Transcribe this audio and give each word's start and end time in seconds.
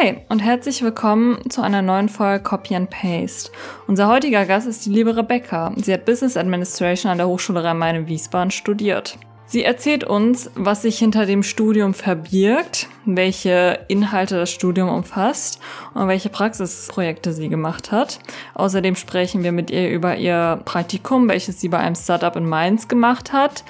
Hi 0.00 0.18
und 0.28 0.38
herzlich 0.40 0.82
willkommen 0.82 1.50
zu 1.50 1.60
einer 1.60 1.82
neuen 1.82 2.08
Folge 2.08 2.42
Copy 2.42 2.76
and 2.76 2.88
Paste. 2.88 3.50
Unser 3.88 4.06
heutiger 4.08 4.44
Gast 4.44 4.66
ist 4.66 4.86
die 4.86 4.90
liebe 4.90 5.16
Rebecca. 5.16 5.72
Sie 5.76 5.92
hat 5.92 6.04
Business 6.04 6.36
Administration 6.36 7.10
an 7.10 7.18
der 7.18 7.26
Hochschule 7.26 7.64
Rhein-Main 7.64 7.96
in 7.96 8.06
Wiesbaden 8.06 8.52
studiert. 8.52 9.18
Sie 9.46 9.64
erzählt 9.64 10.04
uns, 10.04 10.50
was 10.54 10.82
sich 10.82 10.98
hinter 10.98 11.24
dem 11.24 11.42
Studium 11.42 11.94
verbirgt, 11.94 12.86
welche 13.06 13.80
Inhalte 13.88 14.36
das 14.36 14.50
Studium 14.50 14.90
umfasst 14.90 15.58
und 15.94 16.06
welche 16.06 16.28
Praxisprojekte 16.28 17.32
sie 17.32 17.48
gemacht 17.48 17.90
hat. 17.90 18.20
Außerdem 18.54 18.94
sprechen 18.94 19.42
wir 19.42 19.52
mit 19.52 19.70
ihr 19.70 19.90
über 19.90 20.16
ihr 20.16 20.60
Praktikum, 20.64 21.28
welches 21.28 21.60
sie 21.60 21.70
bei 21.70 21.78
einem 21.78 21.96
Startup 21.96 22.36
in 22.36 22.46
Mainz 22.46 22.88
gemacht 22.88 23.32
hat 23.32 23.64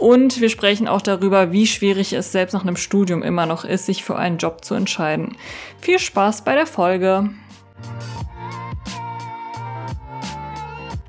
und 0.00 0.40
wir 0.40 0.48
sprechen 0.48 0.88
auch 0.88 1.02
darüber, 1.02 1.52
wie 1.52 1.66
schwierig 1.66 2.14
es 2.14 2.32
selbst 2.32 2.54
nach 2.54 2.62
einem 2.62 2.76
Studium 2.76 3.22
immer 3.22 3.44
noch 3.44 3.64
ist, 3.64 3.86
sich 3.86 4.02
für 4.02 4.16
einen 4.16 4.38
Job 4.38 4.64
zu 4.64 4.74
entscheiden. 4.74 5.36
Viel 5.80 5.98
Spaß 5.98 6.42
bei 6.42 6.54
der 6.54 6.66
Folge. 6.66 7.30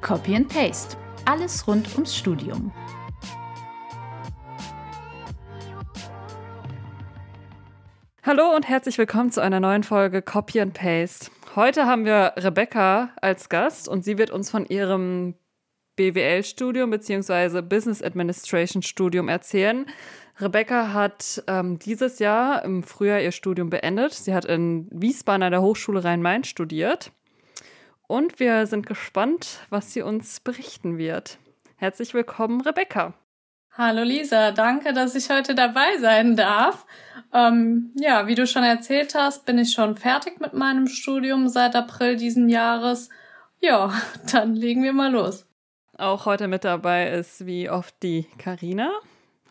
Copy 0.02 0.36
and 0.36 0.50
Paste. 0.50 0.98
Alles 1.26 1.66
rund 1.68 1.88
ums 1.94 2.16
Studium. 2.16 2.72
Hallo 8.24 8.54
und 8.56 8.68
herzlich 8.68 8.98
willkommen 8.98 9.32
zu 9.32 9.42
einer 9.42 9.62
neuen 9.62 9.84
Folge 9.84 10.22
Copy 10.22 10.60
and 10.60 10.74
Paste. 10.74 11.32
Heute 11.56 11.86
haben 11.86 12.04
wir 12.04 12.34
Rebecca 12.38 13.10
als 13.22 13.48
Gast 13.48 13.88
und 13.88 14.04
sie 14.04 14.18
wird 14.18 14.32
uns 14.32 14.52
von 14.52 14.66
ihrem 14.66 15.36
BWL-Studium 15.96 16.90
bzw. 16.90 17.62
Business 17.62 18.02
Administration-Studium 18.02 19.30
erzählen. 19.30 19.86
Rebecca 20.40 20.94
hat 20.94 21.44
ähm, 21.48 21.78
dieses 21.78 22.20
Jahr 22.20 22.64
im 22.64 22.84
Frühjahr 22.84 23.22
ihr 23.22 23.32
Studium 23.32 23.70
beendet. 23.70 24.14
Sie 24.14 24.34
hat 24.34 24.46
in 24.46 24.88
Wiesbaden 24.92 25.44
an 25.44 25.52
der 25.52 25.62
Hochschule 25.62 26.04
Rhein-Main 26.04 26.44
studiert. 26.44 27.12
Und 28.08 28.40
wir 28.40 28.66
sind 28.68 28.86
gespannt, 28.88 29.60
was 29.70 29.94
sie 29.94 30.02
uns 30.02 30.40
berichten 30.40 30.98
wird. 30.98 31.38
Herzlich 31.78 32.14
willkommen, 32.14 32.62
Rebecca. 32.62 33.14
Hallo 33.74 34.04
Lisa, 34.04 34.52
danke, 34.52 34.92
dass 34.92 35.16
ich 35.16 35.30
heute 35.30 35.56
dabei 35.56 35.98
sein 36.00 36.36
darf. 36.36 36.86
Ähm, 37.34 37.94
ja, 37.96 38.28
wie 38.28 38.36
du 38.36 38.46
schon 38.46 38.64
erzählt 38.64 39.16
hast, 39.16 39.46
bin 39.46 39.58
ich 39.58 39.72
schon 39.72 39.96
fertig 39.96 40.42
mit 40.42 40.54
meinem 40.54 40.88
Studium 40.88 41.48
seit 41.48 41.76
April 41.76 42.18
diesen 42.18 42.50
Jahres. 42.50 43.10
Ja, 43.62 43.94
dann 44.32 44.56
legen 44.56 44.84
wir 44.84 44.92
mal 44.92 45.12
los. 45.12 45.48
Auch 46.02 46.26
heute 46.26 46.48
mit 46.48 46.64
dabei 46.64 47.12
ist 47.12 47.46
wie 47.46 47.70
oft 47.70 47.94
die 48.02 48.24
Karina. 48.40 48.92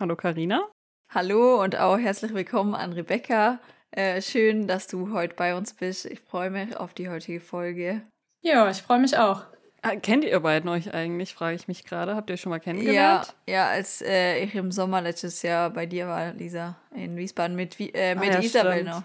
Hallo 0.01 0.17
Karina. 0.17 0.69
Hallo 1.15 1.63
und 1.63 1.79
auch 1.79 1.97
herzlich 1.97 2.35
willkommen 2.35 2.75
an 2.75 2.93
Rebecca. 2.93 3.61
Äh, 3.93 4.21
schön, 4.21 4.67
dass 4.67 4.89
du 4.89 5.13
heute 5.13 5.37
bei 5.37 5.55
uns 5.55 5.75
bist. 5.75 6.07
Ich 6.07 6.19
freue 6.19 6.51
mich 6.51 6.77
auf 6.77 6.93
die 6.93 7.09
heutige 7.09 7.39
Folge. 7.39 8.03
Ja, 8.43 8.69
ich 8.69 8.83
freue 8.83 8.99
mich 8.99 9.17
auch. 9.17 9.45
Ah, 9.83 9.95
kennt 9.95 10.25
ihr 10.25 10.41
beiden 10.41 10.69
euch 10.69 10.93
eigentlich, 10.93 11.35
frage 11.35 11.55
ich 11.55 11.69
mich 11.69 11.85
gerade. 11.85 12.17
Habt 12.17 12.31
ihr 12.31 12.35
euch 12.35 12.41
schon 12.41 12.51
mal 12.51 12.59
kennengelernt? 12.59 13.33
Ja, 13.47 13.55
ja 13.55 13.69
als 13.69 14.03
äh, 14.03 14.43
ich 14.43 14.53
im 14.57 14.73
Sommer 14.73 15.01
letztes 15.03 15.43
Jahr 15.43 15.71
bei 15.71 15.87
dir 15.87 16.09
war, 16.09 16.33
Lisa, 16.33 16.75
in 16.93 17.17
Wiesbaden 17.17 17.55
mit, 17.55 17.79
äh, 17.79 18.17
mit 18.17 18.31
ah, 18.31 18.33
ja, 18.33 18.39
Isabel 18.41 18.83
noch. 18.83 19.05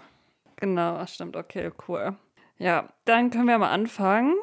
Genau, 0.56 1.06
stimmt, 1.06 1.36
okay, 1.36 1.70
cool. 1.86 2.16
Ja, 2.58 2.88
dann 3.04 3.30
können 3.30 3.46
wir 3.46 3.58
mal 3.58 3.70
anfangen 3.70 4.34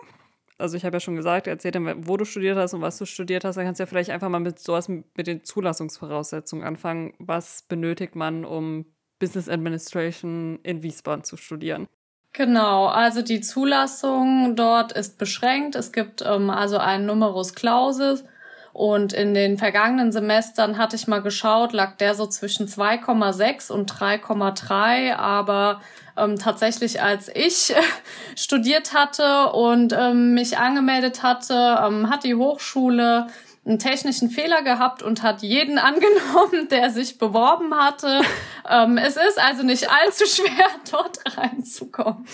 also 0.58 0.78
ich 0.78 0.86
habe 0.86 0.96
ja 0.96 1.00
schon 1.00 1.16
gesagt, 1.16 1.48
erzähl 1.48 1.72
dir, 1.72 1.96
wo 2.08 2.18
du 2.18 2.26
studiert 2.26 2.58
hast 2.58 2.74
und 2.74 2.82
was 2.82 2.98
du 2.98 3.06
studiert 3.06 3.44
hast. 3.44 3.56
Dann 3.56 3.66
kannst 3.66 3.80
du 3.80 3.84
ja 3.84 3.88
vielleicht 3.88 4.10
einfach 4.10 4.30
mal 4.30 4.40
mit 4.40 4.60
sowas 4.60 4.88
mit 4.88 5.28
den 5.28 5.44
Zulassungsvoraussetzungen 5.44 6.66
anfangen. 6.66 7.14
Was 7.20 7.64
benötigt 7.64 8.16
man, 8.16 8.46
um 8.46 8.86
Business 9.20 9.50
Administration 9.50 10.60
in 10.64 10.84
Wiesbaden 10.84 11.24
zu 11.24 11.38
studieren? 11.38 11.88
Genau, 12.34 12.88
also 12.88 13.22
die 13.22 13.42
Zulassung 13.42 14.56
dort 14.56 14.92
ist 14.92 15.20
beschränkt. 15.20 15.76
Es 15.76 15.92
gibt 15.92 16.24
ähm, 16.26 16.50
also 16.50 16.78
einen 16.78 17.06
Numerus 17.06 17.54
Clausus 17.54 18.24
und 18.74 19.14
in 19.14 19.36
den 19.36 19.60
vergangenen 19.60 20.12
Semestern 20.12 20.80
hatte 20.80 20.96
ich 20.96 21.08
mal 21.08 21.22
geschaut, 21.22 21.74
lag 21.74 21.96
der 21.98 22.16
so 22.16 22.26
zwischen 22.26 22.68
2,6 22.68 23.72
und 23.72 23.92
3,3. 23.92 25.14
Aber 25.14 25.80
ähm, 26.18 26.40
tatsächlich, 26.40 27.00
als 27.02 27.30
ich 27.34 27.76
studiert 28.36 28.96
hatte 28.96 29.52
und 29.52 29.94
ähm, 29.94 30.34
mich 30.34 30.58
angemeldet 30.58 31.22
hatte, 31.22 31.80
ähm, 31.86 32.10
hat 32.10 32.24
die 32.24 32.34
Hochschule 32.34 33.28
einen 33.64 33.80
technischen 33.80 34.32
Fehler 34.32 34.64
gehabt 34.64 35.04
und 35.04 35.22
hat 35.22 35.44
jeden 35.44 35.78
angenommen, 35.78 36.68
der 36.72 36.90
sich 36.90 37.20
beworben 37.20 37.76
hatte. 37.76 38.22
ähm, 38.70 38.98
es 38.98 39.18
ist 39.18 39.40
also 39.40 39.62
nicht 39.62 39.92
allzu 39.92 40.26
schwer, 40.26 40.68
dort 40.90 41.20
reinzukommen. 41.38 42.26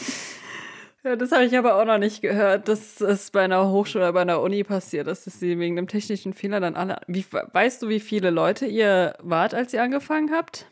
Ja, 1.10 1.16
das 1.16 1.32
habe 1.32 1.44
ich 1.44 1.58
aber 1.58 1.82
auch 1.82 1.86
noch 1.86 1.98
nicht 1.98 2.22
gehört, 2.22 2.68
dass 2.68 3.02
es 3.02 3.32
bei 3.32 3.42
einer 3.42 3.72
Hochschule 3.72 4.04
oder 4.04 4.14
bei 4.14 4.22
einer 4.22 4.42
Uni 4.42 4.64
passiert 4.64 5.08
ist, 5.08 5.26
dass 5.26 5.40
sie 5.40 5.58
wegen 5.58 5.76
einem 5.76 5.88
technischen 5.88 6.36
Fehler 6.36 6.60
dann 6.60 6.76
alle. 6.76 7.02
Wie, 7.08 7.26
weißt 7.32 7.82
du, 7.82 7.90
wie 7.90 8.00
viele 8.00 8.30
Leute 8.30 8.68
ihr 8.68 9.16
wart, 9.20 9.56
als 9.56 9.74
ihr 9.74 9.82
angefangen 9.82 10.30
habt? 10.32 10.68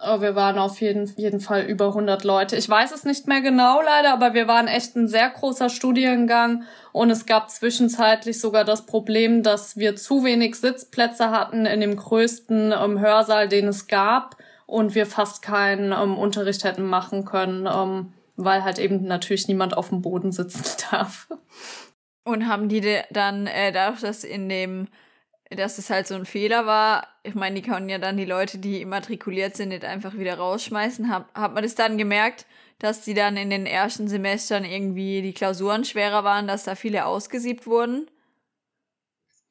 Oh, 0.00 0.20
wir 0.20 0.34
waren 0.34 0.58
auf 0.58 0.80
jeden, 0.80 1.06
jeden 1.16 1.38
Fall 1.38 1.62
über 1.62 1.86
100 1.88 2.24
Leute. 2.24 2.56
Ich 2.56 2.68
weiß 2.68 2.90
es 2.90 3.04
nicht 3.04 3.28
mehr 3.28 3.40
genau 3.40 3.80
leider, 3.80 4.12
aber 4.14 4.34
wir 4.34 4.48
waren 4.48 4.66
echt 4.66 4.96
ein 4.96 5.06
sehr 5.06 5.30
großer 5.30 5.68
Studiengang 5.68 6.64
und 6.90 7.10
es 7.10 7.24
gab 7.24 7.48
zwischenzeitlich 7.48 8.40
sogar 8.40 8.64
das 8.64 8.84
Problem, 8.84 9.44
dass 9.44 9.76
wir 9.76 9.94
zu 9.94 10.24
wenig 10.24 10.56
Sitzplätze 10.56 11.30
hatten 11.30 11.66
in 11.66 11.80
dem 11.80 11.94
größten 11.94 12.72
ähm, 12.72 12.98
Hörsaal, 12.98 13.48
den 13.48 13.68
es 13.68 13.86
gab 13.86 14.34
und 14.66 14.96
wir 14.96 15.06
fast 15.06 15.40
keinen 15.40 15.92
ähm, 15.92 16.18
Unterricht 16.18 16.64
hätten 16.64 16.82
machen 16.82 17.24
können. 17.24 17.68
Ähm, 17.72 18.12
weil 18.38 18.62
halt 18.64 18.78
eben 18.78 19.04
natürlich 19.04 19.48
niemand 19.48 19.76
auf 19.76 19.90
dem 19.90 20.00
Boden 20.00 20.32
sitzen 20.32 20.64
darf. 20.90 21.28
Und 22.24 22.46
haben 22.46 22.68
die 22.68 23.00
dann, 23.10 23.46
äh, 23.46 23.72
dadurch, 23.72 24.00
dass 24.00 24.22
in 24.22 24.48
dem, 24.48 24.88
dass 25.50 25.78
es 25.78 25.90
halt 25.90 26.06
so 26.06 26.14
ein 26.14 26.26
Fehler 26.26 26.66
war, 26.66 27.06
ich 27.22 27.34
meine, 27.34 27.56
die 27.56 27.68
können 27.68 27.88
ja 27.88 27.98
dann 27.98 28.16
die 28.16 28.24
Leute, 28.24 28.58
die 28.58 28.80
immatrikuliert 28.80 29.56
sind, 29.56 29.70
nicht 29.70 29.84
einfach 29.84 30.14
wieder 30.14 30.36
rausschmeißen. 30.38 31.08
Hat, 31.08 31.26
hat 31.34 31.54
man 31.54 31.62
das 31.62 31.74
dann 31.74 31.98
gemerkt, 31.98 32.46
dass 32.78 33.02
die 33.02 33.14
dann 33.14 33.36
in 33.36 33.50
den 33.50 33.66
ersten 33.66 34.08
Semestern 34.08 34.64
irgendwie 34.64 35.20
die 35.22 35.32
Klausuren 35.32 35.84
schwerer 35.84 36.22
waren, 36.22 36.46
dass 36.46 36.64
da 36.64 36.74
viele 36.74 37.06
ausgesiebt 37.06 37.66
wurden? 37.66 38.08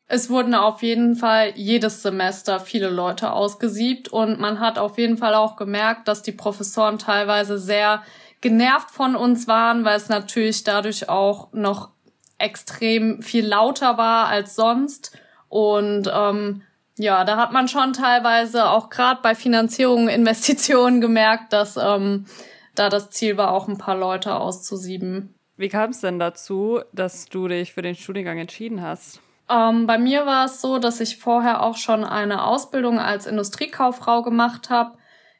Es 0.10 0.30
wurden 0.30 0.56
auf 0.56 0.82
jeden 0.84 1.18
Fall 1.18 1.52
jedes 1.56 2.02
Semester 2.02 2.62
viele 2.62 2.90
Leute 2.90 3.34
ausgesiebt 3.34 4.08
und 4.08 4.40
man 4.40 4.62
hat 4.62 4.80
auf 4.80 4.98
jeden 4.98 5.18
Fall 5.18 5.34
auch 5.34 5.58
gemerkt, 5.58 6.08
dass 6.08 6.22
die 6.22 6.32
Professoren 6.32 6.98
teilweise 6.98 7.58
sehr 7.58 8.04
genervt 8.42 8.92
von 8.92 9.16
uns 9.16 9.48
waren, 9.48 9.84
weil 9.84 9.98
es 9.98 10.10
natürlich 10.10 10.64
dadurch 10.64 11.10
auch 11.10 11.52
noch 11.54 11.90
extrem 12.38 13.22
viel 13.22 13.46
lauter 13.46 13.98
war 13.98 14.28
als 14.28 14.56
sonst. 14.56 15.18
Und 15.50 16.10
ähm, 16.14 16.62
ja, 16.98 17.24
da 17.24 17.38
hat 17.38 17.52
man 17.52 17.68
schon 17.68 17.94
teilweise 17.94 18.70
auch 18.70 18.90
gerade 18.90 19.22
bei 19.22 19.36
Finanzierungen, 19.36 20.08
Investitionen 20.10 21.02
gemerkt, 21.02 21.54
dass 21.54 21.78
ähm, 21.78 22.26
da 22.76 22.90
das 22.90 23.10
Ziel 23.10 23.38
war, 23.38 23.52
auch 23.52 23.68
ein 23.68 23.78
paar 23.78 23.98
Leute 23.98 24.36
auszusieben. 24.36 25.34
Wie 25.56 25.70
kam 25.70 25.90
es 25.90 26.02
denn 26.02 26.20
dazu, 26.20 26.82
dass 26.94 27.26
du 27.26 27.48
dich 27.48 27.74
für 27.74 27.82
den 27.82 27.96
Studiengang 27.96 28.38
entschieden 28.38 28.84
hast? 28.84 29.20
Ähm, 29.50 29.88
bei 29.88 29.98
mir 29.98 30.26
war 30.28 30.46
es 30.46 30.62
so, 30.62 30.78
dass 30.78 31.00
ich 31.00 31.18
vorher 31.18 31.64
auch 31.64 31.78
schon 31.78 32.04
eine 32.04 32.44
Ausbildung 32.44 33.00
als 33.00 33.26
Industriekauffrau 33.26 34.22
gemacht 34.22 34.70
habe 34.70 34.98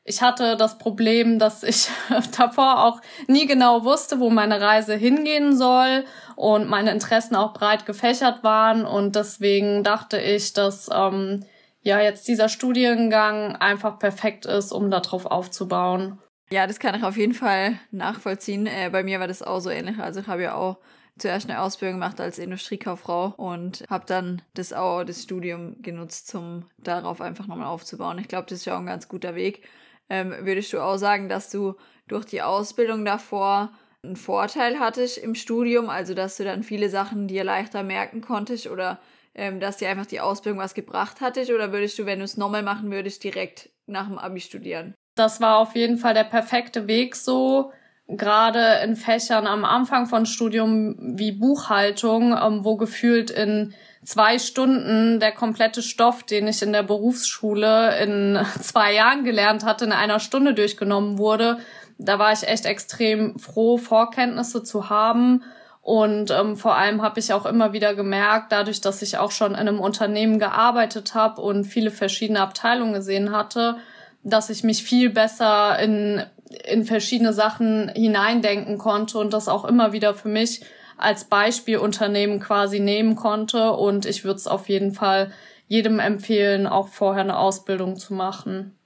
ich 0.08 0.22
hatte 0.22 0.56
das 0.56 0.78
Problem, 0.78 1.38
dass 1.38 1.64
ich 1.64 1.90
davor 2.38 2.86
auch 2.86 3.02
nie 3.28 3.46
genau 3.46 3.84
wusste, 3.84 4.20
wo 4.20 4.30
meine 4.30 4.62
Reise 4.62 4.96
hingehen 4.96 5.56
soll 5.56 6.06
und 6.36 6.70
meine 6.70 6.92
Interessen 6.92 7.36
auch 7.36 7.54
breit 7.54 7.86
gefächert 7.86 8.44
waren 8.44 8.86
und 8.86 9.16
deswegen 9.16 9.84
dachte 9.84 10.18
ich, 10.18 10.54
dass 10.54 10.90
ähm, 10.94 11.46
ja 11.82 12.00
jetzt 12.00 12.28
dieser 12.28 12.48
Studiengang 12.48 13.58
einfach 13.58 14.00
perfekt 14.00 14.46
ist, 14.46 14.72
um 14.72 14.90
darauf 14.90 15.26
aufzubauen. 15.26 16.20
Ja, 16.50 16.66
das 16.66 16.80
kann 16.80 16.96
ich 16.96 17.04
auf 17.04 17.18
jeden 17.18 17.34
Fall 17.34 17.78
nachvollziehen. 17.92 18.66
Äh, 18.66 18.90
bei 18.90 19.04
mir 19.04 19.20
war 19.20 19.28
das 19.28 19.44
auch 19.44 19.60
so 19.60 19.70
ähnlich. 19.70 20.00
Also 20.00 20.22
ich 20.22 20.28
habe 20.28 20.44
ja 20.44 20.56
auch 20.56 20.78
zuerst 21.18 21.50
eine 21.50 21.60
Ausbildung 21.62 22.00
gemacht 22.00 22.22
als 22.22 22.40
Industriekauffrau 22.40 23.34
und 23.36 23.84
habe 23.90 24.06
dann 24.08 24.42
das 24.54 24.72
auch 24.72 25.04
das 25.04 25.24
Studium 25.24 25.82
genutzt, 25.82 26.34
um 26.36 26.66
darauf 26.78 27.20
einfach 27.20 27.48
nochmal 27.48 27.68
aufzubauen. 27.68 28.20
Ich 28.20 28.30
glaube, 28.30 28.46
das 28.48 28.60
ist 28.60 28.66
ja 28.66 28.76
auch 28.76 28.80
ein 28.80 28.86
ganz 28.86 29.10
guter 29.10 29.36
Weg 29.36 29.68
ähm, 30.10 30.34
würdest 30.42 30.74
du 30.74 30.80
auch 30.80 30.98
sagen, 30.98 31.30
dass 31.30 31.50
du 31.50 31.76
durch 32.08 32.26
die 32.26 32.42
Ausbildung 32.42 33.06
davor 33.06 33.72
einen 34.04 34.16
Vorteil 34.16 34.80
hattest 34.80 35.18
im 35.18 35.36
Studium, 35.36 35.90
also 35.90 36.14
dass 36.14 36.38
du 36.38 36.44
dann 36.44 36.64
viele 36.64 36.90
Sachen 36.90 37.28
dir 37.28 37.44
leichter 37.44 37.84
merken 37.84 38.22
konntest 38.22 38.68
oder 38.68 39.00
ähm, 39.36 39.60
dass 39.60 39.78
dir 39.78 39.90
einfach 39.90 40.06
die 40.06 40.20
Ausbildung 40.20 40.60
was 40.60 40.74
gebracht 40.74 41.18
hattest 41.22 41.52
oder 41.52 41.72
würdest 41.72 42.00
du, 42.00 42.06
wenn 42.06 42.20
du 42.20 42.26
es 42.26 42.38
nochmal 42.38 42.64
machen 42.64 42.92
würdest, 42.92 43.24
direkt 43.24 43.70
nach 43.86 44.08
dem 44.08 44.18
Abi 44.18 44.40
studieren? 44.40 44.94
Das 45.16 45.42
war 45.42 45.58
auf 45.58 45.76
jeden 45.76 45.98
Fall 45.98 46.14
der 46.14 46.24
perfekte 46.24 46.88
Weg 46.88 47.16
so, 47.16 47.72
gerade 48.08 48.80
in 48.84 48.96
Fächern 48.96 49.48
am 49.48 49.66
Anfang 49.66 50.08
von 50.08 50.26
Studium 50.26 50.96
wie 51.18 51.32
Buchhaltung, 51.32 52.36
ähm, 52.38 52.64
wo 52.64 52.78
gefühlt 52.78 53.30
in 53.30 53.74
zwei 54.08 54.40
Stunden 54.40 55.20
der 55.20 55.34
komplette 55.34 55.82
Stoff, 55.82 56.24
den 56.24 56.48
ich 56.48 56.62
in 56.62 56.72
der 56.72 56.84
Berufsschule 56.84 58.00
in 58.00 58.40
zwei 58.62 58.94
Jahren 58.94 59.26
gelernt 59.26 59.66
hatte, 59.66 59.84
in 59.84 59.92
einer 59.92 60.22
Stunde 60.22 60.54
durchgenommen 60.54 61.18
wurde. 61.18 61.58
da 61.98 62.18
war 62.18 62.32
ich 62.32 62.48
echt 62.48 62.66
extrem 62.66 63.38
froh, 63.38 63.78
Vorkenntnisse 63.78 64.64
zu 64.64 64.90
haben. 64.90 65.44
Und 65.82 66.32
ähm, 66.32 66.56
vor 66.56 66.76
allem 66.76 67.02
habe 67.02 67.20
ich 67.20 67.34
auch 67.34 67.46
immer 67.46 67.74
wieder 67.74 67.96
gemerkt, 67.96 68.52
dadurch, 68.52 68.80
dass 68.82 69.02
ich 69.02 69.18
auch 69.18 69.32
schon 69.32 69.52
in 69.52 69.58
einem 69.58 69.80
Unternehmen 69.80 70.40
gearbeitet 70.40 71.14
habe 71.14 71.42
und 71.42 71.66
viele 71.66 71.92
verschiedene 71.92 72.40
Abteilungen 72.40 72.94
gesehen 72.94 73.34
hatte, 73.34 73.78
dass 74.24 74.50
ich 74.50 74.64
mich 74.64 74.84
viel 74.84 75.10
besser 75.10 75.80
in, 75.80 76.24
in 76.66 76.86
verschiedene 76.86 77.34
Sachen 77.34 77.90
hineindenken 77.90 78.78
konnte 78.78 79.18
und 79.18 79.34
das 79.34 79.50
auch 79.50 79.66
immer 79.66 79.92
wieder 79.92 80.14
für 80.14 80.30
mich 80.30 80.62
als 80.98 81.26
Beispielunternehmen 81.26 82.40
quasi 82.40 82.80
nehmen 82.80 83.16
konnte. 83.16 83.72
Und 83.74 84.06
ich 84.06 84.24
würde 84.24 84.38
es 84.38 84.48
auf 84.48 84.70
jeden 84.70 84.94
Fall 84.94 85.32
jedem 85.68 86.00
empfehlen, 86.00 86.68
auch 86.68 86.88
vorher 86.88 87.24
eine 87.24 87.38
Ausbildung 87.38 87.96
zu 87.96 88.14
machen. 88.14 88.78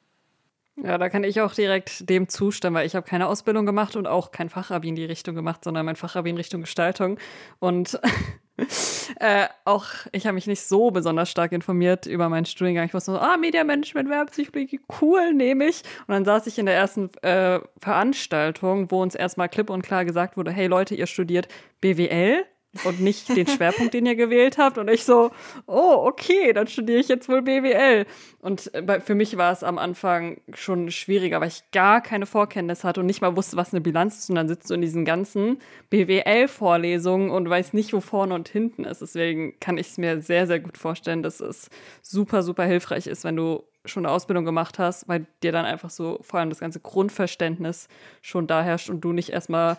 Ja, 0.84 0.98
da 0.98 1.10
kann 1.10 1.24
ich 1.24 1.42
auch 1.42 1.54
direkt 1.54 2.10
dem 2.10 2.28
zustimmen, 2.28 2.76
weil 2.76 2.88
ich 2.88 2.96
habe 2.96 3.08
keine 3.08 3.28
Ausbildung 3.28 3.66
gemacht 3.66 3.96
und 3.96 4.08
auch 4.08 4.32
kein 4.32 4.50
Fachabi 4.50 4.90
in 4.90 4.96
die 4.96 5.06
Richtung 5.06 5.36
gemacht, 5.36 5.64
sondern 5.64 5.86
mein 5.86 5.96
Fachabi 5.96 6.32
in 6.32 6.38
Richtung 6.38 6.62
Gestaltung. 6.62 7.20
Und 7.60 8.00
äh, 9.20 9.48
auch 9.66 9.86
ich 10.12 10.26
habe 10.26 10.36
mich 10.36 10.48
nicht 10.48 10.62
so 10.62 10.92
besonders 10.92 11.30
stark 11.30 11.52
informiert 11.52 12.06
über 12.06 12.30
meinen 12.30 12.46
Studiengang. 12.46 12.86
Ich 12.86 12.94
wusste 12.94 13.14
so, 13.14 13.20
ah, 13.20 13.38
Mediamanagement, 13.38 14.10
Werbepsychologie, 14.10 14.82
cool, 15.02 15.34
nehme 15.34 15.66
ich. 15.66 15.84
Und 16.08 16.14
dann 16.14 16.26
saß 16.26 16.48
ich 16.48 16.60
in 16.60 16.66
der 16.66 16.76
ersten 16.76 17.10
äh, 17.24 17.60
Veranstaltung, 17.80 18.92
wo 18.92 19.02
uns 19.02 19.16
erstmal 19.16 19.50
klipp 19.50 19.70
und 19.70 19.82
klar 19.82 20.06
gesagt 20.06 20.38
wurde, 20.38 20.52
hey 20.52 20.68
Leute, 20.68 20.96
ihr 20.96 21.08
studiert 21.08 21.48
BWL 21.82 22.46
und 22.86 23.02
nicht 23.02 23.30
den 23.36 23.48
Schwerpunkt, 23.48 23.94
den 23.94 24.06
ihr 24.06 24.16
gewählt 24.16 24.58
habt. 24.58 24.78
Und 24.78 24.90
ich 24.90 25.04
so, 25.04 25.32
oh, 25.68 26.06
okay, 26.06 26.54
dann 26.54 26.68
studiere 26.68 27.00
ich 27.00 27.10
jetzt 27.10 27.28
wohl 27.28 27.42
BWL. 27.42 28.06
Und 28.40 28.74
äh, 28.74 29.02
für 29.02 29.16
mich 29.16 29.38
war 29.38 29.52
es 29.52 29.64
am 29.64 29.78
Anfang 29.78 30.40
schon 30.54 30.90
schwieriger, 30.90 31.42
weil 31.42 31.50
ich 31.50 31.64
gar 31.72 32.02
keine 32.02 32.26
Vorkenntnis 32.26 32.84
hatte 32.84 33.02
und 33.02 33.08
nicht 33.08 33.22
mal 33.22 33.36
wusste, 33.36 33.58
was 33.58 33.74
eine 33.74 33.82
Bilanz 33.82 34.20
ist. 34.20 34.30
Und 34.30 34.38
dann 34.38 34.48
sitzt 34.48 34.70
du 34.70 34.74
in 34.74 34.82
diesen 34.82 35.04
ganzen 35.04 35.60
BWL-Vorlesungen 35.90 37.30
und 37.30 37.50
weißt 37.50 37.74
nicht, 37.74 37.94
wo 37.94 38.00
vorne 38.00 38.34
und 38.34 38.48
hinten 38.48 38.86
ist. 38.86 39.02
Deswegen 39.02 39.60
kann 39.60 39.78
ich 39.78 39.88
es 39.88 39.98
mir 39.98 40.22
sehr, 40.22 40.48
sehr 40.48 40.60
gut 40.60 40.78
vorstellen, 40.78 41.24
dass 41.24 41.42
es 41.42 41.70
super, 42.02 42.42
super 42.42 42.64
hilfreich 42.64 43.08
ist, 43.08 43.24
wenn 43.24 43.36
du 43.36 43.64
schon 43.84 44.06
eine 44.06 44.14
Ausbildung 44.14 44.46
gemacht 44.46 44.80
hast, 44.80 45.08
weil 45.08 45.26
dir 45.44 45.52
dann 45.52 45.66
einfach 45.66 45.90
so 45.90 46.20
vor 46.22 46.40
allem 46.40 46.50
das 46.50 46.60
ganze 46.60 46.80
Grundverständnis 46.80 47.88
schon 48.22 48.48
da 48.48 48.64
herrscht 48.64 48.90
und 48.90 49.02
du 49.02 49.12
nicht 49.12 49.30
erstmal 49.30 49.78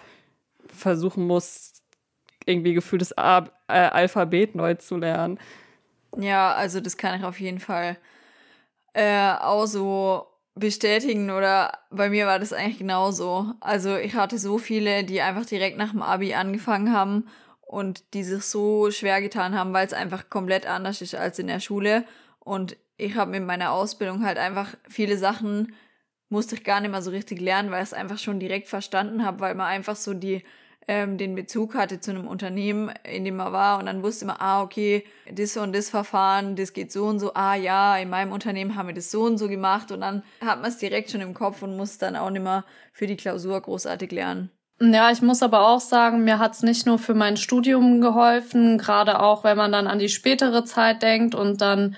versuchen 0.66 1.26
musst, 1.26 1.81
irgendwie 2.46 2.74
gefühltes 2.74 3.16
A 3.16 3.46
äh, 3.68 3.72
Alphabet 3.72 4.54
neu 4.54 4.74
zu 4.74 4.96
lernen. 4.96 5.38
Ja, 6.18 6.52
also 6.52 6.80
das 6.80 6.96
kann 6.96 7.18
ich 7.18 7.24
auf 7.24 7.40
jeden 7.40 7.60
Fall 7.60 7.96
äh, 8.94 9.32
auch 9.40 9.66
so 9.66 10.26
bestätigen 10.54 11.30
oder 11.30 11.78
bei 11.90 12.10
mir 12.10 12.26
war 12.26 12.38
das 12.38 12.52
eigentlich 12.52 12.78
genauso. 12.78 13.54
Also 13.60 13.96
ich 13.96 14.14
hatte 14.14 14.38
so 14.38 14.58
viele, 14.58 15.04
die 15.04 15.22
einfach 15.22 15.46
direkt 15.46 15.78
nach 15.78 15.92
dem 15.92 16.02
Abi 16.02 16.34
angefangen 16.34 16.92
haben 16.92 17.26
und 17.62 18.12
die 18.12 18.22
sich 18.22 18.44
so 18.44 18.90
schwer 18.90 19.22
getan 19.22 19.58
haben, 19.58 19.72
weil 19.72 19.86
es 19.86 19.94
einfach 19.94 20.28
komplett 20.28 20.66
anders 20.66 21.00
ist 21.00 21.14
als 21.14 21.38
in 21.38 21.46
der 21.46 21.60
Schule. 21.60 22.04
Und 22.38 22.76
ich 22.98 23.16
habe 23.16 23.30
mit 23.30 23.44
meiner 23.44 23.72
Ausbildung 23.72 24.24
halt 24.24 24.36
einfach 24.36 24.68
viele 24.88 25.16
Sachen 25.16 25.74
musste 26.28 26.54
ich 26.54 26.64
gar 26.64 26.80
nicht 26.80 26.90
mehr 26.90 27.02
so 27.02 27.10
richtig 27.10 27.40
lernen, 27.40 27.70
weil 27.70 27.82
ich 27.82 27.90
es 27.90 27.94
einfach 27.94 28.18
schon 28.18 28.40
direkt 28.40 28.66
verstanden 28.66 29.24
habe, 29.24 29.40
weil 29.40 29.54
man 29.54 29.66
einfach 29.66 29.96
so 29.96 30.14
die 30.14 30.42
ähm, 30.88 31.18
den 31.18 31.34
Bezug 31.34 31.74
hatte 31.74 32.00
zu 32.00 32.10
einem 32.10 32.26
Unternehmen, 32.26 32.92
in 33.04 33.24
dem 33.24 33.40
er 33.40 33.52
war 33.52 33.78
und 33.78 33.86
dann 33.86 34.02
wusste 34.02 34.26
man, 34.26 34.36
ah, 34.38 34.62
okay, 34.62 35.04
das 35.30 35.56
und 35.56 35.74
das 35.74 35.90
Verfahren, 35.90 36.56
das 36.56 36.72
geht 36.72 36.92
so 36.92 37.06
und 37.06 37.18
so, 37.18 37.34
ah 37.34 37.54
ja, 37.54 37.96
in 37.96 38.10
meinem 38.10 38.32
Unternehmen 38.32 38.76
haben 38.76 38.88
wir 38.88 38.94
das 38.94 39.10
so 39.10 39.22
und 39.22 39.38
so 39.38 39.48
gemacht 39.48 39.92
und 39.92 40.00
dann 40.00 40.22
hat 40.40 40.60
man 40.60 40.70
es 40.70 40.78
direkt 40.78 41.10
schon 41.10 41.20
im 41.20 41.34
Kopf 41.34 41.62
und 41.62 41.76
muss 41.76 41.98
dann 41.98 42.16
auch 42.16 42.30
nicht 42.30 42.42
mehr 42.42 42.64
für 42.92 43.06
die 43.06 43.16
Klausur 43.16 43.60
großartig 43.60 44.10
lernen. 44.10 44.50
Ja, 44.80 45.12
ich 45.12 45.22
muss 45.22 45.44
aber 45.44 45.68
auch 45.68 45.80
sagen, 45.80 46.24
mir 46.24 46.40
hat's 46.40 46.64
nicht 46.64 46.86
nur 46.86 46.98
für 46.98 47.14
mein 47.14 47.36
Studium 47.36 48.00
geholfen, 48.00 48.78
gerade 48.78 49.20
auch 49.20 49.44
wenn 49.44 49.56
man 49.56 49.70
dann 49.70 49.86
an 49.86 50.00
die 50.00 50.08
spätere 50.08 50.64
Zeit 50.64 51.02
denkt 51.02 51.36
und 51.36 51.60
dann 51.60 51.96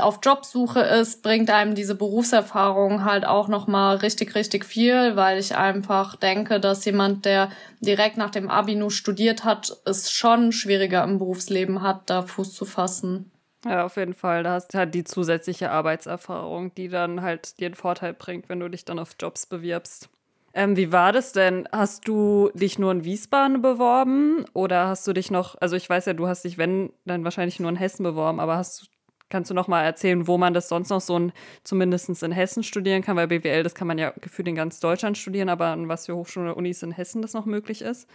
auf 0.00 0.20
Jobsuche 0.22 0.80
ist, 0.80 1.22
bringt 1.22 1.50
einem 1.50 1.74
diese 1.74 1.94
Berufserfahrung 1.94 3.04
halt 3.04 3.26
auch 3.26 3.48
nochmal 3.48 3.96
richtig, 3.96 4.34
richtig 4.34 4.64
viel, 4.64 5.14
weil 5.16 5.38
ich 5.38 5.56
einfach 5.56 6.16
denke, 6.16 6.58
dass 6.58 6.84
jemand, 6.84 7.26
der 7.26 7.50
direkt 7.80 8.16
nach 8.16 8.30
dem 8.30 8.48
Abi 8.48 8.74
nur 8.74 8.90
studiert 8.90 9.44
hat, 9.44 9.76
es 9.84 10.10
schon 10.10 10.52
schwieriger 10.52 11.04
im 11.04 11.18
Berufsleben 11.18 11.82
hat, 11.82 12.08
da 12.08 12.22
Fuß 12.22 12.54
zu 12.54 12.64
fassen. 12.64 13.30
Ja, 13.64 13.84
auf 13.84 13.96
jeden 13.96 14.14
Fall. 14.14 14.42
Da 14.42 14.54
hast 14.54 14.72
du 14.72 14.78
halt 14.78 14.94
die 14.94 15.04
zusätzliche 15.04 15.70
Arbeitserfahrung, 15.70 16.74
die 16.74 16.88
dann 16.88 17.22
halt 17.22 17.60
dir 17.60 17.66
einen 17.66 17.74
Vorteil 17.74 18.14
bringt, 18.14 18.48
wenn 18.48 18.58
du 18.58 18.68
dich 18.68 18.84
dann 18.84 18.98
auf 18.98 19.16
Jobs 19.20 19.46
bewirbst. 19.46 20.08
Ähm, 20.54 20.76
wie 20.76 20.92
war 20.92 21.12
das 21.12 21.32
denn? 21.32 21.68
Hast 21.72 22.08
du 22.08 22.50
dich 22.54 22.78
nur 22.78 22.92
in 22.92 23.04
Wiesbaden 23.04 23.62
beworben 23.62 24.44
oder 24.52 24.88
hast 24.88 25.06
du 25.06 25.12
dich 25.12 25.30
noch, 25.30 25.56
also 25.60 25.76
ich 25.76 25.88
weiß 25.88 26.06
ja, 26.06 26.12
du 26.12 26.26
hast 26.26 26.44
dich, 26.44 26.58
wenn, 26.58 26.92
dann 27.06 27.24
wahrscheinlich 27.24 27.58
nur 27.58 27.70
in 27.70 27.76
Hessen 27.76 28.02
beworben, 28.02 28.38
aber 28.38 28.56
hast 28.56 28.82
du 28.82 28.86
Kannst 29.32 29.50
du 29.50 29.54
noch 29.54 29.66
mal 29.66 29.82
erzählen, 29.82 30.26
wo 30.26 30.36
man 30.36 30.52
das 30.52 30.68
sonst 30.68 30.90
noch 30.90 31.00
so 31.00 31.18
ein, 31.18 31.32
zumindest 31.64 32.22
in 32.22 32.32
Hessen 32.32 32.62
studieren 32.62 33.00
kann? 33.00 33.16
Weil 33.16 33.28
BWL, 33.28 33.62
das 33.62 33.74
kann 33.74 33.86
man 33.86 33.96
ja 33.96 34.12
gefühlt 34.20 34.46
in 34.46 34.54
ganz 34.54 34.78
Deutschland 34.78 35.16
studieren, 35.16 35.48
aber 35.48 35.68
an 35.68 35.88
was 35.88 36.04
für 36.04 36.14
Hochschulen 36.14 36.50
oder 36.50 36.58
Unis 36.58 36.82
in 36.82 36.92
Hessen 36.92 37.22
das 37.22 37.32
noch 37.32 37.46
möglich 37.46 37.80
ist? 37.80 38.06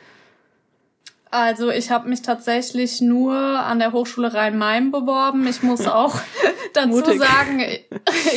Also 1.31 1.72
ich 1.72 1.90
habe 1.90 2.08
mich 2.08 2.22
tatsächlich 2.22 3.02
nur 3.02 3.34
an 3.34 3.80
der 3.80 3.94
Hochschule 3.94 4.31
Rhein-Main 4.31 4.92
beworben. 4.92 5.48
Ich 5.48 5.64
muss 5.64 5.88
auch 5.88 6.16
dazu 6.74 7.18
sagen, 7.18 7.63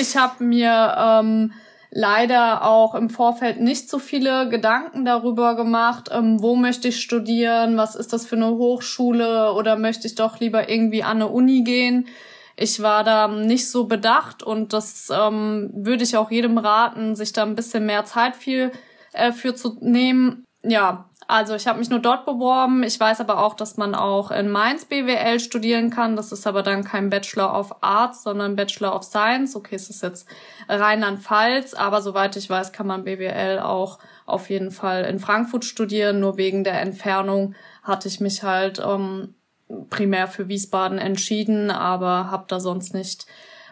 ich 0.01 0.17
habe 0.17 0.43
mir 0.43 0.95
ähm, 0.99 1.53
leider 1.91 2.65
auch 2.65 2.95
im 2.95 3.11
Vorfeld 3.11 3.61
nicht 3.61 3.91
so 3.91 3.99
viele 3.99 4.49
Gedanken 4.49 5.05
darüber 5.05 5.55
gemacht, 5.55 6.09
ähm, 6.11 6.41
wo 6.41 6.57
möchte 6.57 6.89
ich 6.89 7.03
studieren, 7.03 7.77
was 7.77 7.95
ist 7.95 8.15
das 8.15 8.25
für 8.25 8.37
eine 8.37 8.49
Hochschule 8.49 9.53
oder 9.53 9.77
möchte 9.77 10.07
ich 10.07 10.15
doch 10.15 10.41
lieber 10.41 10.71
irgendwie 10.71 11.03
an 11.03 11.19
eine 11.19 11.29
Uni 11.29 11.61
gehen. 11.63 12.09
Ich 12.61 12.83
war 12.83 13.05
da 13.05 13.27
nicht 13.27 13.71
so 13.71 13.87
bedacht 13.87 14.43
und 14.43 14.75
das 14.75 15.09
ähm, 15.11 15.71
würde 15.73 16.05
ich 16.05 16.19
auch 16.19 16.31
jedem 16.31 16.59
raten, 16.59 17.17
sich 17.17 17.33
da 17.33 17.43
ein 17.43 17.55
bisschen 17.55 17.87
mehr 17.87 18.05
Zeit 18.05 18.37
viel 18.37 18.71
äh, 19.15 19.33
für 19.33 19.55
zu 19.55 19.79
nehmen. 19.81 20.45
Ja, 20.63 21.09
also 21.27 21.55
ich 21.55 21.67
habe 21.67 21.79
mich 21.79 21.89
nur 21.89 22.01
dort 22.01 22.27
beworben. 22.27 22.83
Ich 22.83 23.01
weiß 23.01 23.21
aber 23.21 23.43
auch, 23.43 23.55
dass 23.55 23.79
man 23.79 23.95
auch 23.95 24.31
in 24.31 24.51
Mainz 24.51 24.85
BWL 24.85 25.41
studieren 25.41 25.89
kann. 25.89 26.17
Das 26.17 26.33
ist 26.33 26.47
aber 26.47 26.63
dann 26.63 26.85
kein 26.85 27.09
Bachelor 27.09 27.59
of 27.59 27.77
Arts, 27.81 28.25
sondern 28.25 28.57
Bachelor 28.57 28.95
of 28.95 29.05
Science. 29.05 29.57
Okay, 29.57 29.77
es 29.77 29.89
ist 29.89 30.03
jetzt 30.03 30.29
Rheinland-Pfalz, 30.69 31.73
aber 31.73 32.03
soweit 32.03 32.37
ich 32.37 32.51
weiß, 32.51 32.73
kann 32.73 32.87
man 32.87 33.05
BWL 33.05 33.61
auch 33.61 34.01
auf 34.27 34.51
jeden 34.51 34.71
Fall 34.71 35.05
in 35.05 35.19
Frankfurt 35.19 35.65
studieren. 35.65 36.21
Nur 36.21 36.37
wegen 36.37 36.63
der 36.63 36.79
Entfernung 36.79 37.55
hatte 37.83 38.09
ich 38.09 38.21
mich 38.21 38.43
halt 38.43 38.83
ähm, 38.85 39.35
primär 39.89 40.29
für 40.29 40.49
Wiesbaden 40.49 40.99
entschieden, 40.99 41.71
aber 41.71 42.31
habe 42.31 42.45
da 42.49 42.61
sonst 42.61 42.95
nicht 42.95 43.27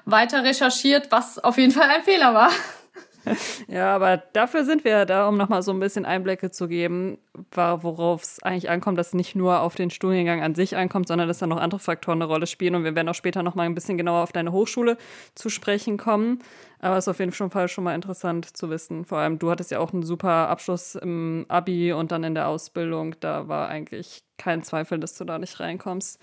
weiter 0.05 0.45
recherchiert, 0.45 1.11
was 1.11 1.38
auf 1.38 1.59
jeden 1.59 1.73
Fall 1.73 1.88
ein 1.88 2.02
Fehler 2.02 2.35
war. 2.35 2.50
Ja, 3.69 3.95
aber 3.95 4.17
dafür 4.33 4.64
sind 4.64 4.85
wir 4.85 5.05
da, 5.05 5.28
um 5.28 5.37
nochmal 5.37 5.62
so 5.62 5.71
ein 5.73 5.81
bisschen 5.81 6.07
Einblicke 6.07 6.50
zu 6.50 6.69
geben, 6.69 7.19
worauf 7.52 8.23
es 8.23 8.43
eigentlich 8.43 8.71
ankommt, 8.71 8.97
dass 8.97 9.09
es 9.09 9.14
nicht 9.14 9.35
nur 9.35 9.61
auf 9.61 9.75
den 9.75 9.90
Studiengang 9.90 10.43
an 10.43 10.55
sich 10.55 10.76
ankommt, 10.76 11.09
sondern 11.09 11.28
dass 11.28 11.38
da 11.38 11.47
noch 11.47 11.59
andere 11.59 11.81
Faktoren 11.81 12.23
eine 12.23 12.31
Rolle 12.31 12.47
spielen. 12.47 12.75
Und 12.75 12.85
wir 12.85 12.95
werden 12.95 13.09
auch 13.09 13.14
später 13.14 13.43
nochmal 13.43 13.67
ein 13.67 13.75
bisschen 13.75 13.99
genauer 13.99 14.23
auf 14.23 14.33
deine 14.33 14.52
Hochschule 14.52 14.97
zu 15.35 15.50
sprechen 15.50 15.99
kommen. 15.99 16.40
Aber 16.80 16.97
es 16.97 17.04
ist 17.04 17.08
auf 17.08 17.18
jeden 17.18 17.32
Fall 17.32 17.68
schon 17.68 17.85
mal 17.85 17.94
interessant 17.94 18.56
zu 18.56 18.70
wissen. 18.70 19.04
Vor 19.04 19.18
allem, 19.18 19.38
du 19.38 19.50
hattest 19.50 19.70
ja 19.70 19.80
auch 19.80 19.92
einen 19.92 20.02
super 20.02 20.49
Abschluss 20.49 20.94
im 20.94 21.44
Abi 21.49 21.92
und 21.92 22.12
dann 22.12 22.25
in 22.25 22.35
der 22.35 22.49
Ausbildung. 22.49 23.16
Da 23.20 23.49
war 23.49 23.68
eigentlich 23.68 24.20
kein 24.38 24.62
Zweifel, 24.62 24.99
dass 25.00 25.14
du 25.14 25.25
da 25.25 25.38
nicht 25.38 25.58
reinkommst. 25.58 26.20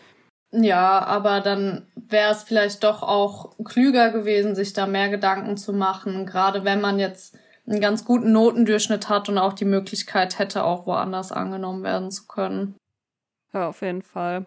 Ja, 0.52 1.04
aber 1.04 1.42
dann 1.42 1.86
wäre 1.96 2.32
es 2.32 2.44
vielleicht 2.44 2.84
doch 2.84 3.04
auch 3.04 3.56
klüger 3.66 4.12
gewesen, 4.12 4.56
sich 4.56 4.72
da 4.72 4.88
mehr 4.88 5.10
Gedanken 5.10 5.58
zu 5.58 5.74
machen, 5.74 6.26
gerade 6.26 6.64
wenn 6.64 6.80
man 6.80 6.98
jetzt 6.98 7.38
einen 7.68 7.82
ganz 7.82 8.06
guten 8.06 8.32
Notendurchschnitt 8.32 9.10
hat 9.10 9.28
und 9.28 9.38
auch 9.38 9.54
die 9.54 9.66
Möglichkeit 9.66 10.40
hätte, 10.40 10.64
auch 10.64 10.86
woanders 10.86 11.32
angenommen 11.32 11.84
werden 11.84 12.12
zu 12.12 12.28
können. 12.28 12.76
Ja, 13.54 13.68
auf 13.70 13.82
jeden 13.82 14.04
Fall. 14.04 14.46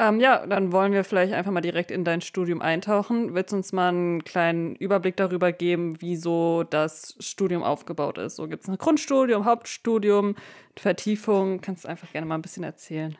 Ähm, 0.00 0.18
ja, 0.18 0.46
dann 0.46 0.72
wollen 0.72 0.94
wir 0.94 1.04
vielleicht 1.04 1.34
einfach 1.34 1.52
mal 1.52 1.60
direkt 1.60 1.90
in 1.90 2.04
dein 2.04 2.22
Studium 2.22 2.62
eintauchen. 2.62 3.34
Willst 3.34 3.52
du 3.52 3.56
uns 3.56 3.72
mal 3.74 3.90
einen 3.90 4.24
kleinen 4.24 4.74
Überblick 4.76 5.14
darüber 5.18 5.52
geben, 5.52 6.00
wie 6.00 6.16
so 6.16 6.62
das 6.64 7.16
Studium 7.20 7.62
aufgebaut 7.62 8.16
ist? 8.16 8.36
So 8.36 8.48
gibt 8.48 8.62
es 8.62 8.70
ein 8.70 8.78
Grundstudium, 8.78 9.44
Hauptstudium, 9.44 10.36
Vertiefung. 10.74 11.60
Kannst 11.60 11.84
du 11.84 11.88
einfach 11.88 12.10
gerne 12.12 12.26
mal 12.26 12.36
ein 12.36 12.40
bisschen 12.40 12.64
erzählen? 12.64 13.18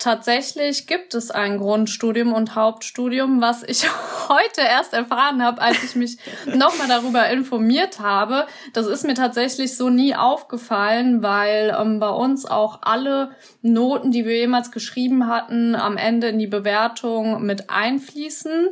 Tatsächlich 0.00 0.86
gibt 0.86 1.14
es 1.14 1.30
ein 1.30 1.58
Grundstudium 1.58 2.32
und 2.32 2.54
Hauptstudium, 2.54 3.42
was 3.42 3.62
ich 3.62 3.86
heute 4.30 4.62
erst 4.62 4.94
erfahren 4.94 5.44
habe, 5.44 5.60
als 5.60 5.84
ich 5.84 5.94
mich 5.94 6.16
nochmal 6.46 6.88
darüber 6.88 7.28
informiert 7.28 8.00
habe. 8.00 8.46
Das 8.72 8.86
ist 8.86 9.04
mir 9.04 9.12
tatsächlich 9.12 9.76
so 9.76 9.90
nie 9.90 10.16
aufgefallen, 10.16 11.22
weil 11.22 11.76
ähm, 11.78 12.00
bei 12.00 12.08
uns 12.08 12.46
auch 12.46 12.78
alle 12.80 13.32
Noten, 13.60 14.10
die 14.10 14.24
wir 14.24 14.38
jemals 14.38 14.72
geschrieben 14.72 15.26
hatten, 15.26 15.74
am 15.74 15.98
Ende 15.98 16.28
in 16.28 16.38
die 16.38 16.46
Bewertung 16.46 17.44
mit 17.44 17.68
einfließen. 17.68 18.70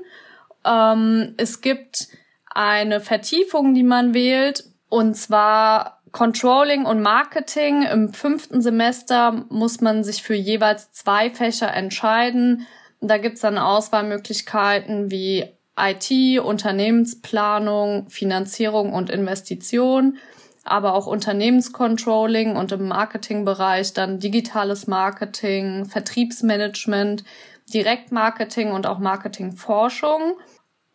Ähm, 0.64 1.34
es 1.36 1.60
gibt 1.60 2.08
eine 2.50 3.00
Vertiefung, 3.00 3.74
die 3.74 3.82
man 3.82 4.14
wählt. 4.14 4.64
Und 4.88 5.14
zwar 5.14 5.97
Controlling 6.12 6.84
und 6.84 7.02
Marketing. 7.02 7.82
Im 7.82 8.12
fünften 8.12 8.60
Semester 8.60 9.44
muss 9.48 9.80
man 9.80 10.04
sich 10.04 10.22
für 10.22 10.34
jeweils 10.34 10.92
zwei 10.92 11.30
Fächer 11.30 11.72
entscheiden. 11.72 12.66
Da 13.00 13.18
gibt's 13.18 13.42
dann 13.42 13.58
Auswahlmöglichkeiten 13.58 15.10
wie 15.10 15.46
IT, 15.78 16.40
Unternehmensplanung, 16.40 18.08
Finanzierung 18.10 18.92
und 18.92 19.10
Investition, 19.10 20.18
aber 20.64 20.94
auch 20.94 21.06
Unternehmenscontrolling 21.06 22.56
und 22.56 22.72
im 22.72 22.88
Marketingbereich 22.88 23.92
dann 23.92 24.18
digitales 24.18 24.86
Marketing, 24.86 25.86
Vertriebsmanagement, 25.86 27.24
Direktmarketing 27.72 28.72
und 28.72 28.86
auch 28.86 28.98
Marketingforschung. 28.98 30.34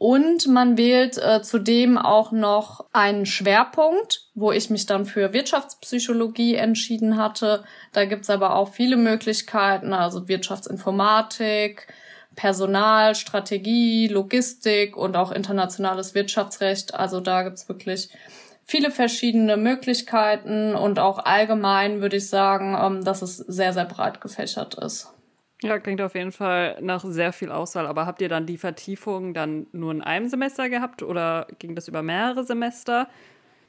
Und 0.03 0.47
man 0.47 0.77
wählt 0.77 1.17
äh, 1.17 1.41
zudem 1.43 1.97
auch 1.97 2.33
noch 2.33 2.83
einen 2.91 3.25
Schwerpunkt, 3.25 4.27
wo 4.35 4.51
ich 4.51 4.69
mich 4.69 4.85
dann 4.85 5.05
für 5.05 5.31
Wirtschaftspsychologie 5.31 6.55
entschieden 6.55 7.15
hatte. 7.15 7.63
Da 7.93 8.03
gibt's 8.03 8.29
aber 8.29 8.57
auch 8.57 8.73
viele 8.73 8.97
Möglichkeiten, 8.97 9.93
also 9.93 10.27
Wirtschaftsinformatik, 10.27 11.87
Personal, 12.35 13.15
Strategie, 13.15 14.09
Logistik 14.09 14.97
und 14.97 15.15
auch 15.15 15.31
internationales 15.31 16.13
Wirtschaftsrecht. 16.13 16.93
Also 16.93 17.21
da 17.21 17.43
gibt's 17.43 17.69
wirklich 17.69 18.09
viele 18.65 18.91
verschiedene 18.91 19.55
Möglichkeiten 19.55 20.75
und 20.75 20.99
auch 20.99 21.19
allgemein 21.19 22.01
würde 22.01 22.17
ich 22.17 22.27
sagen, 22.27 22.77
ähm, 22.77 23.05
dass 23.05 23.21
es 23.21 23.37
sehr, 23.37 23.71
sehr 23.71 23.85
breit 23.85 24.19
gefächert 24.19 24.75
ist. 24.75 25.12
Ja, 25.63 25.79
klingt 25.79 26.01
auf 26.01 26.13
jeden 26.13 26.33
Fall 26.33 26.77
nach 26.81 27.05
sehr 27.05 27.31
viel 27.31 27.49
Auswahl. 27.49 27.87
Aber 27.87 28.05
habt 28.05 28.21
ihr 28.21 28.27
dann 28.27 28.45
die 28.45 28.57
Vertiefung 28.57 29.33
dann 29.33 29.65
nur 29.71 29.93
in 29.93 30.01
einem 30.01 30.27
Semester 30.27 30.67
gehabt 30.67 31.01
oder 31.01 31.47
ging 31.57 31.73
das 31.73 31.87
über 31.87 32.03
mehrere 32.03 32.43
Semester? 32.43 33.07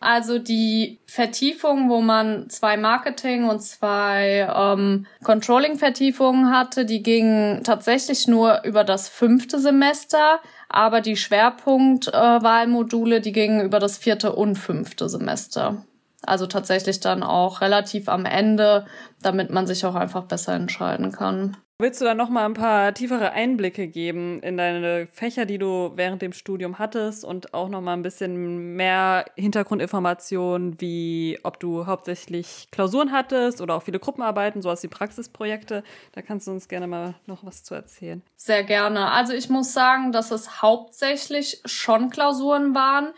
Also 0.00 0.40
die 0.40 0.98
Vertiefung, 1.06 1.88
wo 1.88 2.00
man 2.00 2.50
zwei 2.50 2.76
Marketing 2.76 3.44
und 3.44 3.62
zwei 3.62 4.52
ähm, 4.54 5.06
Controlling-Vertiefungen 5.22 6.50
hatte, 6.50 6.84
die 6.84 7.02
gingen 7.02 7.62
tatsächlich 7.62 8.26
nur 8.26 8.64
über 8.64 8.82
das 8.82 9.08
fünfte 9.08 9.60
Semester, 9.60 10.40
aber 10.68 11.00
die 11.00 11.16
Schwerpunktwahlmodule, 11.16 13.16
äh, 13.16 13.20
die 13.20 13.32
gingen 13.32 13.64
über 13.64 13.78
das 13.78 13.98
vierte 13.98 14.34
und 14.34 14.56
fünfte 14.56 15.08
Semester. 15.08 15.84
Also 16.26 16.46
tatsächlich 16.46 17.00
dann 17.00 17.22
auch 17.22 17.60
relativ 17.60 18.08
am 18.08 18.26
Ende, 18.26 18.86
damit 19.22 19.50
man 19.50 19.66
sich 19.66 19.84
auch 19.86 19.94
einfach 19.94 20.24
besser 20.24 20.54
entscheiden 20.54 21.12
kann. 21.12 21.56
Willst 21.80 22.00
du 22.00 22.04
da 22.04 22.14
noch 22.14 22.28
mal 22.28 22.44
ein 22.44 22.54
paar 22.54 22.94
tiefere 22.94 23.32
Einblicke 23.32 23.88
geben 23.88 24.40
in 24.44 24.56
deine 24.56 25.08
Fächer, 25.08 25.44
die 25.44 25.58
du 25.58 25.90
während 25.96 26.22
dem 26.22 26.32
Studium 26.32 26.78
hattest 26.78 27.24
und 27.24 27.52
auch 27.52 27.68
noch 27.68 27.80
mal 27.80 27.94
ein 27.94 28.02
bisschen 28.02 28.76
mehr 28.76 29.24
Hintergrundinformationen, 29.34 30.80
wie 30.80 31.40
ob 31.42 31.58
du 31.58 31.86
hauptsächlich 31.86 32.68
Klausuren 32.70 33.10
hattest 33.10 33.60
oder 33.60 33.74
auch 33.74 33.82
viele 33.82 33.98
Gruppenarbeiten, 33.98 34.62
sowas 34.62 34.84
wie 34.84 34.88
Praxisprojekte? 34.88 35.82
Da 36.12 36.22
kannst 36.22 36.46
du 36.46 36.52
uns 36.52 36.68
gerne 36.68 36.86
mal 36.86 37.16
noch 37.26 37.44
was 37.44 37.64
zu 37.64 37.74
erzählen. 37.74 38.22
Sehr 38.36 38.62
gerne. 38.62 39.10
Also 39.10 39.32
ich 39.32 39.48
muss 39.48 39.72
sagen, 39.72 40.12
dass 40.12 40.30
es 40.30 40.62
hauptsächlich 40.62 41.60
schon 41.64 42.08
Klausuren 42.08 42.76
waren. 42.76 43.08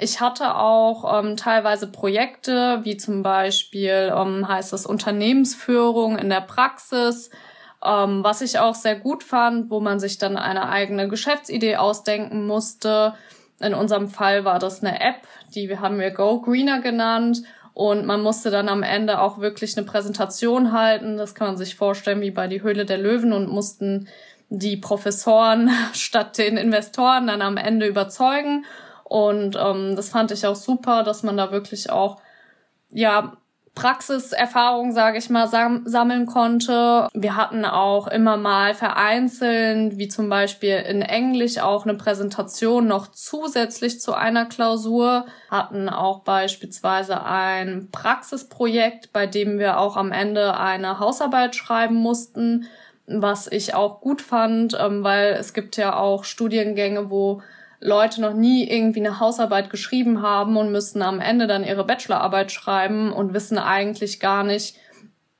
Ich 0.00 0.20
hatte 0.20 0.56
auch 0.56 1.20
ähm, 1.20 1.36
teilweise 1.36 1.86
Projekte, 1.86 2.80
wie 2.84 2.96
zum 2.96 3.22
Beispiel 3.22 4.12
ähm, 4.16 4.48
heißt 4.48 4.72
es 4.72 4.86
Unternehmensführung 4.86 6.18
in 6.18 6.30
der 6.30 6.40
Praxis 6.40 7.30
ähm, 7.84 8.22
was 8.22 8.42
ich 8.42 8.58
auch 8.58 8.74
sehr 8.74 8.96
gut 8.96 9.24
fand, 9.24 9.70
wo 9.70 9.80
man 9.80 10.00
sich 10.00 10.18
dann 10.18 10.36
eine 10.36 10.68
eigene 10.68 11.08
Geschäftsidee 11.08 11.76
ausdenken 11.76 12.46
musste. 12.46 13.14
In 13.58 13.74
unserem 13.74 14.08
Fall 14.08 14.44
war 14.44 14.58
das 14.58 14.82
eine 14.82 15.00
App, 15.00 15.26
die 15.54 15.78
haben 15.78 15.98
wir 15.98 16.10
Go 16.10 16.40
Greener 16.40 16.80
genannt. 16.80 17.42
Und 17.72 18.04
man 18.04 18.20
musste 18.20 18.50
dann 18.50 18.68
am 18.68 18.82
Ende 18.82 19.20
auch 19.20 19.38
wirklich 19.38 19.76
eine 19.76 19.86
Präsentation 19.86 20.72
halten. 20.72 21.16
Das 21.16 21.34
kann 21.34 21.48
man 21.48 21.56
sich 21.56 21.76
vorstellen 21.76 22.20
wie 22.20 22.32
bei 22.32 22.46
die 22.46 22.62
Höhle 22.62 22.84
der 22.84 22.98
Löwen 22.98 23.32
und 23.32 23.48
mussten 23.48 24.08
die 24.50 24.76
Professoren 24.76 25.70
statt 25.94 26.36
den 26.36 26.56
Investoren 26.56 27.28
dann 27.28 27.40
am 27.40 27.56
Ende 27.56 27.86
überzeugen. 27.86 28.66
Und 29.10 29.58
ähm, 29.60 29.96
das 29.96 30.10
fand 30.10 30.30
ich 30.30 30.46
auch 30.46 30.54
super, 30.54 31.02
dass 31.02 31.24
man 31.24 31.36
da 31.36 31.50
wirklich 31.50 31.90
auch 31.90 32.20
ja 32.92 33.32
Praxiserfahrung, 33.74 34.92
sage 34.92 35.18
ich 35.18 35.30
mal, 35.30 35.48
sam 35.48 35.82
sammeln 35.84 36.26
konnte. 36.26 37.08
Wir 37.12 37.34
hatten 37.34 37.64
auch 37.64 38.06
immer 38.06 38.36
mal 38.36 38.72
vereinzelt, 38.72 39.98
wie 39.98 40.06
zum 40.06 40.28
Beispiel 40.28 40.76
in 40.76 41.02
Englisch 41.02 41.58
auch 41.58 41.86
eine 41.86 41.94
Präsentation 41.94 42.86
noch 42.86 43.08
zusätzlich 43.08 44.00
zu 44.00 44.14
einer 44.14 44.46
Klausur, 44.46 45.26
hatten 45.50 45.88
auch 45.88 46.20
beispielsweise 46.20 47.24
ein 47.24 47.88
Praxisprojekt, 47.90 49.12
bei 49.12 49.26
dem 49.26 49.58
wir 49.58 49.80
auch 49.80 49.96
am 49.96 50.12
Ende 50.12 50.56
eine 50.56 51.00
Hausarbeit 51.00 51.56
schreiben 51.56 51.96
mussten, 51.96 52.66
was 53.08 53.48
ich 53.48 53.74
auch 53.74 54.00
gut 54.00 54.22
fand, 54.22 54.78
ähm, 54.80 55.02
weil 55.02 55.32
es 55.32 55.52
gibt 55.52 55.76
ja 55.76 55.96
auch 55.96 56.22
Studiengänge, 56.22 57.10
wo 57.10 57.42
Leute 57.80 58.20
noch 58.20 58.34
nie 58.34 58.68
irgendwie 58.68 59.00
eine 59.00 59.20
Hausarbeit 59.20 59.70
geschrieben 59.70 60.22
haben 60.22 60.56
und 60.56 60.70
müssen 60.70 61.02
am 61.02 61.18
Ende 61.18 61.46
dann 61.46 61.64
ihre 61.64 61.84
Bachelorarbeit 61.84 62.52
schreiben 62.52 63.12
und 63.12 63.32
wissen 63.32 63.58
eigentlich 63.58 64.20
gar 64.20 64.44
nicht, 64.44 64.76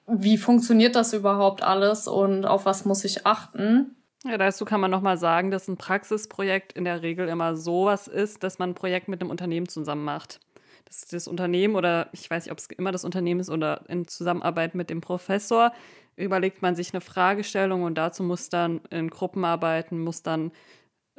wie 0.06 0.38
funktioniert 0.38 0.96
das 0.96 1.12
überhaupt 1.12 1.62
alles 1.62 2.08
und 2.08 2.46
auf 2.46 2.64
was 2.64 2.84
muss 2.84 3.04
ich 3.04 3.26
achten. 3.26 3.94
Ja, 4.24 4.36
dazu 4.36 4.64
kann 4.64 4.80
man 4.80 4.90
nochmal 4.90 5.16
sagen, 5.16 5.50
dass 5.50 5.68
ein 5.68 5.76
Praxisprojekt 5.76 6.72
in 6.72 6.84
der 6.84 7.02
Regel 7.02 7.28
immer 7.28 7.56
sowas 7.56 8.08
ist, 8.08 8.42
dass 8.42 8.58
man 8.58 8.70
ein 8.70 8.74
Projekt 8.74 9.08
mit 9.08 9.20
einem 9.20 9.30
Unternehmen 9.30 9.68
zusammen 9.68 10.04
macht. 10.04 10.40
Dass 10.86 11.06
das 11.06 11.28
Unternehmen 11.28 11.76
oder 11.76 12.08
ich 12.12 12.28
weiß 12.28 12.44
nicht, 12.44 12.52
ob 12.52 12.58
es 12.58 12.66
immer 12.66 12.90
das 12.92 13.04
Unternehmen 13.04 13.40
ist 13.40 13.50
oder 13.50 13.82
in 13.88 14.08
Zusammenarbeit 14.08 14.74
mit 14.74 14.90
dem 14.90 15.00
Professor, 15.00 15.72
überlegt 16.16 16.60
man 16.60 16.74
sich 16.74 16.92
eine 16.92 17.00
Fragestellung 17.00 17.82
und 17.82 17.94
dazu 17.96 18.22
muss 18.22 18.48
dann 18.48 18.80
in 18.90 19.08
Gruppenarbeiten, 19.08 20.00
muss 20.00 20.22
dann 20.22 20.52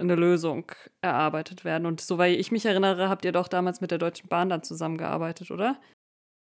eine 0.02 0.16
Lösung 0.16 0.66
erarbeitet 1.02 1.64
werden. 1.64 1.86
Und 1.86 2.02
soweit 2.02 2.38
ich 2.38 2.52
mich 2.52 2.66
erinnere, 2.66 3.10
habt 3.10 3.26
ihr 3.26 3.32
doch 3.32 3.48
damals 3.48 3.82
mit 3.82 3.92
der 3.92 3.98
Deutschen 3.98 4.28
Bahn 4.28 4.50
dann 4.50 4.64
zusammengearbeitet, 4.64 5.52
oder? 5.52 5.78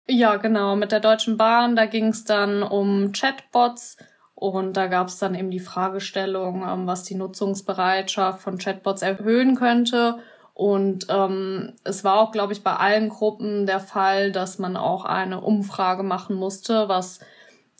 Ja, 0.08 0.36
genau, 0.36 0.76
mit 0.76 0.92
der 0.92 1.00
Deutschen 1.00 1.36
Bahn. 1.36 1.76
Da 1.76 1.86
ging 1.86 2.08
es 2.08 2.24
dann 2.24 2.62
um 2.62 3.12
Chatbots 3.12 3.96
und 4.34 4.76
da 4.76 4.86
gab 4.86 5.08
es 5.08 5.18
dann 5.18 5.34
eben 5.34 5.50
die 5.50 5.60
Fragestellung, 5.60 6.64
ähm, 6.66 6.86
was 6.86 7.02
die 7.02 7.14
Nutzungsbereitschaft 7.14 8.40
von 8.40 8.58
Chatbots 8.58 9.02
erhöhen 9.02 9.54
könnte. 9.54 10.18
Und 10.54 11.06
ähm, 11.08 11.74
es 11.84 12.04
war 12.04 12.18
auch, 12.18 12.32
glaube 12.32 12.52
ich, 12.52 12.62
bei 12.62 12.74
allen 12.74 13.08
Gruppen 13.08 13.66
der 13.66 13.80
Fall, 13.80 14.32
dass 14.32 14.58
man 14.58 14.76
auch 14.76 15.04
eine 15.04 15.40
Umfrage 15.40 16.02
machen 16.02 16.36
musste, 16.36 16.88
was 16.88 17.20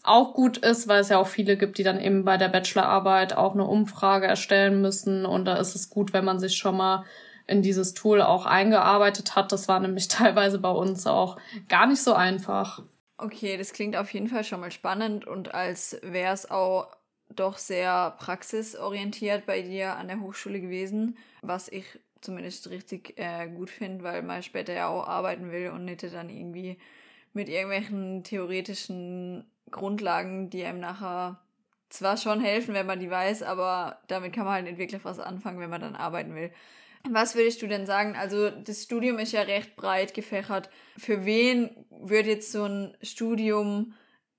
auch 0.02 0.35
gut 0.35 0.59
ist, 0.59 0.88
weil 0.88 1.00
es 1.00 1.09
ja 1.09 1.19
auch 1.19 1.26
viele 1.26 1.57
gibt, 1.57 1.78
die 1.78 1.83
dann 1.83 2.00
eben 2.00 2.25
bei 2.25 2.37
der 2.37 2.49
Bachelorarbeit 2.49 3.37
auch 3.37 3.54
eine 3.54 3.66
Umfrage 3.66 4.26
erstellen 4.26 4.80
müssen. 4.80 5.26
Und 5.26 5.45
da 5.45 5.57
ist 5.57 5.75
es 5.75 5.90
gut, 5.90 6.12
wenn 6.12 6.25
man 6.25 6.38
sich 6.38 6.57
schon 6.57 6.76
mal 6.76 7.04
in 7.47 7.62
dieses 7.62 7.95
Tool 7.95 8.23
auch 8.23 8.47
eingearbeitet 8.47 9.37
hat. 9.37 9.52
Das 9.52 9.69
war 9.69 9.80
nämlich 9.80 10.09
teilweise 10.09 10.59
bei 10.59 10.71
uns 10.71 11.07
auch 11.07 11.38
gar 11.69 11.87
nicht 11.87 12.02
so 12.02 12.14
einfach. 12.14 12.83
Okay, 13.19 13.59
das 13.59 13.73
klingt 13.73 13.97
auf 13.97 14.12
jeden 14.14 14.28
Fall 14.28 14.45
schon 14.45 14.61
mal 14.61 14.71
spannend 14.71 15.26
und 15.26 15.54
als 15.54 15.99
wäre 16.02 16.33
es 16.33 16.50
auch 16.50 16.88
doch 17.28 17.59
sehr 17.59 18.16
praxisorientiert 18.19 19.45
bei 19.45 19.61
dir 19.61 19.97
an 19.97 20.09
der 20.09 20.21
Hochschule 20.21 20.61
gewesen, 20.61 21.19
was 21.42 21.69
ich 21.69 21.85
zumindest 22.23 22.71
richtig 22.71 23.19
äh, 23.19 23.49
gut 23.49 23.71
finde, 23.71 24.04
weil 24.04 24.23
man 24.23 24.42
später 24.42 24.73
ja 24.73 24.88
auch 24.88 25.07
arbeiten 25.07 25.52
will 25.52 25.71
und 25.71 25.85
nicht 25.85 26.02
dann 26.02 26.30
irgendwie 26.30 26.78
mit 27.33 27.49
irgendwelchen 27.49 28.25
theoretischen 28.25 29.45
Grundlagen, 29.70 30.50
die 30.50 30.64
einem 30.64 30.80
nachher 30.80 31.40
zwar 31.90 32.16
schon 32.16 32.40
helfen, 32.40 32.74
wenn 32.74 32.86
man 32.86 33.00
die 33.00 33.10
weiß, 33.10 33.42
aber 33.42 33.98
damit 34.06 34.32
kann 34.32 34.44
man 34.44 34.54
halt 34.54 34.64
nicht 34.64 34.78
wirklich 34.78 35.04
was 35.04 35.18
anfangen, 35.18 35.60
wenn 35.60 35.70
man 35.70 35.80
dann 35.80 35.96
arbeiten 35.96 36.34
will. 36.34 36.52
Was 37.08 37.34
würdest 37.34 37.62
du 37.62 37.66
denn 37.66 37.86
sagen? 37.86 38.14
Also 38.16 38.50
das 38.50 38.82
Studium 38.82 39.18
ist 39.18 39.32
ja 39.32 39.42
recht 39.42 39.74
breit 39.74 40.14
gefächert. 40.14 40.68
Für 40.98 41.24
wen 41.24 41.70
würde 41.90 42.30
jetzt 42.30 42.52
so 42.52 42.64
ein 42.64 42.96
Studium 43.02 43.94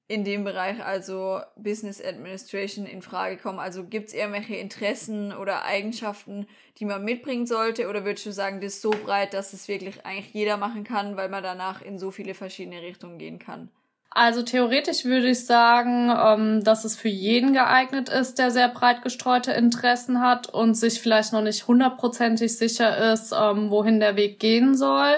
in 0.08 0.26
dem 0.26 0.44
Bereich, 0.44 0.84
also 0.84 1.42
Business 1.56 2.04
Administration, 2.04 2.86
in 2.86 3.02
Frage 3.02 3.38
kommen? 3.38 3.60
Also 3.60 3.86
gibt 3.86 4.10
es 4.10 4.14
irgendwelche 4.14 4.56
Interessen 4.56 5.34
oder 5.34 5.64
Eigenschaften, 5.64 6.48
die 6.78 6.86
man 6.86 7.04
mitbringen 7.04 7.48
sollte? 7.48 7.88
Oder 7.88 8.06
würdest 8.06 8.26
du 8.26 8.32
sagen, 8.32 8.62
das 8.62 8.74
ist 8.74 8.82
so 8.82 8.92
breit, 8.92 9.34
dass 9.34 9.54
es 9.54 9.68
wirklich 9.68 10.06
eigentlich 10.06 10.34
jeder 10.34 10.58
machen 10.58 10.84
kann, 10.84 11.18
weil 11.18 11.30
man 11.30 11.44
danach 11.44 11.82
in 11.82 11.98
so 11.98 12.12
viele 12.12 12.34
verschiedene 12.34 12.82
Richtungen 12.82 13.18
gehen 13.18 13.40
kann? 13.40 13.72
Also 14.14 14.42
theoretisch 14.42 15.06
würde 15.06 15.30
ich 15.30 15.46
sagen, 15.46 16.12
ähm, 16.12 16.64
dass 16.66 16.84
es 16.84 16.98
für 16.98 17.08
jeden 17.08 17.54
geeignet 17.54 18.10
ist, 18.10 18.40
der 18.40 18.52
sehr 18.52 18.68
breit 18.68 19.04
gestreute 19.04 19.54
Interessen 19.54 20.20
hat 20.20 20.48
und 20.48 20.76
sich 20.76 21.00
vielleicht 21.00 21.32
noch 21.32 21.42
nicht 21.42 21.66
hundertprozentig 21.66 22.58
sicher 22.58 23.14
ist, 23.14 23.32
ähm, 23.32 23.72
wohin 23.72 24.02
der 24.02 24.18
Weg 24.18 24.38
gehen 24.40 24.76
soll. 24.76 25.16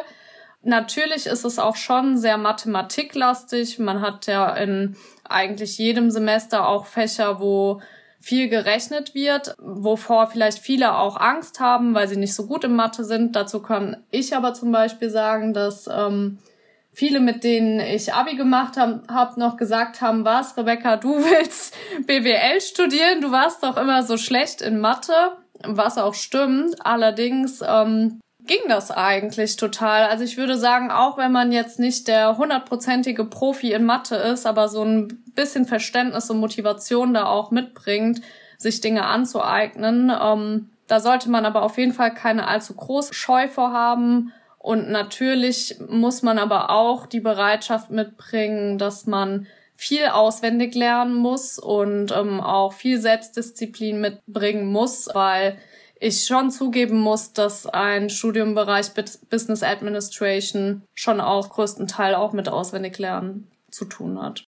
Natürlich 0.62 1.26
ist 1.26 1.44
es 1.44 1.58
auch 1.58 1.76
schon 1.76 2.20
sehr 2.20 2.38
mathematiklastig. 2.38 3.80
Man 3.80 4.00
hat 4.02 4.28
ja 4.28 4.56
in 4.56 4.96
eigentlich 5.28 5.80
jedem 5.80 6.12
Semester 6.12 6.68
auch 6.68 6.86
Fächer, 6.86 7.40
wo 7.42 7.82
viel 8.22 8.48
gerechnet 8.48 9.16
wird, 9.16 9.56
wovor 9.58 10.28
vielleicht 10.28 10.60
viele 10.60 10.96
auch 10.96 11.18
Angst 11.18 11.60
haben, 11.60 11.96
weil 11.96 12.08
sie 12.08 12.16
nicht 12.16 12.36
so 12.36 12.46
gut 12.46 12.64
im 12.64 12.76
Mathe 12.76 13.04
sind. 13.04 13.36
Dazu 13.36 13.60
kann 13.60 14.04
ich 14.12 14.36
aber 14.36 14.54
zum 14.54 14.72
Beispiel 14.72 15.10
sagen, 15.10 15.54
dass 15.54 15.90
ähm, 15.92 16.38
viele, 16.94 17.20
mit 17.20 17.44
denen 17.44 17.80
ich 17.80 18.14
Abi 18.14 18.36
gemacht 18.36 18.78
habe, 18.78 19.04
hab 19.08 19.38
noch 19.38 19.58
gesagt 19.58 20.02
haben, 20.02 20.24
was, 20.24 20.56
Rebecca, 20.58 20.96
du 20.96 21.16
willst 21.24 21.76
BWL 22.06 22.62
studieren, 22.62 23.22
du 23.22 23.32
warst 23.32 23.64
doch 23.64 23.78
immer 23.78 24.04
so 24.04 24.18
schlecht 24.18 24.62
in 24.62 24.80
Mathe, 24.80 25.14
was 25.64 25.98
auch 25.98 26.14
stimmt. 26.14 26.86
Allerdings 26.86 27.62
ähm, 27.68 28.20
ging 28.46 28.62
das 28.68 28.92
eigentlich 28.92 29.56
total. 29.56 30.06
Also 30.06 30.24
ich 30.24 30.38
würde 30.38 30.58
sagen, 30.58 30.92
auch 30.92 31.18
wenn 31.18 31.32
man 31.32 31.52
jetzt 31.52 31.80
nicht 31.80 32.08
der 32.08 32.38
hundertprozentige 32.38 33.26
Profi 33.26 33.74
in 33.74 33.86
Mathe 33.86 34.16
ist, 34.16 34.46
aber 34.46 34.68
so 34.68 34.84
ein 34.84 35.08
bisschen 35.36 35.66
Verständnis 35.66 36.30
und 36.30 36.40
Motivation 36.40 37.14
da 37.14 37.26
auch 37.26 37.52
mitbringt, 37.52 38.22
sich 38.58 38.82
Dinge 38.82 39.06
anzueignen, 39.06 40.12
ähm, 40.22 40.70
da 40.88 41.00
sollte 41.00 41.30
man 41.30 41.46
aber 41.46 41.64
auf 41.64 41.78
jeden 41.78 41.94
Fall 41.94 42.14
keine 42.14 42.48
allzu 42.48 42.76
große 42.76 43.14
Scheu 43.14 43.48
vorhaben 43.48 44.34
und 44.63 44.89
natürlich 44.89 45.75
muss 45.89 46.22
man 46.22 46.38
aber 46.38 46.70
auch 46.70 47.05
die 47.05 47.20
Bereitschaft 47.20 47.89
mitbringen, 47.89 48.77
dass 48.77 49.05
man 49.05 49.46
viel 49.75 50.05
auswendig 50.05 50.74
lernen 50.74 51.15
muss 51.15 51.60
und 51.60 52.13
ähm, 52.13 52.39
auch 52.39 52.72
viel 52.72 52.98
Selbstdisziplin 52.98 54.00
mitbringen 54.00 54.67
muss, 54.67 55.10
weil 55.13 55.58
ich 56.00 56.24
schon 56.24 56.50
zugeben 56.50 56.98
muss, 56.98 57.34
dass 57.34 57.67
ein 57.67 58.10
Studiumbereich 58.10 58.91
Business 59.29 59.63
Administration 59.63 60.84
schon 60.93 61.20
auch 61.20 61.50
größten 61.50 61.88
Teil 61.88 62.15
auch 62.15 62.32
mit 62.32 62.48
Auswendiglernen 62.48 63.51
zu 63.70 63.84
tun 63.84 64.22
hat. 64.22 64.46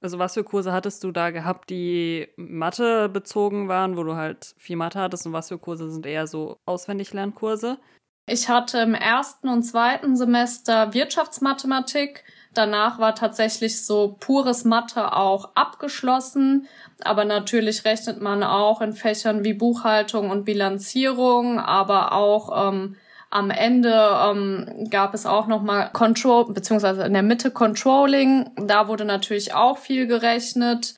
Also 0.00 0.18
was 0.18 0.32
für 0.32 0.44
Kurse 0.44 0.72
hattest 0.72 1.04
du 1.04 1.12
da 1.12 1.28
gehabt, 1.30 1.68
die 1.68 2.28
Mathe 2.36 3.10
bezogen 3.10 3.68
waren, 3.68 3.98
wo 3.98 4.02
du 4.02 4.14
halt 4.14 4.54
viel 4.56 4.76
Mathe 4.76 4.98
hattest 4.98 5.26
und 5.26 5.34
was 5.34 5.48
für 5.48 5.58
Kurse 5.58 5.90
sind 5.90 6.06
eher 6.06 6.26
so 6.26 6.56
Auswendiglernkurse? 6.64 7.78
Ich 8.28 8.50
hatte 8.50 8.78
im 8.78 8.94
ersten 8.94 9.48
und 9.48 9.62
zweiten 9.62 10.14
Semester 10.14 10.92
Wirtschaftsmathematik. 10.92 12.24
Danach 12.52 12.98
war 12.98 13.14
tatsächlich 13.14 13.86
so 13.86 14.16
pures 14.20 14.64
Mathe 14.64 15.14
auch 15.16 15.50
abgeschlossen. 15.54 16.66
Aber 17.04 17.24
natürlich 17.24 17.86
rechnet 17.86 18.20
man 18.20 18.42
auch 18.42 18.82
in 18.82 18.92
Fächern 18.92 19.44
wie 19.44 19.54
Buchhaltung 19.54 20.30
und 20.30 20.44
Bilanzierung, 20.44 21.58
aber 21.58 22.12
auch 22.12 22.68
ähm, 22.68 22.96
am 23.30 23.50
Ende 23.50 23.94
ähm, 24.26 24.88
gab 24.90 25.14
es 25.14 25.24
auch 25.24 25.46
nochmal 25.46 25.90
Control, 25.92 26.52
beziehungsweise 26.52 27.04
in 27.04 27.12
der 27.14 27.22
Mitte 27.22 27.50
Controlling. 27.50 28.50
Da 28.56 28.88
wurde 28.88 29.04
natürlich 29.04 29.54
auch 29.54 29.78
viel 29.78 30.06
gerechnet. 30.06 30.97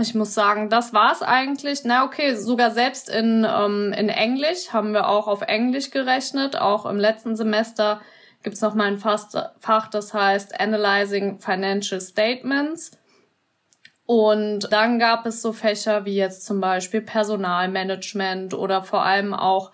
Ich 0.00 0.14
muss 0.14 0.32
sagen, 0.32 0.70
das 0.70 0.94
war's 0.94 1.20
eigentlich. 1.20 1.84
Na 1.84 2.04
okay, 2.04 2.34
sogar 2.34 2.70
selbst 2.70 3.10
in, 3.10 3.46
ähm, 3.48 3.92
in 3.92 4.08
Englisch 4.08 4.72
haben 4.72 4.94
wir 4.94 5.08
auch 5.08 5.28
auf 5.28 5.42
Englisch 5.42 5.90
gerechnet. 5.90 6.56
Auch 6.56 6.86
im 6.86 6.98
letzten 6.98 7.36
Semester 7.36 8.00
gibt's 8.42 8.62
noch 8.62 8.74
mal 8.74 8.86
ein 8.86 8.98
Fach, 8.98 9.88
das 9.88 10.14
heißt 10.14 10.58
Analyzing 10.58 11.38
Financial 11.38 12.00
Statements. 12.00 12.92
Und 14.06 14.72
dann 14.72 14.98
gab 14.98 15.26
es 15.26 15.42
so 15.42 15.52
Fächer 15.52 16.04
wie 16.04 16.16
jetzt 16.16 16.44
zum 16.46 16.60
Beispiel 16.60 17.02
Personalmanagement 17.02 18.54
oder 18.54 18.82
vor 18.82 19.04
allem 19.04 19.34
auch 19.34 19.70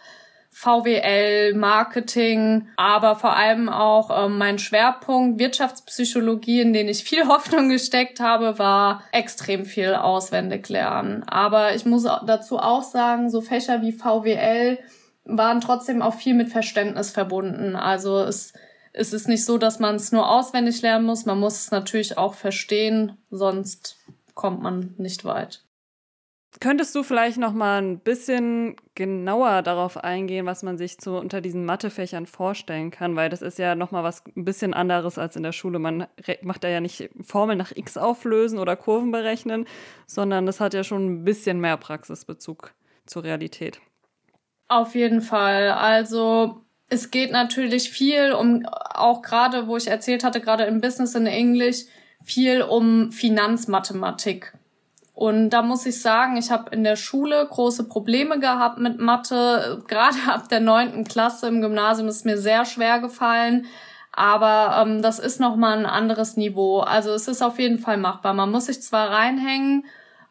VWL, 0.59 1.53
Marketing, 1.53 2.69
aber 2.77 3.15
vor 3.17 3.37
allem 3.37 3.69
auch 3.69 4.25
ähm, 4.25 4.39
mein 4.39 4.59
Schwerpunkt 4.59 5.39
Wirtschaftspsychologie, 5.39 6.63
in 6.63 6.73
den 6.73 6.89
ich 6.89 7.05
viel 7.05 7.27
Hoffnung 7.29 7.69
gesteckt 7.69 8.21
habe, 8.21 8.59
war 8.59 9.03
extrem 9.13 9.67
viel 9.67 9.95
auswendig 9.95 10.71
lernen. 10.71 11.25
Aber 11.25 11.75
ich 11.75 11.85
muss 11.85 12.05
dazu 12.05 12.59
auch 12.59 12.83
sagen, 12.83 13.29
so 13.29 13.43
Fächer 13.43 13.83
wie 13.83 13.93
VWL 13.93 14.79
waren 15.27 15.61
trotzdem 15.61 16.01
auch 16.01 16.15
viel 16.15 16.33
mit 16.33 16.49
Verständnis 16.49 17.11
verbunden. 17.11 17.77
Also 17.77 18.21
es, 18.21 18.55
es 18.95 19.13
ist 19.13 19.29
nicht 19.29 19.45
so, 19.45 19.59
dass 19.59 19.79
man 19.79 19.97
es 19.97 20.11
nur 20.11 20.27
auswendig 20.27 20.81
lernen 20.81 21.05
muss, 21.05 21.27
man 21.27 21.39
muss 21.39 21.59
es 21.59 21.71
natürlich 21.71 22.17
auch 22.17 22.33
verstehen, 22.33 23.19
sonst 23.31 23.99
kommt 24.33 24.63
man 24.63 24.95
nicht 24.97 25.27
weit. 25.27 25.66
Könntest 26.59 26.95
du 26.95 27.03
vielleicht 27.03 27.37
noch 27.37 27.53
mal 27.53 27.83
ein 27.83 27.99
bisschen 27.99 28.77
genauer 28.95 29.61
darauf 29.61 29.99
eingehen, 29.99 30.47
was 30.47 30.63
man 30.63 30.79
sich 30.79 30.97
so 30.99 31.19
unter 31.19 31.43
diesen 31.43 31.67
Mathefächern 31.67 32.27
vorstellen 32.27 32.91
kann, 32.91 33.15
weil 33.15 33.29
das 33.29 33.43
ist 33.43 33.59
ja 33.59 33.75
noch 33.75 33.91
mal 33.91 34.03
was 34.03 34.25
ein 34.35 34.45
bisschen 34.45 34.73
anderes 34.73 35.19
als 35.19 35.37
in 35.37 35.43
der 35.43 35.53
Schule. 35.53 35.79
Man 35.79 36.07
macht 36.43 36.65
da 36.65 36.69
ja 36.69 36.81
nicht 36.81 37.11
Formeln 37.23 37.59
nach 37.59 37.73
x 37.75 37.99
auflösen 37.99 38.59
oder 38.59 38.75
Kurven 38.75 39.11
berechnen, 39.11 39.67
sondern 40.07 40.47
das 40.47 40.61
hat 40.61 40.73
ja 40.73 40.83
schon 40.83 41.07
ein 41.07 41.25
bisschen 41.25 41.61
mehr 41.61 41.77
Praxisbezug 41.77 42.73
zur 43.05 43.25
Realität. 43.25 43.81
Auf 44.69 44.95
jeden 44.95 45.21
Fall. 45.21 45.71
Also 45.71 46.63
es 46.89 47.11
geht 47.11 47.33
natürlich 47.33 47.91
viel 47.91 48.33
um, 48.33 48.65
auch 48.67 49.21
gerade, 49.23 49.67
wo 49.67 49.77
ich 49.77 49.89
erzählt 49.89 50.25
hatte, 50.25 50.41
gerade 50.41 50.65
im 50.65 50.81
Business 50.81 51.15
in 51.15 51.27
English, 51.27 51.85
viel 52.25 52.63
um 52.63 53.13
Finanzmathematik. 53.13 54.55
Und 55.17 55.49
da 55.49 55.63
muss 55.63 55.87
ich 55.87 56.03
sagen, 56.03 56.37
ich 56.37 56.51
habe 56.51 56.77
in 56.77 56.85
der 56.85 56.97
Schule 56.97 57.49
große 57.51 57.85
Probleme 57.85 58.39
gehabt 58.39 58.79
mit 58.79 59.01
Mathe. 59.01 59.83
Gerade 59.89 60.19
ab 60.29 60.51
der 60.51 60.61
neunten 60.61 61.05
Klasse 61.05 61.49
im 61.49 61.63
Gymnasium 61.63 62.07
ist 62.07 62.27
mir 62.27 62.37
sehr 62.37 62.67
schwer 62.67 63.01
gefallen. 63.01 63.65
Aber 64.13 64.83
ähm, 64.83 65.01
das 65.01 65.19
ist 65.19 65.41
nochmal 65.41 65.79
ein 65.79 65.87
anderes 65.87 66.37
Niveau. 66.37 66.81
Also 66.81 67.13
es 67.13 67.29
ist 67.29 67.41
auf 67.41 67.59
jeden 67.59 67.79
Fall 67.79 67.97
machbar. 67.97 68.35
Man 68.35 68.51
muss 68.51 68.67
sich 68.67 68.83
zwar 68.83 69.11
reinhängen, 69.11 69.87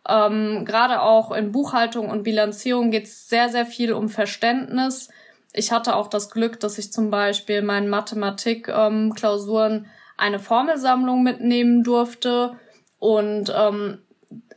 ähm, 0.08 0.65
gerade 0.65 1.02
auch 1.02 1.32
in 1.32 1.52
Buchhaltung 1.52 2.12
und 2.12 2.21
Bilanzierung 2.21 2.91
geht 2.91 3.06
es 3.06 3.28
sehr, 3.28 3.50
sehr 3.50 3.65
viel 3.65 3.91
um 3.91 4.08
Verständnis. 4.08 5.10
Ich 5.52 5.71
hatte 5.71 5.95
auch 5.95 6.10
das 6.10 6.30
Glück, 6.30 6.60
dass 6.60 6.78
ich 6.78 6.93
zum 6.93 7.10
Beispiel 7.10 7.63
meinen 7.63 7.89
Mathematik-Klausuren 7.89 9.74
ähm, 9.74 9.86
eine 10.15 10.38
Formelsammlung 10.38 11.24
mitnehmen 11.24 11.84
durfte. 11.84 12.56
Und 13.00 13.52
ähm, 13.56 14.00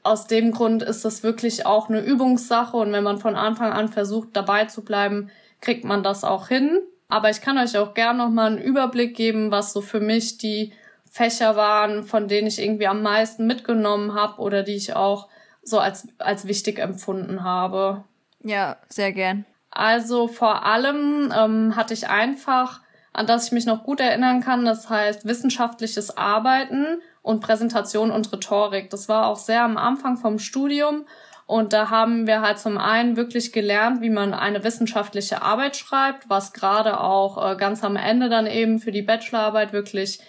aus 0.03 0.27
dem 0.27 0.53
Grund 0.53 0.83
ist 0.83 1.05
das 1.05 1.23
wirklich 1.23 1.67
auch 1.67 1.89
eine 1.89 2.01
Übungssache 2.01 2.77
und 2.77 2.93
wenn 2.93 3.05
man 3.05 3.19
von 3.19 3.37
Anfang 3.37 3.73
an 3.73 3.89
versucht, 3.89 4.31
dabei 4.33 4.65
zu 4.67 4.85
bleiben, 4.85 5.31
kriegt 5.61 5.85
man 5.85 6.03
das 6.03 6.25
auch 6.25 6.49
hin. 6.49 6.81
Aber 7.09 7.31
ich 7.31 7.41
kann 7.41 7.59
euch 7.59 7.77
auch 7.79 7.95
gern 7.95 8.19
noch 8.19 8.31
mal 8.31 8.47
einen 8.47 8.63
Überblick 8.63 9.17
geben, 9.17 9.51
was 9.51 9.73
so 9.73 9.81
für 9.81 10.01
mich 10.01 10.39
die 10.39 10.73
Fächer 11.11 11.57
waren, 11.57 12.05
von 12.05 12.29
denen 12.29 12.49
ich 12.49 12.61
irgendwie 12.61 12.87
am 12.87 13.03
meisten 13.03 13.47
mitgenommen 13.47 14.15
habe 14.15 14.41
oder 14.41 14.63
die 14.63 14.77
ich 14.77 14.95
auch 14.95 15.29
so 15.63 15.79
als, 15.79 16.09
als 16.19 16.47
wichtig 16.47 16.79
empfunden 16.79 17.43
habe. 17.43 18.05
Ja, 18.43 18.77
sehr 18.89 19.13
gern. 19.13 19.45
Also 19.71 20.29
vor 20.29 20.65
allem 20.65 21.33
ähm, 21.37 21.77
hatte 21.77 21.95
ich 21.95 22.09
einfach, 22.09 22.81
an 23.13 23.27
das 23.27 23.47
ich 23.47 23.53
mich 23.53 23.67
noch 23.67 23.85
gut 23.85 24.01
erinnern 24.01 24.41
kann, 24.41 24.65
das 24.65 24.89
heißt 24.89 25.27
wissenschaftliches 25.27 26.17
Arbeiten 26.17 27.01
und 27.29 27.41
Präsentation 27.41 28.11
und 28.11 28.33
Rhetorik. 28.33 28.89
Das 28.89 29.07
war 29.11 29.27
auch 29.27 29.37
sehr 29.37 29.63
am 29.63 29.77
Anfang 29.77 30.17
vom 30.17 30.39
Studium. 30.39 31.05
Und 31.45 31.75
da 31.75 31.91
haben 31.91 32.27
wir 32.27 32.41
halt 32.41 32.59
zum 32.59 32.79
einen 32.79 33.19
wirklich 33.19 33.53
gelernt, 33.53 34.01
wie 34.01 34.09
man 34.09 34.33
eine 34.33 34.65
wissenschaftliche 34.65 35.43
Arbeit 35.43 35.77
schreibt, 35.77 36.31
was 36.31 36.55
gerade 36.55 36.99
auch 37.01 37.53
äh, 37.53 37.57
ganz 37.57 37.85
am 37.85 37.97
Ende 37.97 38.31
dann 38.31 38.47
eben 38.47 38.79
für 38.79 38.93
die 38.93 39.03
Bachelorarbeit 39.03 39.75
wirklich 39.75 40.21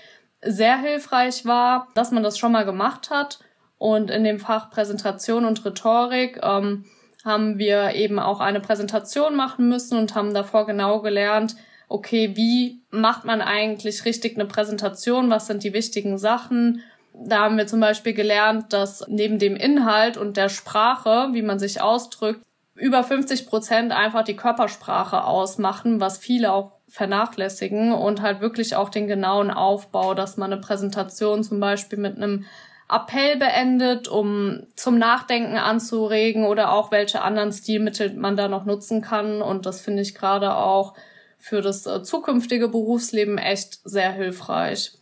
sehr 0.41 0.77
hilfreich 0.77 1.45
war, 1.45 1.87
dass 1.95 2.11
man 2.11 2.21
das 2.21 2.37
schon 2.37 2.51
mal 2.51 2.65
gemacht 2.65 3.09
hat. 3.09 3.39
Und 3.77 4.11
in 4.11 4.25
dem 4.25 4.39
Fach 4.39 4.69
Präsentation 4.69 5.45
und 5.45 5.63
Rhetorik 5.63 6.41
ähm, 6.43 6.83
haben 7.23 7.59
wir 7.59 7.95
eben 7.95 8.19
auch 8.19 8.41
eine 8.41 8.59
Präsentation 8.59 9.37
machen 9.37 9.69
müssen 9.69 9.97
und 9.97 10.15
haben 10.15 10.33
davor 10.33 10.65
genau 10.65 10.99
gelernt, 10.99 11.55
okay, 11.89 12.35
wie 12.35 12.81
macht 12.91 13.25
man 13.25 13.41
eigentlich 13.41 14.05
richtig 14.05 14.35
eine 14.35 14.45
Präsentation? 14.45 15.29
Was 15.29 15.47
sind 15.47 15.63
die 15.63 15.73
wichtigen 15.73 16.17
Sachen? 16.17 16.83
Da 17.13 17.39
haben 17.39 17.57
wir 17.57 17.67
zum 17.67 17.81
Beispiel 17.81 18.13
gelernt, 18.13 18.71
dass 18.71 19.03
neben 19.07 19.39
dem 19.39 19.55
Inhalt 19.55 20.15
und 20.15 20.37
der 20.37 20.49
Sprache, 20.49 21.29
wie 21.33 21.41
man 21.41 21.59
sich 21.59 21.81
ausdrückt, 21.81 22.41
über 22.75 23.03
50 23.03 23.47
Prozent 23.47 23.91
einfach 23.91 24.23
die 24.23 24.37
Körpersprache 24.37 25.25
ausmachen, 25.25 25.99
was 25.99 26.17
viele 26.17 26.53
auch 26.53 26.79
vernachlässigen 26.87 27.91
und 27.91 28.21
halt 28.21 28.39
wirklich 28.39 28.75
auch 28.75 28.89
den 28.89 29.07
genauen 29.07 29.51
Aufbau, 29.51 30.13
dass 30.13 30.37
man 30.37 30.53
eine 30.53 30.61
Präsentation 30.61 31.43
zum 31.43 31.59
Beispiel 31.59 31.99
mit 31.99 32.15
einem 32.15 32.45
Appell 32.89 33.37
beendet, 33.37 34.07
um 34.07 34.63
zum 34.75 34.97
Nachdenken 34.97 35.57
anzuregen 35.57 36.45
oder 36.45 36.71
auch 36.71 36.91
welche 36.91 37.21
anderen 37.21 37.51
Stilmittel 37.51 38.13
man 38.13 38.37
da 38.37 38.47
noch 38.47 38.65
nutzen 38.65 39.01
kann. 39.01 39.41
Und 39.41 39.65
das 39.65 39.81
finde 39.81 40.01
ich 40.01 40.15
gerade 40.15 40.55
auch 40.55 40.95
für 41.39 41.61
das 41.61 41.85
äh, 41.85 42.03
zukünftige 42.03 42.67
Berufsleben 42.67 43.37
echt 43.37 43.79
sehr 43.83 44.11
hilfreich. 44.11 44.93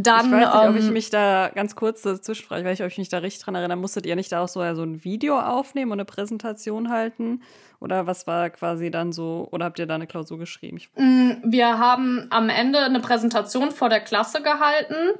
Dann, 0.00 0.26
ich 0.26 0.32
weiß 0.32 0.38
nicht, 0.38 0.54
ähm, 0.54 0.70
ob 0.70 0.76
ich 0.76 0.86
ähm, 0.86 0.92
mich 0.92 1.10
da 1.10 1.50
ganz 1.52 1.74
kurz 1.74 2.02
dazwischenfrage, 2.02 2.64
weil 2.64 2.74
ich 2.74 2.82
euch 2.84 2.98
mich 2.98 3.08
da 3.08 3.18
richtig 3.18 3.42
dran 3.42 3.56
erinnere, 3.56 3.76
musstet 3.76 4.06
ihr 4.06 4.14
nicht 4.14 4.30
da 4.30 4.42
auch 4.42 4.48
so, 4.48 4.60
so 4.74 4.82
ein 4.82 5.02
Video 5.02 5.40
aufnehmen 5.40 5.90
und 5.90 5.98
eine 5.98 6.04
Präsentation 6.04 6.88
halten? 6.88 7.42
Oder 7.80 8.06
was 8.06 8.26
war 8.28 8.48
quasi 8.50 8.92
dann 8.92 9.12
so, 9.12 9.48
oder 9.50 9.64
habt 9.64 9.80
ihr 9.80 9.86
da 9.86 9.96
eine 9.96 10.06
Klausur 10.06 10.38
geschrieben? 10.38 10.80
Mm, 10.96 11.32
wir 11.44 11.78
haben 11.78 12.28
am 12.30 12.48
Ende 12.48 12.78
eine 12.78 13.00
Präsentation 13.00 13.72
vor 13.72 13.88
der 13.88 14.00
Klasse 14.00 14.40
gehalten 14.40 15.18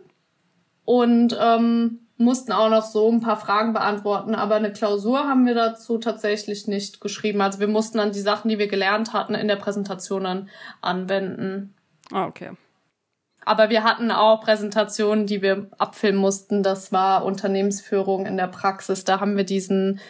und 0.84 1.36
ähm, 1.40 2.07
mussten 2.18 2.52
auch 2.52 2.68
noch 2.68 2.82
so 2.82 3.10
ein 3.10 3.20
paar 3.20 3.36
Fragen 3.36 3.72
beantworten, 3.72 4.34
aber 4.34 4.56
eine 4.56 4.72
Klausur 4.72 5.20
haben 5.20 5.46
wir 5.46 5.54
dazu 5.54 5.98
tatsächlich 5.98 6.66
nicht 6.66 7.00
geschrieben. 7.00 7.40
Also 7.40 7.60
wir 7.60 7.68
mussten 7.68 7.98
dann 7.98 8.12
die 8.12 8.20
Sachen, 8.20 8.48
die 8.48 8.58
wir 8.58 8.66
gelernt 8.66 9.12
hatten, 9.12 9.34
in 9.34 9.48
der 9.48 9.56
Präsentation 9.56 10.24
dann 10.24 10.48
anwenden. 10.82 11.74
Ah, 12.12 12.26
okay. 12.26 12.50
Aber 13.44 13.70
wir 13.70 13.84
hatten 13.84 14.10
auch 14.10 14.42
Präsentationen, 14.42 15.26
die 15.26 15.40
wir 15.40 15.68
abfilmen 15.78 16.20
mussten. 16.20 16.62
Das 16.62 16.92
war 16.92 17.24
Unternehmensführung 17.24 18.26
in 18.26 18.36
der 18.36 18.48
Praxis. 18.48 19.04
Da 19.04 19.20
haben 19.20 19.36
wir 19.36 19.44
diesen 19.44 20.00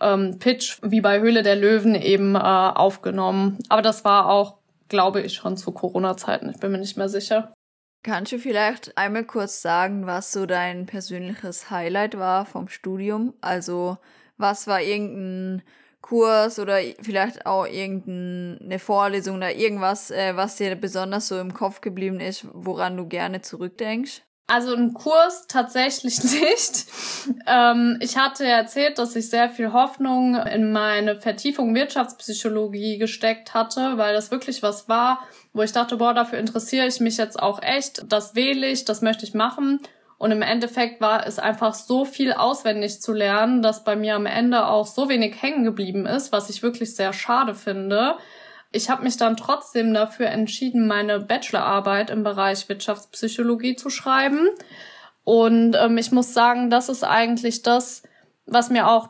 ähm, 0.00 0.38
Pitch 0.38 0.78
wie 0.82 1.00
bei 1.00 1.20
Höhle 1.20 1.42
der 1.42 1.54
Löwen 1.54 1.94
eben 1.94 2.34
äh, 2.34 2.38
aufgenommen. 2.38 3.58
Aber 3.68 3.82
das 3.82 4.04
war 4.04 4.28
auch, 4.28 4.56
glaube 4.88 5.20
ich, 5.20 5.34
schon 5.34 5.56
zu 5.56 5.70
Corona-Zeiten. 5.70 6.48
Ich 6.50 6.58
bin 6.58 6.72
mir 6.72 6.78
nicht 6.78 6.96
mehr 6.96 7.08
sicher. 7.08 7.52
Kannst 8.02 8.32
du 8.32 8.38
vielleicht 8.38 8.96
einmal 8.96 9.24
kurz 9.24 9.60
sagen, 9.60 10.06
was 10.06 10.32
so 10.32 10.46
dein 10.46 10.86
persönliches 10.86 11.70
Highlight 11.70 12.18
war 12.18 12.46
vom 12.46 12.68
Studium? 12.68 13.34
Also, 13.40 13.98
was 14.36 14.66
war 14.66 14.80
irgendein 14.80 15.62
Kurs 16.00 16.58
oder 16.58 16.78
vielleicht 17.02 17.44
auch 17.44 17.66
irgendeine 17.66 18.78
Vorlesung 18.78 19.36
oder 19.38 19.54
irgendwas, 19.54 20.10
äh, 20.10 20.36
was 20.36 20.56
dir 20.56 20.74
besonders 20.76 21.28
so 21.28 21.38
im 21.40 21.52
Kopf 21.52 21.80
geblieben 21.80 22.20
ist, 22.20 22.46
woran 22.52 22.96
du 22.96 23.06
gerne 23.06 23.42
zurückdenkst? 23.42 24.22
Also 24.50 24.74
ein 24.74 24.94
Kurs 24.94 25.46
tatsächlich 25.46 26.22
nicht. 26.24 26.86
ähm, 27.46 27.98
ich 28.00 28.16
hatte 28.16 28.46
erzählt, 28.46 28.98
dass 28.98 29.14
ich 29.14 29.28
sehr 29.28 29.50
viel 29.50 29.74
Hoffnung 29.74 30.36
in 30.36 30.72
meine 30.72 31.20
Vertiefung 31.20 31.74
Wirtschaftspsychologie 31.74 32.96
gesteckt 32.96 33.52
hatte, 33.52 33.98
weil 33.98 34.14
das 34.14 34.30
wirklich 34.30 34.62
was 34.62 34.88
war, 34.88 35.22
wo 35.58 35.62
ich 35.62 35.72
dachte, 35.72 35.96
boah, 35.96 36.14
dafür 36.14 36.38
interessiere 36.38 36.86
ich 36.86 37.00
mich 37.00 37.16
jetzt 37.16 37.38
auch 37.38 37.60
echt. 37.60 38.10
Das 38.10 38.34
wähle 38.34 38.68
ich, 38.68 38.84
das 38.84 39.02
möchte 39.02 39.24
ich 39.24 39.34
machen. 39.34 39.80
Und 40.16 40.30
im 40.30 40.42
Endeffekt 40.42 41.00
war 41.00 41.26
es 41.26 41.38
einfach 41.38 41.74
so 41.74 42.04
viel 42.04 42.32
auswendig 42.32 43.00
zu 43.00 43.12
lernen, 43.12 43.60
dass 43.60 43.84
bei 43.84 43.96
mir 43.96 44.16
am 44.16 44.26
Ende 44.26 44.66
auch 44.66 44.86
so 44.86 45.08
wenig 45.08 45.42
hängen 45.42 45.64
geblieben 45.64 46.06
ist, 46.06 46.32
was 46.32 46.48
ich 46.48 46.62
wirklich 46.62 46.94
sehr 46.96 47.12
schade 47.12 47.54
finde. 47.54 48.16
Ich 48.72 48.90
habe 48.90 49.02
mich 49.02 49.16
dann 49.16 49.36
trotzdem 49.36 49.92
dafür 49.94 50.26
entschieden, 50.26 50.86
meine 50.86 51.20
Bachelorarbeit 51.20 52.10
im 52.10 52.22
Bereich 52.22 52.68
Wirtschaftspsychologie 52.68 53.76
zu 53.76 53.90
schreiben. 53.90 54.48
Und 55.24 55.76
ähm, 55.78 55.98
ich 55.98 56.12
muss 56.12 56.34
sagen, 56.34 56.70
das 56.70 56.88
ist 56.88 57.04
eigentlich 57.04 57.62
das, 57.62 58.02
was 58.46 58.70
mir 58.70 58.88
auch, 58.88 59.08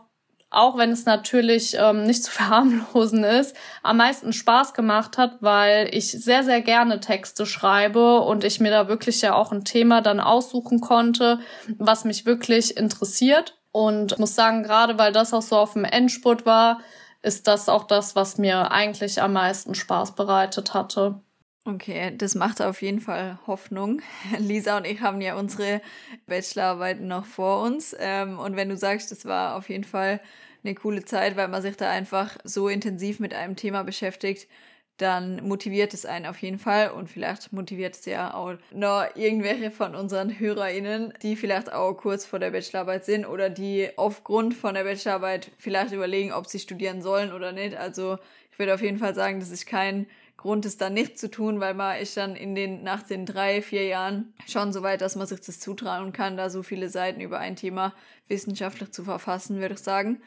auch 0.51 0.79
wenn 0.79 0.91
es 0.91 1.05
natürlich 1.05 1.77
ähm, 1.79 2.05
nicht 2.05 2.25
zu 2.25 2.31
verharmlosen 2.33 3.25
ist, 3.25 3.57
am 3.83 3.99
meisten 3.99 4.33
Spaß 4.33 4.75
gemacht 4.75 5.19
hat, 5.19 5.39
weil 5.41 5.89
ich 5.93 6.11
sehr, 6.11 6.45
sehr 6.45 6.63
gerne 6.63 7.01
Texte 7.01 7.47
schreibe 7.47 8.21
und 8.21 8.45
ich 8.45 8.61
mir 8.61 8.71
da 8.71 8.89
wirklich 8.89 9.21
ja 9.21 9.35
auch 9.35 9.53
ein 9.53 9.65
Thema 9.65 10.01
dann 10.01 10.21
aussuchen 10.21 10.81
konnte, 10.81 11.41
was 11.79 12.05
mich 12.05 12.27
wirklich 12.27 12.77
interessiert. 12.77 13.57
Und 13.71 14.19
muss 14.19 14.35
sagen, 14.35 14.63
gerade 14.63 14.99
weil 14.99 15.13
das 15.13 15.35
auch 15.35 15.43
so 15.43 15.57
auf 15.57 15.75
dem 15.75 15.85
Endspurt 15.85 16.47
war, 16.47 16.81
ist 17.23 17.47
das 17.47 17.69
auch 17.69 17.85
das, 17.85 18.17
was 18.17 18.39
mir 18.39 18.71
eigentlich 18.71 19.21
am 19.21 19.35
meisten 19.35 19.75
Spaß 19.75 20.15
bereitet 20.15 20.73
hatte. 20.73 21.21
Okay, 21.69 22.15
das 22.17 22.35
macht 22.35 22.63
auf 22.63 22.81
jeden 22.81 23.01
Fall 23.01 23.39
Hoffnung. 23.47 24.01
Lisa 24.39 24.79
und 24.79 24.87
ich 24.87 25.03
haben 25.03 25.21
ja 25.21 25.35
unsere 25.37 25.83
Bachelorarbeiten 26.27 27.07
noch 27.07 27.27
vor 27.27 27.63
uns. 27.63 27.95
Ähm, 27.99 28.39
und 28.39 28.57
wenn 28.57 28.71
du 28.71 28.77
sagst, 28.79 29.11
das 29.11 29.27
war 29.27 29.55
auf 29.55 29.69
jeden 29.69 29.85
Fall 29.85 30.21
eine 30.65 30.75
coole 30.75 31.05
Zeit, 31.05 31.37
weil 31.37 31.49
man 31.49 31.61
sich 31.61 31.77
da 31.77 31.91
einfach 31.91 32.39
so 32.43 32.69
intensiv 32.69 33.21
mit 33.21 33.35
einem 33.35 33.55
Thema 33.55 33.83
beschäftigt, 33.83 34.49
dann 34.97 35.47
motiviert 35.47 35.93
es 35.93 36.07
einen 36.07 36.25
auf 36.25 36.39
jeden 36.39 36.59
Fall 36.59 36.91
und 36.91 37.11
vielleicht 37.11 37.53
motiviert 37.53 37.95
es 37.97 38.05
ja 38.07 38.33
auch 38.33 38.55
noch 38.73 39.05
irgendwelche 39.15 39.71
von 39.71 39.95
unseren 39.95 40.39
HörerInnen, 40.41 41.13
die 41.23 41.37
vielleicht 41.37 41.71
auch 41.71 41.93
kurz 41.95 42.25
vor 42.25 42.39
der 42.39 42.51
Bachelorarbeit 42.51 43.05
sind 43.05 43.27
oder 43.27 43.51
die 43.51 43.91
aufgrund 43.97 44.55
von 44.55 44.75
der 44.75 44.85
Bachelorarbeit 44.85 45.51
vielleicht 45.59 45.93
überlegen, 45.93 46.33
ob 46.33 46.47
sie 46.47 46.59
studieren 46.61 47.03
sollen 47.03 47.33
oder 47.33 47.53
nicht. 47.53 47.77
Also 47.77 48.19
ich 48.51 48.59
würde 48.59 48.75
auf 48.75 48.83
jeden 48.83 48.99
Fall 48.99 49.15
sagen, 49.15 49.39
das 49.39 49.51
ist 49.51 49.67
kein 49.67 50.07
Grund, 50.39 50.65
es 50.65 50.77
dann 50.77 50.95
nicht 50.95 51.19
zu 51.19 51.31
tun, 51.31 51.59
weil 51.59 51.75
man 51.75 51.99
ist 51.99 52.17
dann 52.17 52.37
in 52.37 52.55
den, 52.55 52.85
nach 52.85 53.03
den 53.03 53.27
drei, 53.27 53.61
vier 53.61 53.87
Jahren 53.87 54.33
schon 54.47 54.73
so 54.73 54.83
weit, 54.83 55.01
dass 55.01 55.17
man 55.17 55.27
sich 55.27 55.41
das 55.41 55.59
zutrauen 55.59 56.13
kann, 56.13 56.37
da 56.37 56.49
so 56.49 56.63
viele 56.63 56.89
Seiten 56.89 57.21
über 57.21 57.41
ein 57.41 57.57
Thema 57.57 57.93
wissenschaftlich 58.29 58.93
zu 58.93 59.03
verfassen, 59.03 59.61
würde 59.61 59.75
ich 59.75 59.81
sagen. 59.81 60.23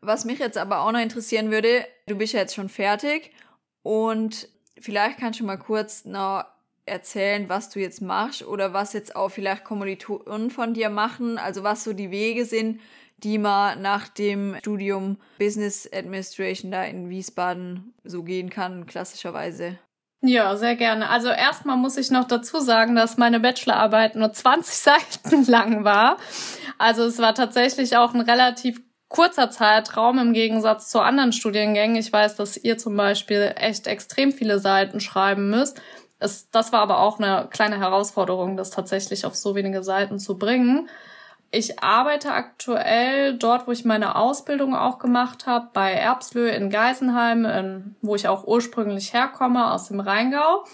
Was 0.00 0.24
mich 0.24 0.38
jetzt 0.38 0.56
aber 0.56 0.82
auch 0.82 0.92
noch 0.92 1.00
interessieren 1.00 1.50
würde, 1.50 1.84
du 2.06 2.14
bist 2.14 2.34
ja 2.34 2.40
jetzt 2.40 2.54
schon 2.54 2.68
fertig 2.68 3.32
und 3.82 4.48
vielleicht 4.78 5.18
kannst 5.18 5.40
du 5.40 5.44
mal 5.44 5.58
kurz 5.58 6.04
noch 6.04 6.44
erzählen, 6.86 7.48
was 7.48 7.68
du 7.68 7.80
jetzt 7.80 8.00
machst 8.00 8.46
oder 8.46 8.72
was 8.72 8.92
jetzt 8.92 9.16
auch 9.16 9.28
vielleicht 9.28 9.64
Kommilitonen 9.64 10.52
von 10.52 10.72
dir 10.72 10.88
machen, 10.88 11.36
also 11.36 11.64
was 11.64 11.82
so 11.82 11.92
die 11.92 12.12
Wege 12.12 12.44
sind, 12.44 12.80
die 13.18 13.38
man 13.38 13.82
nach 13.82 14.08
dem 14.08 14.56
Studium 14.60 15.18
Business 15.38 15.88
Administration 15.92 16.70
da 16.70 16.84
in 16.84 17.10
Wiesbaden 17.10 17.94
so 18.04 18.22
gehen 18.22 18.50
kann, 18.50 18.86
klassischerweise. 18.86 19.78
Ja, 20.20 20.56
sehr 20.56 20.74
gerne. 20.74 21.10
Also 21.10 21.28
erstmal 21.28 21.76
muss 21.76 21.96
ich 21.96 22.10
noch 22.10 22.26
dazu 22.26 22.58
sagen, 22.58 22.96
dass 22.96 23.18
meine 23.18 23.38
Bachelorarbeit 23.38 24.16
nur 24.16 24.32
20 24.32 24.74
Seiten 25.22 25.44
lang 25.46 25.84
war. 25.84 26.16
Also 26.78 27.04
es 27.04 27.18
war 27.18 27.34
tatsächlich 27.34 27.96
auch 27.96 28.14
ein 28.14 28.20
relativ 28.20 28.80
kurzer 29.08 29.50
Zeitraum 29.50 30.18
im 30.18 30.32
Gegensatz 30.32 30.90
zu 30.90 31.00
anderen 31.00 31.32
Studiengängen. 31.32 31.96
Ich 31.96 32.12
weiß, 32.12 32.36
dass 32.36 32.56
ihr 32.56 32.78
zum 32.78 32.96
Beispiel 32.96 33.52
echt 33.56 33.86
extrem 33.86 34.32
viele 34.32 34.58
Seiten 34.58 35.00
schreiben 35.00 35.50
müsst. 35.50 35.80
Es, 36.18 36.50
das 36.50 36.72
war 36.72 36.80
aber 36.80 36.98
auch 36.98 37.18
eine 37.18 37.48
kleine 37.50 37.78
Herausforderung, 37.78 38.56
das 38.56 38.70
tatsächlich 38.70 39.24
auf 39.24 39.34
so 39.34 39.54
wenige 39.54 39.82
Seiten 39.82 40.18
zu 40.18 40.36
bringen. 40.36 40.88
Ich 41.50 41.82
arbeite 41.82 42.32
aktuell 42.32 43.38
dort, 43.38 43.66
wo 43.66 43.72
ich 43.72 43.84
meine 43.84 44.16
Ausbildung 44.16 44.74
auch 44.74 44.98
gemacht 44.98 45.46
habe, 45.46 45.68
bei 45.72 45.92
Erbslö 45.92 46.48
in 46.48 46.68
Geisenheim, 46.68 47.44
in, 47.46 47.96
wo 48.02 48.14
ich 48.14 48.28
auch 48.28 48.46
ursprünglich 48.46 49.14
herkomme, 49.14 49.72
aus 49.72 49.88
dem 49.88 50.00
Rheingau, 50.00 50.64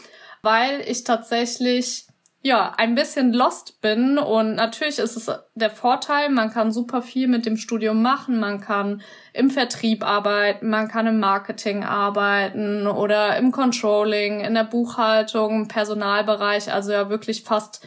weil 0.42 0.80
ich 0.86 1.04
tatsächlich 1.04 2.06
ja, 2.46 2.74
ein 2.76 2.94
bisschen 2.94 3.32
lost 3.32 3.80
bin. 3.80 4.18
Und 4.18 4.56
natürlich 4.56 4.98
ist 4.98 5.16
es 5.16 5.30
der 5.54 5.70
Vorteil, 5.70 6.28
man 6.28 6.50
kann 6.50 6.72
super 6.72 7.00
viel 7.00 7.26
mit 7.26 7.46
dem 7.46 7.56
Studium 7.56 8.02
machen. 8.02 8.38
Man 8.38 8.60
kann 8.60 9.00
im 9.32 9.48
Vertrieb 9.48 10.04
arbeiten, 10.04 10.68
man 10.68 10.88
kann 10.88 11.06
im 11.06 11.20
Marketing 11.20 11.84
arbeiten 11.84 12.86
oder 12.86 13.38
im 13.38 13.50
Controlling, 13.50 14.40
in 14.40 14.52
der 14.52 14.64
Buchhaltung, 14.64 15.62
im 15.62 15.68
Personalbereich, 15.68 16.70
also 16.70 16.92
ja 16.92 17.08
wirklich 17.08 17.44
fast 17.44 17.86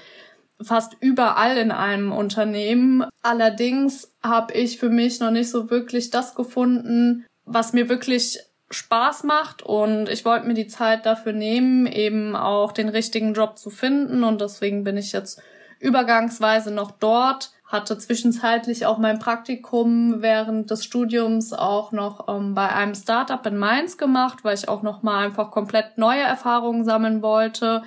fast 0.62 0.98
überall 1.00 1.58
in 1.58 1.72
einem 1.72 2.12
Unternehmen. 2.12 3.06
Allerdings 3.22 4.16
habe 4.24 4.54
ich 4.54 4.80
für 4.80 4.90
mich 4.90 5.20
noch 5.20 5.32
nicht 5.32 5.50
so 5.50 5.70
wirklich 5.70 6.10
das 6.10 6.36
gefunden, 6.36 7.26
was 7.46 7.74
mir 7.74 7.90
wirklich 7.90 8.40
Spaß 8.70 9.24
macht 9.24 9.62
und 9.62 10.10
ich 10.10 10.26
wollte 10.26 10.46
mir 10.46 10.54
die 10.54 10.68
Zeit 10.68 11.06
dafür 11.06 11.32
nehmen, 11.32 11.88
eben 11.88 12.36
auch 12.36 12.74
den 12.74 12.90
richtigen 12.90 13.34
Job 13.34 13.58
zu 13.58 13.70
finden 13.70 14.24
und 14.24 14.42
deswegen 14.42 14.84
bin 14.84 14.98
ich 14.98 15.14
jetzt 15.14 15.42
übergangsweise 15.80 16.72
noch 16.72 16.92
dort, 16.92 17.52
hatte 17.66 17.98
zwischenzeitlich 17.98 18.86
auch 18.86 18.98
mein 18.98 19.20
Praktikum 19.20 20.22
während 20.22 20.72
des 20.72 20.84
Studiums 20.84 21.54
auch 21.54 21.94
noch 21.94 22.28
ähm, 22.28 22.56
bei 22.56 22.70
einem 22.70 22.96
Startup 22.96 23.46
in 23.46 23.58
Mainz 23.58 23.98
gemacht, 23.98 24.40
weil 24.44 24.56
ich 24.56 24.68
auch 24.68 24.82
noch 24.82 25.02
mal 25.02 25.26
einfach 25.26 25.52
komplett 25.52 25.98
neue 25.98 26.22
Erfahrungen 26.22 26.84
sammeln 26.84 27.22
wollte. 27.22 27.84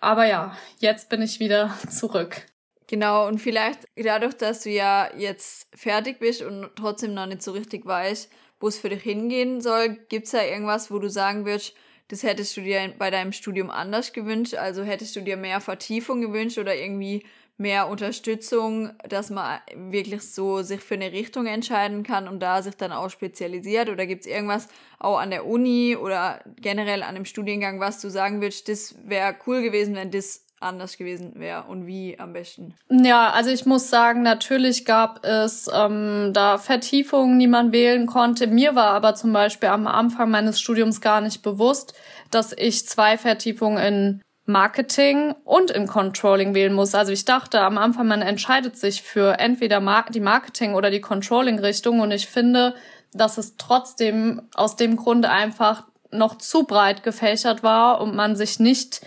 Aber 0.00 0.26
ja, 0.26 0.56
jetzt 0.78 1.08
bin 1.08 1.22
ich 1.22 1.40
wieder 1.40 1.76
zurück. 1.90 2.46
Genau, 2.86 3.28
und 3.28 3.38
vielleicht 3.38 3.86
dadurch, 3.96 4.34
dass 4.34 4.62
du 4.62 4.70
ja 4.70 5.08
jetzt 5.16 5.68
fertig 5.76 6.18
bist 6.18 6.42
und 6.42 6.70
trotzdem 6.74 7.14
noch 7.14 7.26
nicht 7.26 7.42
so 7.42 7.52
richtig 7.52 7.86
weißt, 7.86 8.28
wo 8.58 8.66
es 8.66 8.78
für 8.78 8.88
dich 8.88 9.02
hingehen 9.02 9.60
soll. 9.60 9.96
Gibt 10.08 10.26
es 10.26 10.32
da 10.32 10.42
irgendwas, 10.42 10.90
wo 10.90 10.98
du 10.98 11.08
sagen 11.08 11.46
würdest, 11.46 11.74
das 12.08 12.24
hättest 12.24 12.56
du 12.56 12.62
dir 12.62 12.92
bei 12.98 13.10
deinem 13.10 13.32
Studium 13.32 13.70
anders 13.70 14.12
gewünscht? 14.12 14.54
Also 14.54 14.82
hättest 14.82 15.14
du 15.14 15.20
dir 15.20 15.36
mehr 15.36 15.60
Vertiefung 15.60 16.20
gewünscht 16.20 16.58
oder 16.58 16.74
irgendwie 16.74 17.24
mehr 17.60 17.88
Unterstützung, 17.88 18.90
dass 19.08 19.30
man 19.30 19.60
wirklich 19.76 20.22
so 20.22 20.62
sich 20.62 20.80
für 20.80 20.94
eine 20.94 21.12
Richtung 21.12 21.46
entscheiden 21.46 22.02
kann 22.02 22.26
und 22.26 22.40
da 22.40 22.62
sich 22.62 22.74
dann 22.76 22.90
auch 22.90 23.10
spezialisiert? 23.10 23.88
Oder 23.88 24.06
gibt 24.06 24.22
es 24.22 24.26
irgendwas 24.26 24.66
auch 24.98 25.18
an 25.18 25.30
der 25.30 25.46
Uni 25.46 25.96
oder 25.96 26.40
generell 26.56 27.02
an 27.02 27.14
dem 27.14 27.26
Studiengang, 27.26 27.78
was 27.78 28.00
du 28.00 28.08
sagen 28.08 28.40
würdest, 28.40 28.68
das 28.68 28.96
wäre 29.04 29.36
cool 29.46 29.62
gewesen, 29.62 29.94
wenn 29.94 30.10
das 30.10 30.46
anders 30.58 30.96
gewesen 30.98 31.32
wäre 31.36 31.64
und 31.64 31.86
wie 31.86 32.18
am 32.18 32.32
besten? 32.32 32.74
Ja, 32.90 33.30
also 33.30 33.50
ich 33.50 33.66
muss 33.66 33.88
sagen, 33.88 34.22
natürlich 34.22 34.84
gab 34.84 35.24
es 35.24 35.68
ähm, 35.72 36.32
da 36.32 36.58
Vertiefungen, 36.58 37.38
die 37.38 37.46
man 37.46 37.72
wählen 37.72 38.06
konnte. 38.06 38.46
Mir 38.46 38.74
war 38.74 38.90
aber 38.90 39.14
zum 39.14 39.32
Beispiel 39.32 39.70
am 39.70 39.86
Anfang 39.86 40.30
meines 40.30 40.60
Studiums 40.60 41.00
gar 41.00 41.20
nicht 41.20 41.42
bewusst, 41.42 41.94
dass 42.30 42.52
ich 42.56 42.86
zwei 42.86 43.16
Vertiefungen 43.16 43.78
in 43.78 44.22
Marketing 44.50 45.34
und 45.44 45.70
in 45.70 45.86
Controlling 45.86 46.54
wählen 46.54 46.72
muss. 46.72 46.94
Also 46.94 47.12
ich 47.12 47.24
dachte 47.24 47.60
am 47.60 47.78
Anfang, 47.78 48.06
man 48.06 48.22
entscheidet 48.22 48.76
sich 48.76 49.02
für 49.02 49.38
entweder 49.38 49.80
die 50.10 50.20
Marketing 50.20 50.74
oder 50.74 50.90
die 50.90 51.00
Controlling-Richtung 51.00 52.00
und 52.00 52.10
ich 52.10 52.26
finde, 52.26 52.74
dass 53.12 53.38
es 53.38 53.56
trotzdem 53.56 54.42
aus 54.54 54.76
dem 54.76 54.96
Grunde 54.96 55.30
einfach 55.30 55.84
noch 56.10 56.38
zu 56.38 56.64
breit 56.64 57.02
gefächert 57.02 57.62
war 57.62 58.00
und 58.00 58.14
man 58.14 58.36
sich 58.36 58.60
nicht 58.60 59.00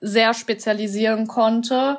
sehr 0.00 0.34
spezialisieren 0.34 1.26
konnte. 1.26 1.98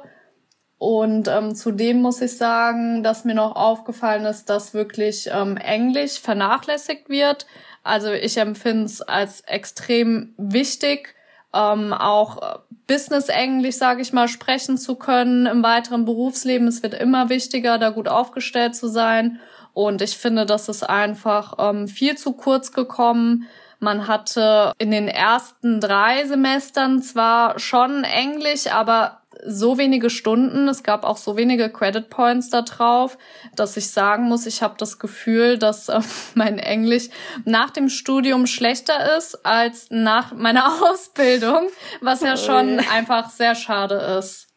Und 0.77 1.27
ähm, 1.27 1.55
zudem 1.55 2.01
muss 2.01 2.21
ich 2.21 2.37
sagen, 2.37 3.03
dass 3.03 3.25
mir 3.25 3.35
noch 3.35 3.55
aufgefallen 3.55 4.25
ist, 4.25 4.49
dass 4.49 4.73
wirklich 4.73 5.29
ähm, 5.31 5.57
Englisch 5.57 6.19
vernachlässigt 6.19 7.09
wird. 7.09 7.45
Also 7.83 8.11
ich 8.11 8.37
empfinde 8.37 8.85
es 8.85 9.01
als 9.01 9.41
extrem 9.41 10.33
wichtig, 10.37 11.15
ähm, 11.53 11.93
auch 11.93 12.59
Business-Englisch, 12.87 13.75
sage 13.75 14.01
ich 14.01 14.13
mal, 14.13 14.27
sprechen 14.27 14.77
zu 14.77 14.95
können 14.95 15.45
im 15.45 15.63
weiteren 15.63 16.05
Berufsleben. 16.05 16.67
Es 16.67 16.83
wird 16.83 16.93
immer 16.93 17.29
wichtiger, 17.29 17.77
da 17.77 17.89
gut 17.89 18.07
aufgestellt 18.07 18.75
zu 18.75 18.87
sein. 18.87 19.39
Und 19.73 20.01
ich 20.01 20.17
finde, 20.17 20.45
das 20.45 20.69
ist 20.69 20.83
einfach 20.83 21.53
ähm, 21.59 21.87
viel 21.87 22.17
zu 22.17 22.33
kurz 22.33 22.71
gekommen. 22.71 23.47
Man 23.79 24.07
hatte 24.07 24.73
in 24.77 24.91
den 24.91 25.07
ersten 25.07 25.79
drei 25.79 26.25
Semestern 26.25 27.01
zwar 27.01 27.59
schon 27.59 28.03
Englisch, 28.03 28.67
aber 28.67 29.18
so 29.45 29.77
wenige 29.77 30.09
Stunden, 30.09 30.67
es 30.67 30.83
gab 30.83 31.03
auch 31.03 31.17
so 31.17 31.37
wenige 31.37 31.69
Credit 31.69 32.09
Points 32.09 32.49
da 32.49 32.61
drauf, 32.61 33.17
dass 33.55 33.77
ich 33.77 33.89
sagen 33.89 34.23
muss, 34.23 34.45
ich 34.45 34.61
habe 34.61 34.75
das 34.77 34.99
Gefühl, 34.99 35.57
dass 35.57 35.89
äh, 35.89 36.01
mein 36.35 36.59
Englisch 36.59 37.09
nach 37.45 37.69
dem 37.69 37.89
Studium 37.89 38.47
schlechter 38.47 39.17
ist 39.17 39.45
als 39.45 39.87
nach 39.89 40.33
meiner 40.33 40.81
Ausbildung, 40.91 41.69
was 42.01 42.21
ja 42.21 42.37
schon 42.37 42.79
einfach 42.79 43.29
sehr 43.29 43.55
schade 43.55 43.95
ist. 44.19 44.47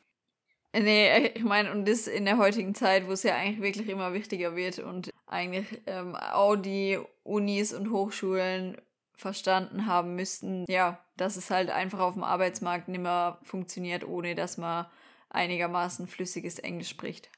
Nee, 0.74 1.32
ich 1.34 1.44
meine, 1.44 1.70
und 1.70 1.86
das 1.86 2.06
in 2.06 2.24
der 2.24 2.38
heutigen 2.38 2.74
Zeit, 2.74 3.06
wo 3.06 3.12
es 3.12 3.22
ja 3.24 3.36
eigentlich 3.36 3.60
wirklich 3.60 3.88
immer 3.90 4.14
wichtiger 4.14 4.56
wird 4.56 4.78
und 4.78 5.10
eigentlich 5.26 5.66
ähm, 5.86 6.16
auch 6.16 6.56
die 6.56 6.98
Unis 7.24 7.74
und 7.74 7.90
Hochschulen 7.90 8.78
verstanden 9.14 9.86
haben 9.86 10.16
müssten, 10.16 10.64
ja, 10.68 10.98
dass 11.22 11.36
es 11.36 11.50
halt 11.50 11.70
einfach 11.70 12.00
auf 12.00 12.14
dem 12.14 12.24
Arbeitsmarkt 12.24 12.88
nicht 12.88 13.00
mehr 13.00 13.38
funktioniert, 13.42 14.06
ohne 14.06 14.34
dass 14.34 14.58
man 14.58 14.86
einigermaßen 15.30 16.06
flüssiges 16.06 16.58
Englisch 16.58 16.88
spricht. 16.88 17.30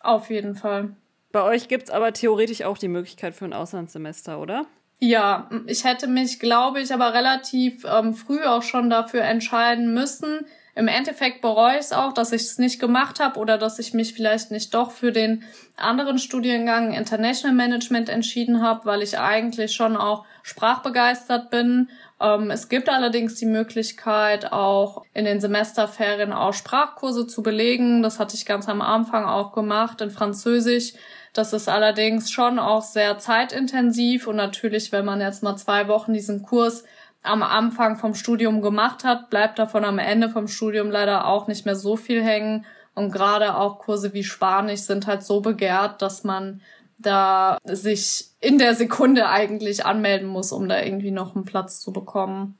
Auf 0.00 0.30
jeden 0.30 0.54
Fall. 0.54 0.96
Bei 1.32 1.42
euch 1.42 1.68
gibt 1.68 1.84
es 1.84 1.90
aber 1.90 2.12
theoretisch 2.12 2.62
auch 2.62 2.78
die 2.78 2.88
Möglichkeit 2.88 3.34
für 3.34 3.44
ein 3.44 3.52
Auslandssemester, 3.52 4.40
oder? 4.40 4.66
Ja, 4.98 5.50
ich 5.66 5.84
hätte 5.84 6.06
mich, 6.06 6.40
glaube 6.40 6.80
ich, 6.80 6.92
aber 6.92 7.14
relativ 7.14 7.84
ähm, 7.84 8.14
früh 8.14 8.42
auch 8.44 8.62
schon 8.62 8.90
dafür 8.90 9.22
entscheiden 9.22 9.92
müssen, 9.94 10.46
im 10.74 10.88
Endeffekt 10.88 11.42
bereue 11.42 11.74
ich 11.74 11.80
es 11.80 11.92
auch, 11.92 12.12
dass 12.12 12.32
ich 12.32 12.42
es 12.42 12.58
nicht 12.58 12.80
gemacht 12.80 13.20
habe 13.20 13.38
oder 13.38 13.58
dass 13.58 13.78
ich 13.78 13.92
mich 13.92 14.14
vielleicht 14.14 14.50
nicht 14.50 14.72
doch 14.72 14.92
für 14.92 15.12
den 15.12 15.42
anderen 15.76 16.18
Studiengang 16.18 16.92
International 16.92 17.54
Management 17.54 18.08
entschieden 18.08 18.62
habe, 18.62 18.86
weil 18.86 19.02
ich 19.02 19.18
eigentlich 19.18 19.72
schon 19.72 19.96
auch 19.96 20.24
sprachbegeistert 20.42 21.50
bin. 21.50 21.88
Ähm, 22.20 22.50
es 22.50 22.68
gibt 22.68 22.88
allerdings 22.88 23.34
die 23.34 23.46
Möglichkeit, 23.46 24.52
auch 24.52 25.04
in 25.14 25.24
den 25.24 25.40
Semesterferien 25.40 26.32
auch 26.32 26.54
Sprachkurse 26.54 27.26
zu 27.26 27.42
belegen. 27.42 28.02
Das 28.02 28.18
hatte 28.18 28.36
ich 28.36 28.46
ganz 28.46 28.68
am 28.68 28.80
Anfang 28.82 29.24
auch 29.24 29.52
gemacht 29.52 30.00
in 30.00 30.10
Französisch. 30.10 30.94
Das 31.32 31.52
ist 31.52 31.68
allerdings 31.68 32.30
schon 32.30 32.58
auch 32.58 32.82
sehr 32.82 33.18
zeitintensiv 33.18 34.26
und 34.26 34.36
natürlich, 34.36 34.90
wenn 34.90 35.04
man 35.04 35.20
jetzt 35.20 35.42
mal 35.42 35.56
zwei 35.56 35.86
Wochen 35.86 36.12
diesen 36.12 36.42
Kurs 36.42 36.84
am 37.22 37.42
Anfang 37.42 37.96
vom 37.96 38.14
Studium 38.14 38.62
gemacht 38.62 39.04
hat, 39.04 39.30
bleibt 39.30 39.58
davon 39.58 39.84
am 39.84 39.98
Ende 39.98 40.28
vom 40.28 40.48
Studium 40.48 40.90
leider 40.90 41.26
auch 41.26 41.46
nicht 41.46 41.66
mehr 41.66 41.76
so 41.76 41.96
viel 41.96 42.22
hängen. 42.22 42.64
Und 42.94 43.12
gerade 43.12 43.54
auch 43.54 43.78
Kurse 43.78 44.12
wie 44.14 44.24
Spanisch 44.24 44.80
sind 44.80 45.06
halt 45.06 45.22
so 45.22 45.40
begehrt, 45.40 46.02
dass 46.02 46.24
man 46.24 46.60
da 47.00 47.58
sich 47.64 48.26
in 48.40 48.58
der 48.58 48.74
Sekunde 48.74 49.28
eigentlich 49.28 49.84
anmelden 49.84 50.28
muss, 50.28 50.52
um 50.52 50.68
da 50.68 50.82
irgendwie 50.82 51.10
noch 51.10 51.34
einen 51.34 51.44
Platz 51.44 51.80
zu 51.80 51.92
bekommen. 51.92 52.58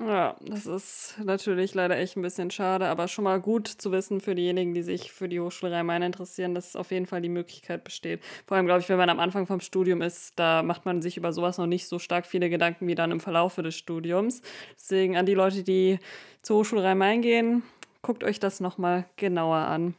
Ja, 0.00 0.36
das 0.40 0.64
ist 0.64 1.16
natürlich 1.22 1.74
leider 1.74 1.98
echt 1.98 2.16
ein 2.16 2.22
bisschen 2.22 2.50
schade, 2.50 2.86
aber 2.86 3.08
schon 3.08 3.24
mal 3.24 3.40
gut 3.40 3.68
zu 3.68 3.92
wissen 3.92 4.20
für 4.20 4.34
diejenigen, 4.34 4.72
die 4.72 4.82
sich 4.82 5.12
für 5.12 5.28
die 5.28 5.38
Hochschule 5.38 5.72
Rhein-Main 5.72 6.00
interessieren, 6.02 6.54
dass 6.54 6.76
auf 6.76 6.90
jeden 6.90 7.04
Fall 7.04 7.20
die 7.20 7.28
Möglichkeit 7.28 7.84
besteht. 7.84 8.22
Vor 8.46 8.56
allem, 8.56 8.64
glaube 8.64 8.80
ich, 8.80 8.88
wenn 8.88 8.96
man 8.96 9.10
am 9.10 9.20
Anfang 9.20 9.46
vom 9.46 9.60
Studium 9.60 10.00
ist, 10.00 10.38
da 10.38 10.62
macht 10.62 10.86
man 10.86 11.02
sich 11.02 11.18
über 11.18 11.32
sowas 11.34 11.58
noch 11.58 11.66
nicht 11.66 11.88
so 11.88 11.98
stark 11.98 12.24
viele 12.24 12.48
Gedanken 12.48 12.86
wie 12.86 12.94
dann 12.94 13.10
im 13.10 13.20
Verlaufe 13.20 13.62
des 13.62 13.76
Studiums. 13.76 14.40
Deswegen 14.76 15.16
an 15.18 15.26
die 15.26 15.34
Leute, 15.34 15.62
die 15.62 15.98
zur 16.40 16.60
Hochschule 16.60 16.82
Rhein-Main 16.82 17.20
gehen, 17.20 17.62
guckt 18.00 18.24
euch 18.24 18.40
das 18.40 18.60
nochmal 18.60 19.04
genauer 19.16 19.58
an. 19.58 19.94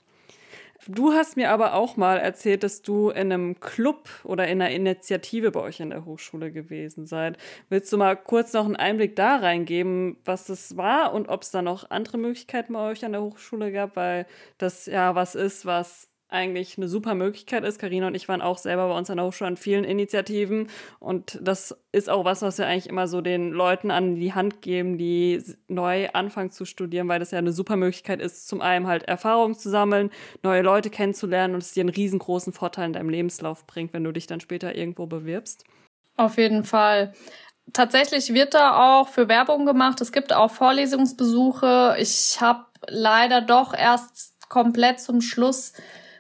Du 0.88 1.14
hast 1.14 1.38
mir 1.38 1.52
aber 1.52 1.74
auch 1.76 1.98
mal 1.98 2.18
erzählt, 2.18 2.64
dass 2.64 2.82
du 2.82 3.10
in 3.10 3.32
einem 3.32 3.60
Club 3.60 4.10
oder 4.24 4.48
in 4.48 4.62
einer 4.62 4.72
Initiative 4.72 5.52
bei 5.52 5.62
euch 5.62 5.80
in 5.80 5.92
der 5.92 6.04
Hochschule 6.06 6.52
gewesen 6.52 7.06
seid. 7.06 7.38
Willst 7.70 7.92
du 7.94 7.98
mal 7.98 8.16
kurz 8.16 8.54
noch 8.54 8.66
einen 8.66 8.76
Einblick 8.76 9.16
da 9.16 9.38
reingeben, 9.38 10.18
was 10.26 10.46
das 10.46 10.76
war 10.76 11.14
und 11.14 11.30
ob 11.30 11.44
es 11.44 11.52
da 11.52 11.62
noch 11.62 11.90
andere 11.90 12.18
Möglichkeiten 12.18 12.74
bei 12.74 12.92
euch 12.92 13.06
an 13.06 13.14
der 13.14 13.22
Hochschule 13.22 13.72
gab? 13.72 13.96
Weil 13.96 14.26
das 14.58 14.86
ja 14.86 15.16
was 15.16 15.36
ist, 15.36 15.66
was 15.66 16.10
eigentlich 16.34 16.78
eine 16.78 16.88
super 16.88 17.14
Möglichkeit 17.16 17.64
ist. 17.64 17.80
Karina 17.80 18.08
und 18.08 18.16
ich 18.16 18.28
waren 18.28 18.42
auch 18.42 18.58
selber 18.58 18.88
bei 18.88 18.98
uns 18.98 19.10
an 19.10 19.18
der 19.18 19.26
Hochschule 19.26 19.48
an 19.48 19.58
vielen 19.58 19.84
Initiativen 19.84 20.68
und 21.00 21.40
das 21.42 21.78
ist 21.92 22.10
auch 22.10 22.26
was, 22.26 22.42
was 22.42 22.58
wir 22.58 22.68
eigentlich 22.68 22.90
immer 22.90 23.08
so 23.08 23.22
den 23.22 23.52
Leuten 23.52 23.92
an 23.92 24.16
die 24.16 24.34
Hand 24.34 24.62
geben, 24.62 24.98
die 24.98 25.42
neu 25.68 26.10
anfangen 26.10 26.52
zu 26.52 26.66
studieren, 26.66 27.08
weil 27.08 27.20
das 27.20 27.32
ja 27.32 27.38
eine 27.38 27.52
super 27.52 27.76
Möglichkeit 27.76 28.20
ist, 28.20 28.48
zum 28.48 28.62
einen 28.62 28.88
halt 28.88 29.04
Erfahrungen 29.04 29.56
zu 29.56 29.70
sammeln, 29.70 30.10
neue 30.42 30.64
Leute 30.64 30.90
kennenzulernen 30.90 31.54
und 31.54 31.62
es 31.62 31.74
dir 31.74 31.82
einen 31.82 31.90
riesengroßen 31.90 32.52
Vorteil 32.52 32.88
in 32.88 32.94
deinem 32.94 33.10
Lebenslauf 33.10 33.68
bringt, 33.68 33.94
wenn 33.94 34.04
du 34.04 34.12
dich 34.12 34.28
dann 34.28 34.40
später 34.40 34.76
irgendwo 34.76 35.06
bewirbst. 35.06 35.66
Auf 36.18 36.38
jeden 36.38 36.64
Fall. 36.64 37.14
Tatsächlich 37.72 38.34
wird 38.34 38.54
da 38.54 39.00
auch 39.00 39.08
für 39.08 39.30
Werbung 39.30 39.66
gemacht. 39.66 40.02
Es 40.02 40.12
gibt 40.12 40.34
auch 40.34 40.52
Vorlesungsbesuche. 40.52 41.96
Ich 42.00 42.42
habe 42.42 42.66
leider 42.88 43.42
doch 43.42 43.74
erst 43.74 44.34
komplett 44.50 45.00
zum 45.00 45.22
Schluss 45.22 45.74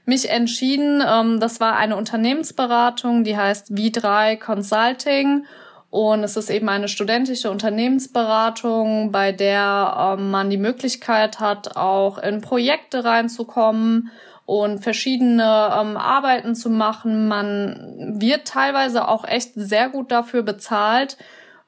mich 0.05 0.29
entschieden. 0.29 1.01
Ähm, 1.05 1.39
das 1.39 1.59
war 1.59 1.75
eine 1.75 1.95
Unternehmensberatung, 1.95 3.23
die 3.23 3.37
heißt 3.37 3.71
V3 3.71 4.37
Consulting. 4.37 5.45
Und 5.89 6.23
es 6.23 6.37
ist 6.37 6.49
eben 6.49 6.69
eine 6.69 6.87
studentische 6.87 7.51
Unternehmensberatung, 7.51 9.11
bei 9.11 9.31
der 9.31 10.15
ähm, 10.17 10.31
man 10.31 10.49
die 10.49 10.57
Möglichkeit 10.57 11.39
hat, 11.39 11.77
auch 11.77 12.17
in 12.17 12.41
Projekte 12.41 13.03
reinzukommen 13.03 14.09
und 14.45 14.79
verschiedene 14.79 15.43
ähm, 15.43 15.95
Arbeiten 15.95 16.55
zu 16.55 16.69
machen. 16.69 17.27
Man 17.27 18.19
wird 18.19 18.47
teilweise 18.47 19.07
auch 19.07 19.23
echt 19.23 19.51
sehr 19.55 19.89
gut 19.89 20.11
dafür 20.11 20.41
bezahlt. 20.41 21.17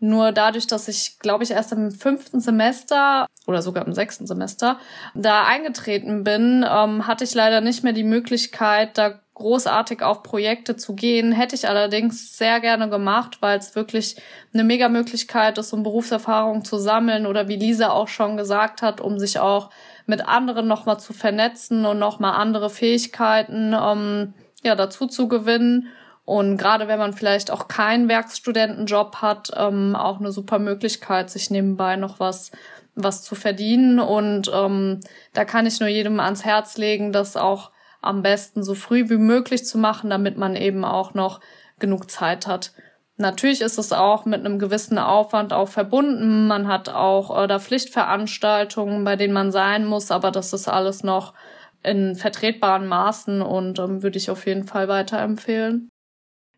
Nur 0.05 0.31
dadurch, 0.31 0.67
dass 0.67 0.87
ich, 0.87 1.17
glaube 1.17 1.43
ich, 1.43 1.49
erst 1.49 1.71
im 1.71 1.89
fünften 1.89 2.39
Semester 2.39 3.25
oder 3.47 3.63
sogar 3.63 3.87
im 3.87 3.93
sechsten 3.93 4.27
Semester 4.27 4.77
da 5.15 5.45
eingetreten 5.45 6.23
bin, 6.23 6.63
ähm, 6.67 7.07
hatte 7.07 7.23
ich 7.23 7.33
leider 7.33 7.59
nicht 7.59 7.83
mehr 7.83 7.93
die 7.93 8.03
Möglichkeit, 8.03 8.99
da 8.99 9.19
großartig 9.33 10.03
auf 10.03 10.21
Projekte 10.21 10.75
zu 10.75 10.93
gehen. 10.93 11.31
Hätte 11.31 11.55
ich 11.55 11.67
allerdings 11.67 12.37
sehr 12.37 12.59
gerne 12.59 12.87
gemacht, 12.87 13.37
weil 13.41 13.57
es 13.57 13.75
wirklich 13.75 14.15
eine 14.53 14.63
mega 14.63 14.89
Möglichkeit 14.89 15.57
ist, 15.57 15.73
um 15.73 15.81
Berufserfahrung 15.81 16.63
zu 16.63 16.77
sammeln 16.77 17.25
oder 17.25 17.47
wie 17.47 17.55
Lisa 17.55 17.89
auch 17.89 18.07
schon 18.07 18.37
gesagt 18.37 18.83
hat, 18.83 19.01
um 19.01 19.17
sich 19.17 19.39
auch 19.39 19.71
mit 20.05 20.27
anderen 20.27 20.67
nochmal 20.67 20.99
zu 20.99 21.13
vernetzen 21.13 21.83
und 21.85 21.97
nochmal 21.97 22.39
andere 22.39 22.69
Fähigkeiten 22.69 23.73
ähm, 23.73 24.35
ja, 24.63 24.75
dazu 24.75 25.07
zu 25.07 25.27
gewinnen. 25.27 25.87
Und 26.25 26.57
gerade 26.57 26.87
wenn 26.87 26.99
man 26.99 27.13
vielleicht 27.13 27.51
auch 27.51 27.67
keinen 27.67 28.09
Werkstudentenjob 28.09 29.17
hat, 29.17 29.51
ähm, 29.55 29.95
auch 29.95 30.19
eine 30.19 30.31
super 30.31 30.57
Möglichkeit, 30.57 31.29
sich 31.29 31.51
nebenbei 31.51 31.95
noch 31.95 32.19
was 32.19 32.51
was 32.95 33.21
zu 33.21 33.35
verdienen. 33.35 33.99
Und 33.99 34.49
ähm, 34.53 35.01
da 35.33 35.45
kann 35.45 35.65
ich 35.65 35.79
nur 35.79 35.89
jedem 35.89 36.19
ans 36.19 36.45
Herz 36.45 36.77
legen, 36.77 37.11
das 37.11 37.37
auch 37.37 37.71
am 38.01 38.21
besten 38.21 38.63
so 38.63 38.75
früh 38.75 39.09
wie 39.09 39.17
möglich 39.17 39.65
zu 39.65 39.77
machen, 39.77 40.09
damit 40.09 40.37
man 40.37 40.55
eben 40.55 40.85
auch 40.85 41.13
noch 41.13 41.41
genug 41.79 42.09
Zeit 42.09 42.47
hat. 42.47 42.71
Natürlich 43.17 43.61
ist 43.61 43.77
es 43.77 43.93
auch 43.93 44.25
mit 44.25 44.41
einem 44.41 44.59
gewissen 44.59 44.97
Aufwand 44.97 45.53
auch 45.53 45.69
verbunden. 45.69 46.47
Man 46.47 46.67
hat 46.67 46.89
auch 46.89 47.43
äh, 47.43 47.47
da 47.47 47.59
Pflichtveranstaltungen, 47.59 49.03
bei 49.03 49.15
denen 49.15 49.33
man 49.33 49.51
sein 49.51 49.85
muss, 49.85 50.11
aber 50.11 50.31
das 50.31 50.53
ist 50.53 50.67
alles 50.67 51.03
noch 51.03 51.33
in 51.81 52.15
vertretbaren 52.15 52.87
Maßen 52.87 53.41
und 53.41 53.79
ähm, 53.79 54.03
würde 54.03 54.17
ich 54.17 54.29
auf 54.29 54.45
jeden 54.45 54.65
Fall 54.65 54.87
weiterempfehlen. 54.87 55.89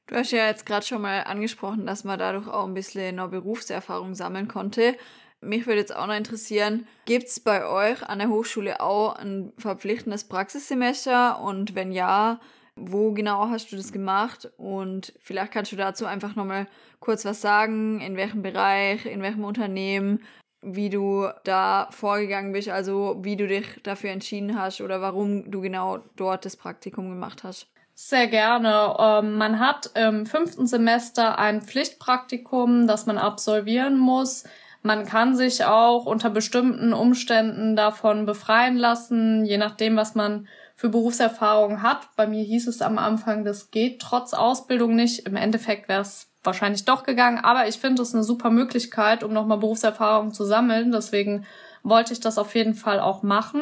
Du 0.08 0.16
hast 0.16 0.32
ja 0.32 0.48
jetzt 0.48 0.66
gerade 0.66 0.86
schon 0.86 1.02
mal 1.02 1.26
angesprochen, 1.26 1.86
dass 1.86 2.06
man 2.06 2.18
dadurch 2.18 2.48
auch 2.48 2.66
ein 2.66 2.74
bisschen 2.74 3.18
noch 3.18 3.30
Berufserfahrung 3.30 4.16
sammeln 4.16 4.48
konnte. 4.48 4.96
Mich 5.42 5.68
würde 5.68 5.82
jetzt 5.82 5.94
auch 5.94 6.08
noch 6.08 6.16
interessieren, 6.16 6.88
gibt 7.06 7.28
es 7.28 7.42
bei 7.42 7.68
euch 7.68 8.02
an 8.08 8.20
der 8.20 8.30
Hochschule 8.30 8.80
auch 8.80 9.18
ein 9.18 9.52
verpflichtendes 9.58 10.24
Praxissemester? 10.24 11.42
Und 11.42 11.76
wenn 11.76 11.92
ja, 11.92 12.40
wo 12.78 13.12
genau 13.12 13.50
hast 13.50 13.74
du 13.74 13.76
das 13.76 13.92
gemacht? 13.92 14.50
Und 14.56 15.14
vielleicht 15.20 15.52
kannst 15.52 15.74
du 15.74 15.76
dazu 15.76 16.06
einfach 16.06 16.38
nochmal 16.38 16.68
kurz 17.02 17.26
was 17.26 17.42
sagen, 17.42 18.00
in 18.00 18.16
welchem 18.16 18.42
Bereich, 18.42 19.06
in 19.06 19.22
welchem 19.22 19.44
Unternehmen, 19.44 20.24
wie 20.62 20.90
du 20.90 21.28
da 21.44 21.90
vorgegangen 21.92 22.54
bist, 22.54 22.70
also 22.70 23.18
wie 23.24 23.36
du 23.36 23.46
dich 23.46 23.66
dafür 23.84 24.12
entschieden 24.12 24.58
hast 24.58 24.80
oder 24.80 25.02
warum 25.02 25.52
du 25.52 25.60
genau 25.60 26.00
dort 26.16 26.46
das 26.46 26.56
Praktikum 26.56 27.10
gemacht 27.10 27.44
hast. 27.44 27.68
Sehr 28.00 28.28
gerne. 28.28 28.96
Ähm, 29.00 29.38
man 29.38 29.60
hat 29.60 29.90
im 29.96 30.28
fünften 30.28 30.68
Semester 30.68 31.40
ein 31.40 31.64
Pflichtpraktikum, 31.64 32.86
das 32.86 33.08
man 33.08 33.18
absolvieren 33.18 33.98
muss. 33.98 34.44
Man 34.84 35.04
kann 35.06 35.36
sich 35.36 35.66
auch 35.66 36.06
unter 36.06 36.30
bestimmten 36.30 36.94
Umständen 36.94 37.76
davon 37.76 38.28
befreien 38.28 38.78
lassen, 38.78 39.46
je 39.46 39.58
nachdem, 39.58 39.96
was 39.96 40.14
man 40.14 40.48
für 40.76 40.90
Berufserfahrung 40.90 41.82
hat. 41.82 42.10
Bei 42.16 42.28
mir 42.28 42.44
hieß 42.44 42.68
es 42.68 42.84
am 42.84 43.00
Anfang, 43.00 43.44
das 43.44 43.72
geht 43.72 44.00
trotz 44.00 44.36
Ausbildung 44.36 44.96
nicht. 44.96 45.26
Im 45.26 45.36
Endeffekt 45.36 45.90
wäre 45.90 46.02
es 46.02 46.30
wahrscheinlich 46.44 46.86
doch 46.86 47.02
gegangen. 47.02 47.40
Aber 47.40 47.68
ich 47.68 47.80
finde 47.80 48.04
es 48.04 48.14
eine 48.14 48.24
super 48.24 48.52
Möglichkeit, 48.52 49.24
um 49.24 49.34
nochmal 49.34 49.58
Berufserfahrung 49.58 50.34
zu 50.36 50.46
sammeln. 50.46 50.92
Deswegen 50.92 51.48
wollte 51.82 52.14
ich 52.14 52.20
das 52.20 52.38
auf 52.38 52.54
jeden 52.54 52.76
Fall 52.76 53.00
auch 53.00 53.24
machen. 53.24 53.62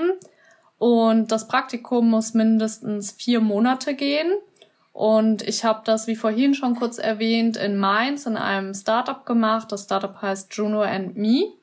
Und 0.78 1.32
das 1.32 1.48
Praktikum 1.48 2.10
muss 2.10 2.34
mindestens 2.34 3.12
vier 3.12 3.40
Monate 3.40 3.96
gehen. 3.96 4.32
Und 4.92 5.42
ich 5.42 5.66
habe 5.66 5.82
das, 5.84 6.08
wie 6.08 6.16
vorhin 6.16 6.54
schon 6.54 6.76
kurz 6.76 6.98
erwähnt, 6.98 7.58
in 7.58 7.78
Mainz 7.78 8.26
in 8.26 8.38
einem 8.38 8.74
Startup 8.74 9.26
gemacht. 9.26 9.72
Das 9.72 9.84
Startup 9.84 10.22
heißt 10.22 10.54
Juno 10.56 10.82
and 10.82 11.18
Me. 11.18 11.54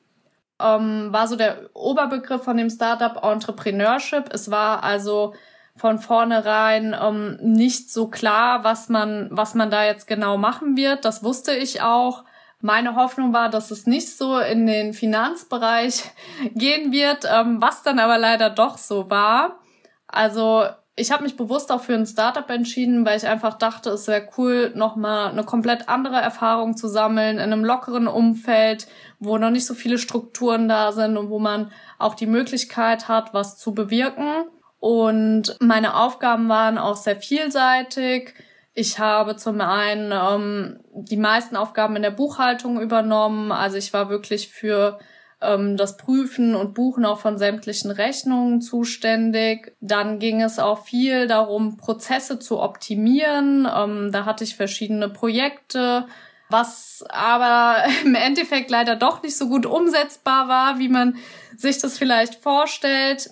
Ähm, 0.59 1.07
war 1.11 1.27
so 1.27 1.35
der 1.35 1.69
Oberbegriff 1.73 2.43
von 2.43 2.57
dem 2.57 2.69
Startup 2.69 3.23
Entrepreneurship. 3.23 4.31
Es 4.31 4.51
war 4.51 4.83
also 4.83 5.33
von 5.75 5.97
vornherein 5.97 6.95
ähm, 6.99 7.39
nicht 7.41 7.91
so 7.91 8.07
klar, 8.07 8.63
was 8.63 8.89
man, 8.89 9.29
was 9.31 9.55
man 9.55 9.71
da 9.71 9.83
jetzt 9.83 10.05
genau 10.05 10.37
machen 10.37 10.77
wird. 10.77 11.03
Das 11.03 11.23
wusste 11.23 11.53
ich 11.55 11.81
auch. 11.81 12.23
Meine 12.65 12.95
Hoffnung 12.95 13.33
war, 13.33 13.49
dass 13.49 13.71
es 13.71 13.87
nicht 13.87 14.17
so 14.17 14.39
in 14.39 14.65
den 14.65 14.93
Finanzbereich 14.93 16.01
gehen 16.55 16.93
wird, 16.93 17.27
ähm, 17.29 17.61
was 17.61 17.83
dann 17.83 17.99
aber 17.99 18.17
leider 18.17 18.49
doch 18.49 18.77
so 18.77 19.09
war. 19.09 19.59
Also 20.07 20.67
ich 20.95 21.11
habe 21.11 21.23
mich 21.23 21.35
bewusst 21.35 21.73
auch 21.73 21.81
für 21.81 21.93
ein 21.93 22.05
Startup 22.05 22.49
entschieden, 22.49 23.05
weil 23.05 23.17
ich 23.17 23.27
einfach 23.27 23.55
dachte, 23.55 23.89
es 23.89 24.07
wäre 24.07 24.29
cool, 24.37 24.71
nochmal 24.75 25.31
eine 25.31 25.43
komplett 25.43 25.89
andere 25.89 26.15
Erfahrung 26.15 26.77
zu 26.77 26.87
sammeln 26.87 27.35
in 27.35 27.51
einem 27.51 27.65
lockeren 27.65 28.07
Umfeld, 28.07 28.87
wo 29.19 29.37
noch 29.37 29.49
nicht 29.49 29.65
so 29.65 29.73
viele 29.73 29.97
Strukturen 29.97 30.69
da 30.69 30.93
sind 30.93 31.17
und 31.17 31.29
wo 31.29 31.39
man 31.39 31.69
auch 31.99 32.15
die 32.15 32.27
Möglichkeit 32.27 33.09
hat, 33.09 33.33
was 33.33 33.57
zu 33.57 33.73
bewirken. 33.73 34.45
Und 34.79 35.57
meine 35.59 35.97
Aufgaben 35.97 36.47
waren 36.47 36.77
auch 36.77 36.95
sehr 36.95 37.17
vielseitig. 37.17 38.33
Ich 38.73 38.97
habe 38.97 39.35
zum 39.35 39.61
einen 39.61 40.11
ähm, 40.11 40.79
die 40.93 41.17
meisten 41.17 41.55
Aufgaben 41.55 41.95
in 41.95 42.01
der 42.01 42.11
Buchhaltung 42.11 42.81
übernommen. 42.81 43.51
Also 43.51 43.77
ich 43.77 43.93
war 43.93 44.09
wirklich 44.09 44.49
für 44.49 44.99
ähm, 45.41 45.77
das 45.77 45.97
Prüfen 45.97 46.55
und 46.55 46.73
Buchen 46.73 47.05
auch 47.05 47.19
von 47.19 47.37
sämtlichen 47.37 47.91
Rechnungen 47.91 48.61
zuständig. 48.61 49.75
Dann 49.79 50.17
ging 50.17 50.41
es 50.41 50.57
auch 50.57 50.85
viel 50.85 51.27
darum, 51.27 51.77
Prozesse 51.77 52.39
zu 52.39 52.59
optimieren. 52.59 53.67
Ähm, 53.71 54.11
da 54.11 54.25
hatte 54.25 54.43
ich 54.43 54.55
verschiedene 54.55 55.09
Projekte, 55.09 56.07
was 56.49 57.03
aber 57.09 57.83
im 58.03 58.15
Endeffekt 58.15 58.71
leider 58.71 58.95
doch 58.95 59.21
nicht 59.21 59.37
so 59.37 59.49
gut 59.49 59.67
umsetzbar 59.67 60.47
war, 60.47 60.79
wie 60.79 60.89
man 60.89 61.17
sich 61.57 61.77
das 61.77 61.97
vielleicht 61.97 62.35
vorstellt. 62.35 63.29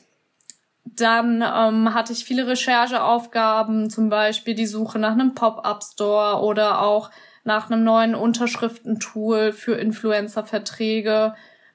Dann 0.95 1.41
ähm, 1.41 1.93
hatte 1.93 2.13
ich 2.13 2.25
viele 2.25 2.47
Rechercheaufgaben, 2.47 3.89
zum 3.89 4.09
Beispiel 4.09 4.55
die 4.55 4.65
Suche 4.65 4.99
nach 4.99 5.11
einem 5.11 5.35
Pop-up-Store 5.35 6.41
oder 6.41 6.81
auch 6.81 7.11
nach 7.43 7.69
einem 7.69 7.83
neuen 7.83 8.15
Unterschriftentool 8.15 9.53
für 9.53 9.75
Influencer-Verträge. 9.75 11.33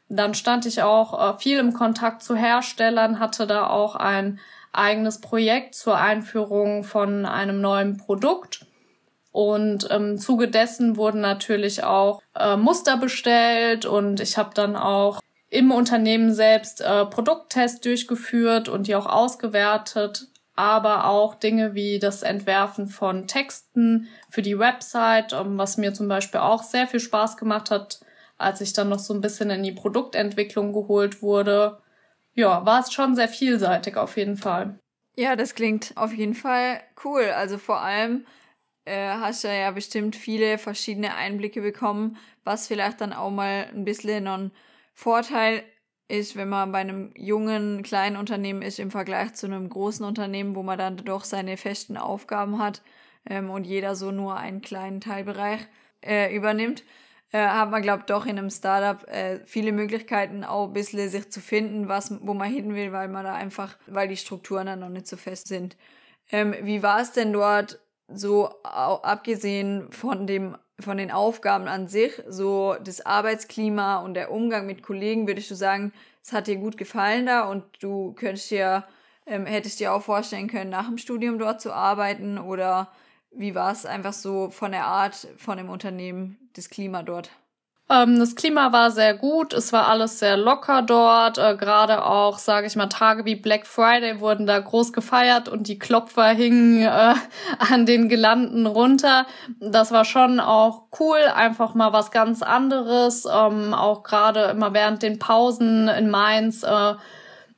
Dann 0.08 0.34
stand 0.34 0.66
ich 0.66 0.82
auch 0.82 1.34
äh, 1.34 1.38
viel 1.38 1.58
im 1.58 1.72
Kontakt 1.72 2.22
zu 2.22 2.36
Herstellern, 2.36 3.18
hatte 3.18 3.46
da 3.46 3.66
auch 3.68 3.96
ein 3.96 4.38
eigenes 4.72 5.20
Projekt 5.20 5.74
zur 5.74 5.96
Einführung 5.96 6.84
von 6.84 7.24
einem 7.26 7.60
neuen 7.60 7.96
Produkt. 7.96 8.66
Und 9.32 9.84
im 9.84 10.18
Zuge 10.18 10.48
dessen 10.48 10.96
wurden 10.96 11.20
natürlich 11.20 11.84
auch 11.84 12.22
äh, 12.34 12.56
Muster 12.56 12.96
bestellt 12.96 13.84
und 13.84 14.20
ich 14.20 14.38
habe 14.38 14.50
dann 14.54 14.76
auch 14.76 15.20
im 15.48 15.70
Unternehmen 15.70 16.32
selbst 16.32 16.80
äh, 16.80 17.06
Produkttests 17.06 17.80
durchgeführt 17.80 18.68
und 18.68 18.86
die 18.86 18.96
auch 18.96 19.06
ausgewertet, 19.06 20.28
aber 20.54 21.06
auch 21.06 21.34
Dinge 21.34 21.74
wie 21.74 21.98
das 21.98 22.22
Entwerfen 22.22 22.88
von 22.88 23.28
Texten 23.28 24.08
für 24.30 24.42
die 24.42 24.58
Website, 24.58 25.32
ähm, 25.32 25.58
was 25.58 25.76
mir 25.76 25.94
zum 25.94 26.08
Beispiel 26.08 26.40
auch 26.40 26.62
sehr 26.62 26.86
viel 26.86 27.00
Spaß 27.00 27.36
gemacht 27.36 27.70
hat, 27.70 28.00
als 28.38 28.60
ich 28.60 28.72
dann 28.72 28.88
noch 28.88 28.98
so 28.98 29.14
ein 29.14 29.20
bisschen 29.20 29.50
in 29.50 29.62
die 29.62 29.72
Produktentwicklung 29.72 30.72
geholt 30.72 31.22
wurde. 31.22 31.78
Ja, 32.34 32.66
war 32.66 32.80
es 32.80 32.92
schon 32.92 33.14
sehr 33.14 33.28
vielseitig 33.28 33.96
auf 33.96 34.16
jeden 34.16 34.36
Fall. 34.36 34.78
Ja, 35.16 35.36
das 35.36 35.54
klingt 35.54 35.92
auf 35.96 36.12
jeden 36.12 36.34
Fall 36.34 36.80
cool. 37.04 37.24
Also 37.34 37.56
vor 37.56 37.80
allem 37.80 38.26
äh, 38.84 39.08
hast 39.08 39.44
du 39.44 39.48
ja 39.48 39.70
bestimmt 39.70 40.16
viele 40.16 40.58
verschiedene 40.58 41.14
Einblicke 41.14 41.62
bekommen, 41.62 42.18
was 42.44 42.68
vielleicht 42.68 43.00
dann 43.00 43.12
auch 43.12 43.30
mal 43.30 43.68
ein 43.74 43.84
bisschen 43.84 44.26
ein 44.26 44.50
Vorteil 44.98 45.62
ist, 46.08 46.34
wenn 46.34 46.48
man 46.48 46.72
bei 46.72 46.78
einem 46.78 47.12
jungen, 47.16 47.84
kleinen 47.84 48.16
Unternehmen 48.16 48.62
ist 48.62 48.80
im 48.80 48.90
Vergleich 48.90 49.34
zu 49.34 49.46
einem 49.46 49.68
großen 49.68 50.04
Unternehmen, 50.04 50.56
wo 50.56 50.62
man 50.62 50.78
dann 50.78 50.96
doch 50.96 51.22
seine 51.22 51.56
festen 51.56 51.96
Aufgaben 51.96 52.58
hat 52.58 52.82
ähm, 53.28 53.50
und 53.50 53.64
jeder 53.64 53.94
so 53.94 54.10
nur 54.10 54.36
einen 54.36 54.62
kleinen 54.62 55.00
Teilbereich 55.00 55.60
äh, 56.02 56.34
übernimmt 56.34 56.82
äh, 57.32 57.46
hat 57.46 57.70
man, 57.70 57.82
glaube 57.82 58.04
doch 58.06 58.26
in 58.26 58.38
einem 58.38 58.50
Startup 58.50 59.06
äh, 59.08 59.40
viele 59.44 59.72
Möglichkeiten, 59.72 60.44
auch 60.44 60.68
ein 60.68 60.72
bisschen 60.72 61.08
sich 61.08 61.30
zu 61.30 61.40
finden, 61.40 61.88
was, 61.88 62.12
wo 62.20 62.34
man 62.34 62.50
hin 62.50 62.74
will, 62.74 62.92
weil 62.92 63.08
man 63.08 63.24
da 63.24 63.34
einfach, 63.34 63.76
weil 63.86 64.08
die 64.08 64.16
Strukturen 64.16 64.66
dann 64.66 64.80
noch 64.80 64.88
nicht 64.88 65.06
so 65.06 65.16
fest 65.16 65.48
sind. 65.48 65.76
Ähm, 66.30 66.54
wie 66.62 66.82
war 66.82 67.00
es 67.00 67.12
denn 67.12 67.32
dort 67.32 67.80
so, 68.08 68.48
abgesehen 68.62 69.90
von 69.90 70.26
dem 70.26 70.56
von 70.78 70.98
den 70.98 71.10
Aufgaben 71.10 71.68
an 71.68 71.88
sich, 71.88 72.22
so 72.28 72.76
das 72.82 73.04
Arbeitsklima 73.04 73.98
und 73.98 74.14
der 74.14 74.30
Umgang 74.30 74.66
mit 74.66 74.82
Kollegen, 74.82 75.26
würdest 75.26 75.50
du 75.50 75.54
sagen, 75.54 75.92
es 76.22 76.32
hat 76.32 76.46
dir 76.46 76.56
gut 76.56 76.76
gefallen 76.76 77.26
da 77.26 77.44
und 77.48 77.64
du 77.80 78.12
könntest 78.12 78.50
dir, 78.50 78.84
ähm, 79.26 79.46
hättest 79.46 79.80
dir 79.80 79.92
auch 79.92 80.02
vorstellen 80.02 80.48
können, 80.48 80.70
nach 80.70 80.86
dem 80.86 80.98
Studium 80.98 81.38
dort 81.38 81.60
zu 81.60 81.72
arbeiten 81.72 82.38
oder 82.38 82.92
wie 83.30 83.54
war 83.54 83.72
es 83.72 83.86
einfach 83.86 84.12
so 84.12 84.50
von 84.50 84.72
der 84.72 84.86
Art 84.86 85.28
von 85.36 85.56
dem 85.56 85.68
Unternehmen, 85.68 86.38
das 86.54 86.70
Klima 86.70 87.02
dort? 87.02 87.30
Ähm, 87.88 88.18
das 88.18 88.34
Klima 88.34 88.72
war 88.72 88.90
sehr 88.90 89.14
gut, 89.14 89.52
es 89.52 89.72
war 89.72 89.86
alles 89.86 90.18
sehr 90.18 90.36
locker 90.36 90.82
dort. 90.82 91.38
Äh, 91.38 91.56
Gerade 91.56 92.04
auch, 92.04 92.38
sage 92.38 92.66
ich 92.66 92.74
mal, 92.74 92.88
Tage 92.88 93.24
wie 93.24 93.36
Black 93.36 93.64
Friday 93.64 94.20
wurden 94.20 94.46
da 94.46 94.58
groß 94.58 94.92
gefeiert 94.92 95.48
und 95.48 95.68
die 95.68 95.78
Klopfer 95.78 96.28
hingen 96.30 96.82
äh, 96.82 97.14
an 97.58 97.86
den 97.86 98.08
Gelanden 98.08 98.66
runter. 98.66 99.26
Das 99.60 99.92
war 99.92 100.04
schon 100.04 100.40
auch 100.40 100.86
cool, 100.98 101.20
einfach 101.34 101.74
mal 101.74 101.92
was 101.92 102.10
ganz 102.10 102.42
anderes. 102.42 103.24
Ähm, 103.24 103.72
auch 103.72 104.02
gerade 104.02 104.44
immer 104.46 104.74
während 104.74 105.02
den 105.02 105.20
Pausen 105.20 105.86
in 105.86 106.10
Mainz, 106.10 106.64
äh, 106.64 106.94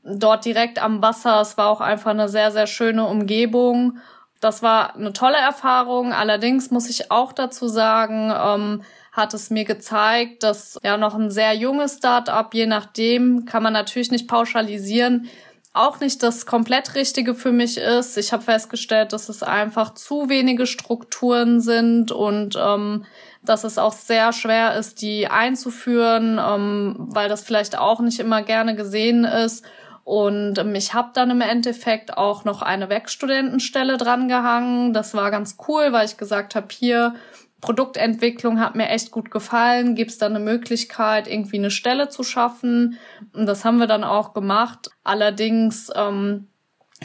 dort 0.05 0.45
direkt 0.45 0.83
am 0.83 1.01
Wasser. 1.01 1.41
Es 1.41 1.57
war 1.57 1.69
auch 1.69 1.81
einfach 1.81 2.11
eine 2.11 2.29
sehr, 2.29 2.51
sehr 2.51 2.67
schöne 2.67 3.07
Umgebung. 3.07 3.99
Das 4.41 4.63
war 4.63 4.95
eine 4.95 5.15
tolle 5.15 5.39
Erfahrung. 5.39 6.13
Allerdings 6.13 6.71
muss 6.71 6.91
ich 6.91 7.11
auch 7.11 7.33
dazu 7.33 7.67
sagen, 7.67 8.31
ähm, 8.31 8.83
hat 9.19 9.35
es 9.35 9.51
mir 9.51 9.65
gezeigt, 9.65 10.43
dass 10.43 10.79
ja 10.83 10.97
noch 10.97 11.15
ein 11.15 11.31
sehr 11.31 11.53
junges 11.55 11.99
Start-up, 11.99 12.55
je 12.55 12.67
nachdem, 12.67 13.45
kann 13.45 13.63
man 13.63 13.75
natürlich 13.75 14.11
nicht 14.11 14.29
pauschalisieren, 14.29 15.29
auch 15.75 16.01
nicht 16.01 16.23
das 16.23 16.47
komplett 16.47 16.95
Richtige 16.95 17.35
für 17.35 17.53
mich 17.53 17.77
ist. 17.77 18.17
Ich 18.17 18.33
habe 18.33 18.43
festgestellt, 18.43 19.13
dass 19.13 19.29
es 19.29 19.43
einfach 19.43 19.95
zu 19.95 20.29
wenige 20.29 20.67
Strukturen 20.67 21.61
sind 21.61 22.11
und 22.11 22.57
ähm, 22.59 23.05
dass 23.45 23.65
es 23.65 23.79
auch 23.79 23.93
sehr 23.93 24.33
schwer 24.33 24.77
ist, 24.77 25.03
die 25.03 25.29
einzuführen, 25.29 26.41
ähm, 26.43 26.97
weil 26.99 27.29
das 27.29 27.43
vielleicht 27.43 27.79
auch 27.79 28.01
nicht 28.01 28.19
immer 28.19 28.43
gerne 28.43 28.75
gesehen 28.75 29.25
ist. 29.25 29.65
Und 30.05 30.59
ich 30.75 30.95
habe 30.95 31.11
dann 31.13 31.31
im 31.31 31.43
Endeffekt 31.43 32.17
auch 32.17 32.45
noch 32.45 32.63
eine 32.63 32.89
Werkstudentenstelle 32.89 33.99
drangehangen. 33.99 34.95
Das 34.95 35.13
war 35.13 35.31
ganz 35.31 35.59
cool, 35.69 35.93
weil 35.93 36.07
ich 36.07 36.17
gesagt 36.17 36.55
habe, 36.55 36.69
hier 36.71 37.15
Produktentwicklung 37.61 38.61
hat 38.61 38.77
mir 38.77 38.89
echt 38.89 39.11
gut 39.11 39.31
gefallen. 39.31 39.95
Gibt 39.95 40.13
es 40.13 40.19
da 40.19 40.27
eine 40.27 40.39
Möglichkeit, 40.39 41.27
irgendwie 41.27 41.59
eine 41.59 41.71
Stelle 41.71 42.09
zu 42.09 42.23
schaffen? 42.23 42.99
Und 43.33 43.47
das 43.47 43.65
haben 43.65 43.79
wir 43.79 43.87
dann 43.87 44.05
auch 44.05 44.33
gemacht. 44.33 44.91
Allerdings 45.03 45.91
ähm, 45.95 46.49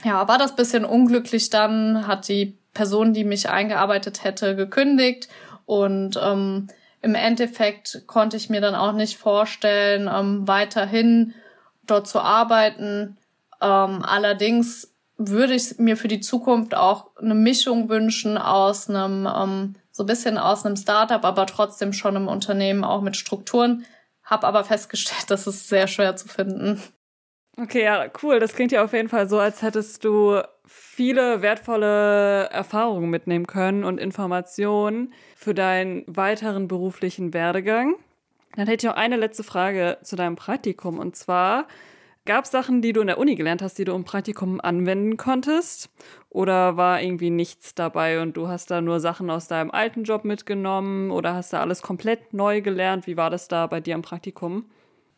ja, 0.04 0.28
war 0.28 0.38
das 0.38 0.56
bisschen 0.56 0.86
unglücklich 0.86 1.50
dann, 1.50 2.08
hat 2.08 2.28
die 2.28 2.58
Person, 2.74 3.14
die 3.14 3.24
mich 3.24 3.50
eingearbeitet 3.50 4.24
hätte, 4.24 4.56
gekündigt. 4.56 5.28
Und 5.66 6.20
ähm, 6.22 6.68
im 7.02 7.16
Endeffekt 7.16 8.04
konnte 8.08 8.38
ich 8.38 8.50
mir 8.50 8.62
dann 8.62 8.76
auch 8.76 8.94
nicht 8.94 9.18
vorstellen, 9.18 10.10
ähm, 10.14 10.48
weiterhin 10.48 11.34
dort 11.86 12.08
zu 12.08 12.20
arbeiten. 12.20 13.18
Ähm, 13.62 14.04
allerdings 14.04 14.94
würde 15.18 15.54
ich 15.54 15.78
mir 15.78 15.98
für 15.98 16.08
die 16.08 16.22
Zukunft 16.22 16.76
auch 16.76 17.12
eine 17.18 17.36
Mischung 17.36 17.90
wünschen 17.90 18.38
aus 18.38 18.90
einem, 18.90 19.28
ähm, 19.28 19.76
so 19.94 20.04
ein 20.04 20.08
bisschen 20.08 20.38
aus 20.38 20.66
einem 20.66 20.76
Startup, 20.76 21.24
aber 21.24 21.46
trotzdem 21.46 21.94
schon 21.94 22.16
im 22.16 22.28
Unternehmen 22.28 22.84
auch 22.84 23.02
mit 23.02 23.16
Strukturen. 23.16 23.86
Hab 24.24 24.44
aber 24.44 24.64
festgestellt, 24.66 25.26
das 25.30 25.48
ist 25.48 25.70
sehr 25.70 25.88
schwer 25.88 26.16
zu 26.18 26.28
finden. 26.28 26.82
Okay, 27.56 27.84
ja, 27.84 28.08
cool. 28.24 28.40
Das 28.40 28.56
klingt 28.56 28.72
ja 28.72 28.84
auf 28.84 28.94
jeden 28.94 29.10
Fall 29.10 29.30
so, 29.30 29.38
als 29.40 29.62
hättest 29.62 30.04
du 30.04 30.42
viele 30.66 31.44
wertvolle 31.44 32.50
Erfahrungen 32.50 33.12
mitnehmen 33.12 33.46
können 33.46 33.84
und 33.84 34.00
Informationen 34.00 35.14
für 35.36 35.54
deinen 35.54 36.04
weiteren 36.08 36.68
beruflichen 36.68 37.32
Werdegang. 37.34 37.96
Dann 38.56 38.68
hätte 38.68 38.88
ich 38.88 38.90
noch 38.90 38.98
eine 38.98 39.18
letzte 39.18 39.44
Frage 39.44 40.00
zu 40.02 40.16
deinem 40.16 40.36
Praktikum. 40.36 40.98
Und 40.98 41.16
zwar, 41.16 41.68
Gab 42.26 42.46
es 42.46 42.52
Sachen, 42.52 42.82
die 42.82 42.94
du 42.94 43.02
in 43.02 43.08
der 43.08 43.18
Uni 43.18 43.36
gelernt 43.36 43.62
hast, 43.62 43.78
die 43.78 43.84
du 43.84 43.94
im 43.94 44.06
Praktikum 44.06 44.62
anwenden 44.62 45.18
konntest? 45.18 45.90
Oder 46.30 46.78
war 46.78 47.02
irgendwie 47.02 47.30
nichts 47.30 47.76
dabei 47.76 48.22
und 48.22 48.38
du 48.38 48.48
hast 48.48 48.72
da 48.72 48.80
nur 48.80 49.02
Sachen 49.02 49.30
aus 49.30 49.50
deinem 49.50 49.72
alten 49.72 50.04
Job 50.04 50.24
mitgenommen 50.24 51.12
oder 51.12 51.34
hast 51.34 51.52
da 51.52 51.60
alles 51.60 51.82
komplett 51.82 52.34
neu 52.34 52.62
gelernt? 52.62 53.08
Wie 53.08 53.18
war 53.18 53.30
das 53.30 53.50
da 53.50 53.68
bei 53.68 53.82
dir 53.82 53.96
im 53.96 54.04
Praktikum? 54.04 54.66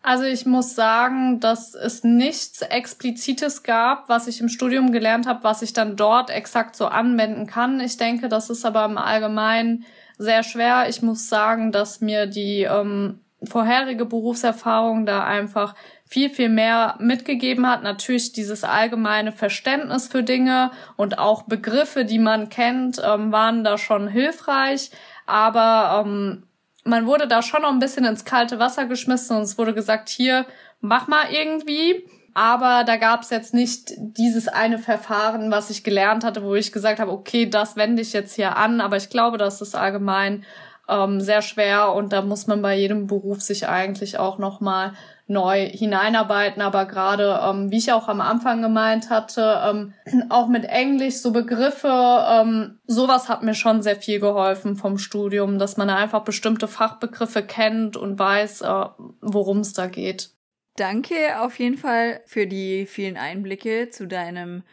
Also 0.02 0.24
ich 0.24 0.48
muss 0.48 0.74
sagen, 0.74 1.40
dass 1.40 1.76
es 1.76 2.04
nichts 2.04 2.62
Explizites 2.62 3.62
gab, 3.62 4.10
was 4.10 4.28
ich 4.28 4.42
im 4.42 4.50
Studium 4.50 4.92
gelernt 4.92 5.28
habe, 5.28 5.44
was 5.44 5.62
ich 5.62 5.74
dann 5.74 5.96
dort 5.96 6.32
exakt 6.32 6.76
so 6.76 6.88
anwenden 6.88 7.46
kann. 7.46 7.80
Ich 7.80 7.98
denke, 7.98 8.30
das 8.30 8.50
ist 8.50 8.66
aber 8.66 8.86
im 8.86 8.98
Allgemeinen 8.98 9.86
sehr 10.18 10.44
schwer. 10.44 10.90
Ich 10.90 11.02
muss 11.04 11.30
sagen, 11.30 11.72
dass 11.72 12.02
mir 12.02 12.26
die 12.28 12.64
ähm, 12.64 13.20
vorherige 13.48 14.06
Berufserfahrung 14.06 15.06
da 15.06 15.24
einfach 15.24 15.76
viel, 16.08 16.30
viel 16.30 16.50
mehr 16.50 16.96
mitgegeben 17.00 17.68
hat. 17.68 17.84
Natürlich 17.84 18.32
dieses 18.34 18.64
allgemeine 18.64 19.32
Verständnis 19.32 20.08
für 20.08 20.24
Dinge 20.24 20.72
und 20.96 21.20
auch 21.20 21.44
Begriffe, 21.44 22.06
die 22.06 22.20
man 22.20 22.50
kennt, 22.50 23.02
ähm, 23.04 23.32
waren 23.32 23.64
da 23.64 23.78
schon 23.78 24.08
hilfreich. 24.08 24.92
Aber 25.26 26.06
ähm, 26.06 26.44
man 26.84 27.08
wurde 27.08 27.28
da 27.28 27.42
schon 27.42 27.64
noch 27.64 27.72
ein 27.72 27.80
bisschen 27.80 28.06
ins 28.06 28.26
kalte 28.26 28.60
Wasser 28.60 28.86
geschmissen 28.86 29.36
und 29.36 29.44
es 29.44 29.58
wurde 29.58 29.74
gesagt, 29.74 30.10
hier, 30.10 30.46
mach 30.82 31.08
mal 31.08 31.26
irgendwie. 31.32 32.06
Aber 32.38 32.84
da 32.84 32.98
gab 32.98 33.22
es 33.22 33.30
jetzt 33.30 33.54
nicht 33.54 33.94
dieses 33.98 34.50
eine 34.50 34.78
Verfahren, 34.78 35.52
was 35.52 35.70
ich 35.70 35.86
gelernt 35.86 36.26
hatte, 36.26 36.44
wo 36.44 36.54
ich 36.54 36.74
gesagt 36.74 37.00
habe, 37.00 37.12
okay, 37.12 37.50
das 37.50 37.78
wende 37.78 38.02
ich 38.02 38.12
jetzt 38.12 38.36
hier 38.36 38.58
an. 38.58 38.82
Aber 38.82 38.98
ich 38.98 39.10
glaube, 39.10 39.38
das 39.38 39.62
ist 39.62 39.74
allgemein 39.74 40.44
ähm, 40.88 41.22
sehr 41.22 41.42
schwer 41.42 41.94
und 41.94 42.14
da 42.14 42.22
muss 42.22 42.48
man 42.48 42.62
bei 42.62 42.78
jedem 42.78 43.08
Beruf 43.08 43.42
sich 43.42 43.68
eigentlich 43.68 44.20
auch 44.20 44.38
nochmal 44.38 44.94
neu 45.28 45.68
hineinarbeiten. 45.68 46.62
Aber 46.62 46.86
gerade, 46.86 47.40
ähm, 47.44 47.72
wie 47.72 47.78
ich 47.78 47.92
auch 47.92 48.08
am 48.08 48.22
Anfang 48.22 48.62
gemeint 48.62 49.10
hatte, 49.10 49.62
ähm, 49.66 49.94
auch 50.30 50.48
mit 50.48 50.66
Englisch, 50.66 51.16
so 51.16 51.32
Begriffe, 51.32 51.90
ähm, 51.90 52.80
sowas 52.86 53.30
hat 53.30 53.44
mir 53.44 53.56
schon 53.56 53.82
sehr 53.82 53.96
viel 53.96 54.20
geholfen 54.20 54.76
vom 54.76 54.98
Studium, 54.98 55.58
dass 55.60 55.78
man 55.78 55.90
einfach 55.90 56.24
bestimmte 56.24 56.68
Fachbegriffe 56.68 57.44
kennt 57.44 57.98
und 57.98 58.20
weiß, 58.20 58.62
äh, 58.62 58.86
worum 59.22 59.60
es 59.60 59.74
da 59.74 59.88
geht. 59.88 60.32
Danke 60.78 61.40
auf 61.40 61.58
jeden 61.60 61.78
Fall 61.78 62.22
für 62.26 62.48
die 62.48 62.86
vielen 62.86 63.16
Einblicke 63.16 63.90
zu 63.90 64.08
deinem 64.08 64.64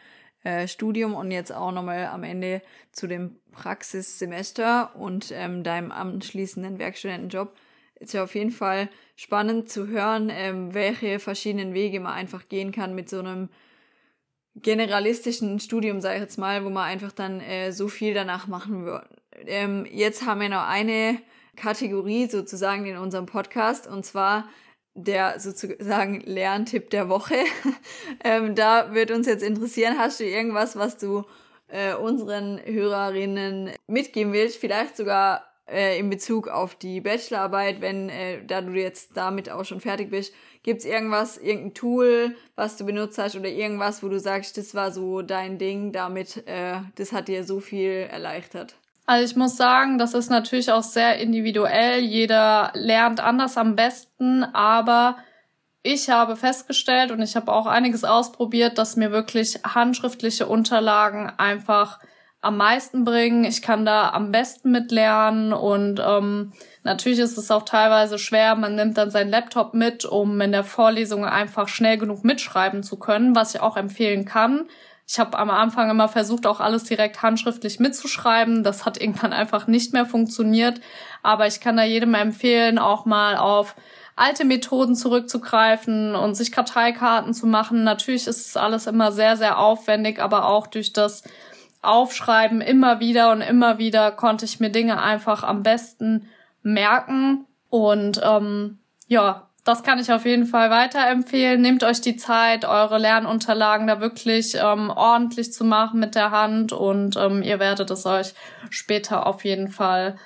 äh, 0.43 0.67
Studium 0.67 1.13
und 1.13 1.31
jetzt 1.31 1.53
auch 1.53 1.71
nochmal 1.71 2.07
am 2.07 2.23
Ende 2.23 2.61
zu 2.91 3.07
dem 3.07 3.39
Praxissemester 3.53 4.95
und 4.95 5.31
ähm, 5.31 5.63
deinem 5.63 5.91
anschließenden 5.91 6.79
Werkstudentenjob. 6.79 7.55
Ist 7.95 8.13
ja 8.13 8.23
auf 8.23 8.35
jeden 8.35 8.51
Fall 8.51 8.89
spannend 9.15 9.69
zu 9.69 9.87
hören, 9.87 10.29
ähm, 10.29 10.73
welche 10.73 11.19
verschiedenen 11.19 11.73
Wege 11.73 12.01
man 12.01 12.13
einfach 12.13 12.49
gehen 12.49 12.71
kann 12.71 12.95
mit 12.95 13.09
so 13.09 13.19
einem 13.19 13.49
generalistischen 14.55 15.59
Studium, 15.59 16.01
sage 16.01 16.15
ich 16.15 16.21
jetzt 16.21 16.37
mal, 16.37 16.63
wo 16.65 16.69
man 16.69 16.83
einfach 16.83 17.11
dann 17.11 17.39
äh, 17.39 17.71
so 17.71 17.87
viel 17.87 18.13
danach 18.13 18.47
machen 18.47 18.85
wird. 18.85 19.07
Ähm, 19.45 19.87
jetzt 19.89 20.25
haben 20.25 20.41
wir 20.41 20.49
noch 20.49 20.67
eine 20.67 21.19
Kategorie 21.55 22.27
sozusagen 22.29 22.85
in 22.85 22.97
unserem 22.97 23.25
Podcast 23.25 23.87
und 23.87 24.05
zwar 24.05 24.49
der 24.95 25.39
sozusagen 25.39 26.21
Lerntipp 26.21 26.89
der 26.91 27.09
Woche. 27.09 27.35
ähm, 28.23 28.55
da 28.55 28.93
wird 28.93 29.11
uns 29.11 29.27
jetzt 29.27 29.43
interessieren, 29.43 29.97
hast 29.97 30.19
du 30.19 30.23
irgendwas, 30.23 30.75
was 30.75 30.97
du 30.97 31.23
äh, 31.73 31.95
unseren 31.95 32.59
Hörerinnen 32.63 33.71
mitgeben 33.87 34.31
willst? 34.31 34.57
Vielleicht 34.57 34.95
sogar 34.95 35.43
äh, 35.67 35.97
in 35.97 36.09
Bezug 36.09 36.47
auf 36.47 36.75
die 36.75 37.01
Bachelorarbeit, 37.01 37.81
wenn 37.81 38.09
äh, 38.09 38.45
da 38.45 38.61
du 38.61 38.71
jetzt 38.73 39.17
damit 39.17 39.49
auch 39.49 39.65
schon 39.65 39.79
fertig 39.79 40.09
bist, 40.09 40.33
gibt's 40.61 40.85
irgendwas, 40.85 41.37
irgendein 41.37 41.73
Tool, 41.73 42.35
was 42.55 42.77
du 42.77 42.85
benutzt 42.85 43.17
hast 43.17 43.35
oder 43.35 43.49
irgendwas, 43.49 44.03
wo 44.03 44.09
du 44.09 44.19
sagst, 44.19 44.57
das 44.57 44.75
war 44.75 44.91
so 44.91 45.21
dein 45.21 45.57
Ding, 45.57 45.91
damit 45.91 46.47
äh, 46.47 46.75
das 46.95 47.11
hat 47.11 47.27
dir 47.27 47.43
so 47.43 47.59
viel 47.59 48.07
erleichtert? 48.11 48.75
Also 49.05 49.25
ich 49.25 49.35
muss 49.35 49.57
sagen, 49.57 49.97
das 49.97 50.13
ist 50.13 50.29
natürlich 50.29 50.71
auch 50.71 50.83
sehr 50.83 51.17
individuell. 51.17 51.99
Jeder 51.99 52.71
lernt 52.73 53.19
anders 53.19 53.57
am 53.57 53.75
besten, 53.75 54.43
aber 54.43 55.17
ich 55.83 56.09
habe 56.09 56.37
festgestellt 56.37 57.11
und 57.11 57.21
ich 57.21 57.35
habe 57.35 57.51
auch 57.51 57.65
einiges 57.65 58.05
ausprobiert, 58.05 58.77
dass 58.77 58.95
mir 58.95 59.11
wirklich 59.11 59.59
handschriftliche 59.63 60.47
Unterlagen 60.47 61.29
einfach 61.37 61.99
am 62.39 62.57
meisten 62.57 63.03
bringen. 63.03 63.43
Ich 63.43 63.61
kann 63.61 63.85
da 63.85 64.09
am 64.09 64.31
besten 64.31 64.71
mitlernen 64.71 65.53
und 65.53 66.01
ähm, 66.05 66.53
natürlich 66.83 67.19
ist 67.19 67.37
es 67.37 67.51
auch 67.51 67.63
teilweise 67.63 68.17
schwer. 68.17 68.55
Man 68.55 68.75
nimmt 68.75 68.97
dann 68.97 69.11
seinen 69.11 69.29
Laptop 69.29 69.73
mit, 69.73 70.05
um 70.05 70.39
in 70.41 70.51
der 70.53 70.63
Vorlesung 70.63 71.25
einfach 71.25 71.67
schnell 71.67 71.97
genug 71.97 72.23
mitschreiben 72.23 72.81
zu 72.83 72.97
können, 72.97 73.35
was 73.35 73.55
ich 73.55 73.61
auch 73.61 73.77
empfehlen 73.77 74.25
kann. 74.25 74.67
Ich 75.05 75.19
habe 75.19 75.37
am 75.37 75.49
Anfang 75.49 75.89
immer 75.89 76.07
versucht, 76.07 76.47
auch 76.47 76.61
alles 76.61 76.85
direkt 76.85 77.21
handschriftlich 77.21 77.79
mitzuschreiben. 77.79 78.63
Das 78.63 78.85
hat 78.85 78.97
irgendwann 79.01 79.33
einfach 79.33 79.67
nicht 79.67 79.91
mehr 79.91 80.05
funktioniert. 80.05 80.79
Aber 81.23 81.47
ich 81.47 81.59
kann 81.59 81.77
da 81.77 81.83
jedem 81.83 82.13
empfehlen, 82.13 82.79
auch 82.79 83.05
mal 83.05 83.37
auf 83.37 83.75
alte 84.15 84.45
Methoden 84.45 84.95
zurückzugreifen 84.95 86.15
und 86.15 86.35
sich 86.35 86.51
Karteikarten 86.51 87.33
zu 87.33 87.47
machen. 87.47 87.83
Natürlich 87.83 88.27
ist 88.27 88.47
es 88.47 88.57
alles 88.57 88.87
immer 88.87 89.11
sehr, 89.11 89.37
sehr 89.37 89.59
aufwendig, 89.59 90.21
aber 90.21 90.47
auch 90.47 90.67
durch 90.67 90.93
das 90.93 91.23
Aufschreiben 91.81 92.61
immer 92.61 92.99
wieder 92.99 93.31
und 93.31 93.41
immer 93.41 93.77
wieder 93.77 94.11
konnte 94.11 94.45
ich 94.45 94.59
mir 94.59 94.69
Dinge 94.69 95.01
einfach 95.01 95.43
am 95.43 95.63
besten 95.63 96.29
merken. 96.61 97.45
Und 97.69 98.21
ähm, 98.23 98.79
ja, 99.07 99.47
das 99.63 99.83
kann 99.83 99.99
ich 99.99 100.11
auf 100.11 100.25
jeden 100.25 100.45
Fall 100.45 100.69
weiterempfehlen. 100.69 101.61
Nehmt 101.61 101.83
euch 101.83 102.01
die 102.01 102.17
Zeit, 102.17 102.65
eure 102.65 102.97
Lernunterlagen 102.97 103.87
da 103.87 103.99
wirklich 103.99 104.55
ähm, 104.55 104.89
ordentlich 104.89 105.53
zu 105.53 105.63
machen 105.63 105.99
mit 105.99 106.15
der 106.15 106.31
Hand 106.31 106.73
und 106.73 107.15
ähm, 107.15 107.41
ihr 107.41 107.59
werdet 107.59 107.89
es 107.89 108.05
euch 108.05 108.33
später 108.69 109.25
auf 109.25 109.45
jeden 109.45 109.69
Fall 109.69 110.17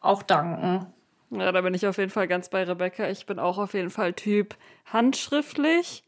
auch 0.00 0.22
danken. 0.22 0.92
Ja, 1.34 1.50
da 1.50 1.60
bin 1.62 1.72
ich 1.74 1.86
auf 1.86 1.96
jeden 1.98 2.10
Fall 2.10 2.28
ganz 2.28 2.48
bei 2.50 2.62
Rebecca. 2.64 3.08
Ich 3.08 3.24
bin 3.26 3.38
auch 3.38 3.56
auf 3.58 3.72
jeden 3.74 3.90
Fall 3.90 4.12
Typ 4.12 4.54
handschriftlich 4.86 6.04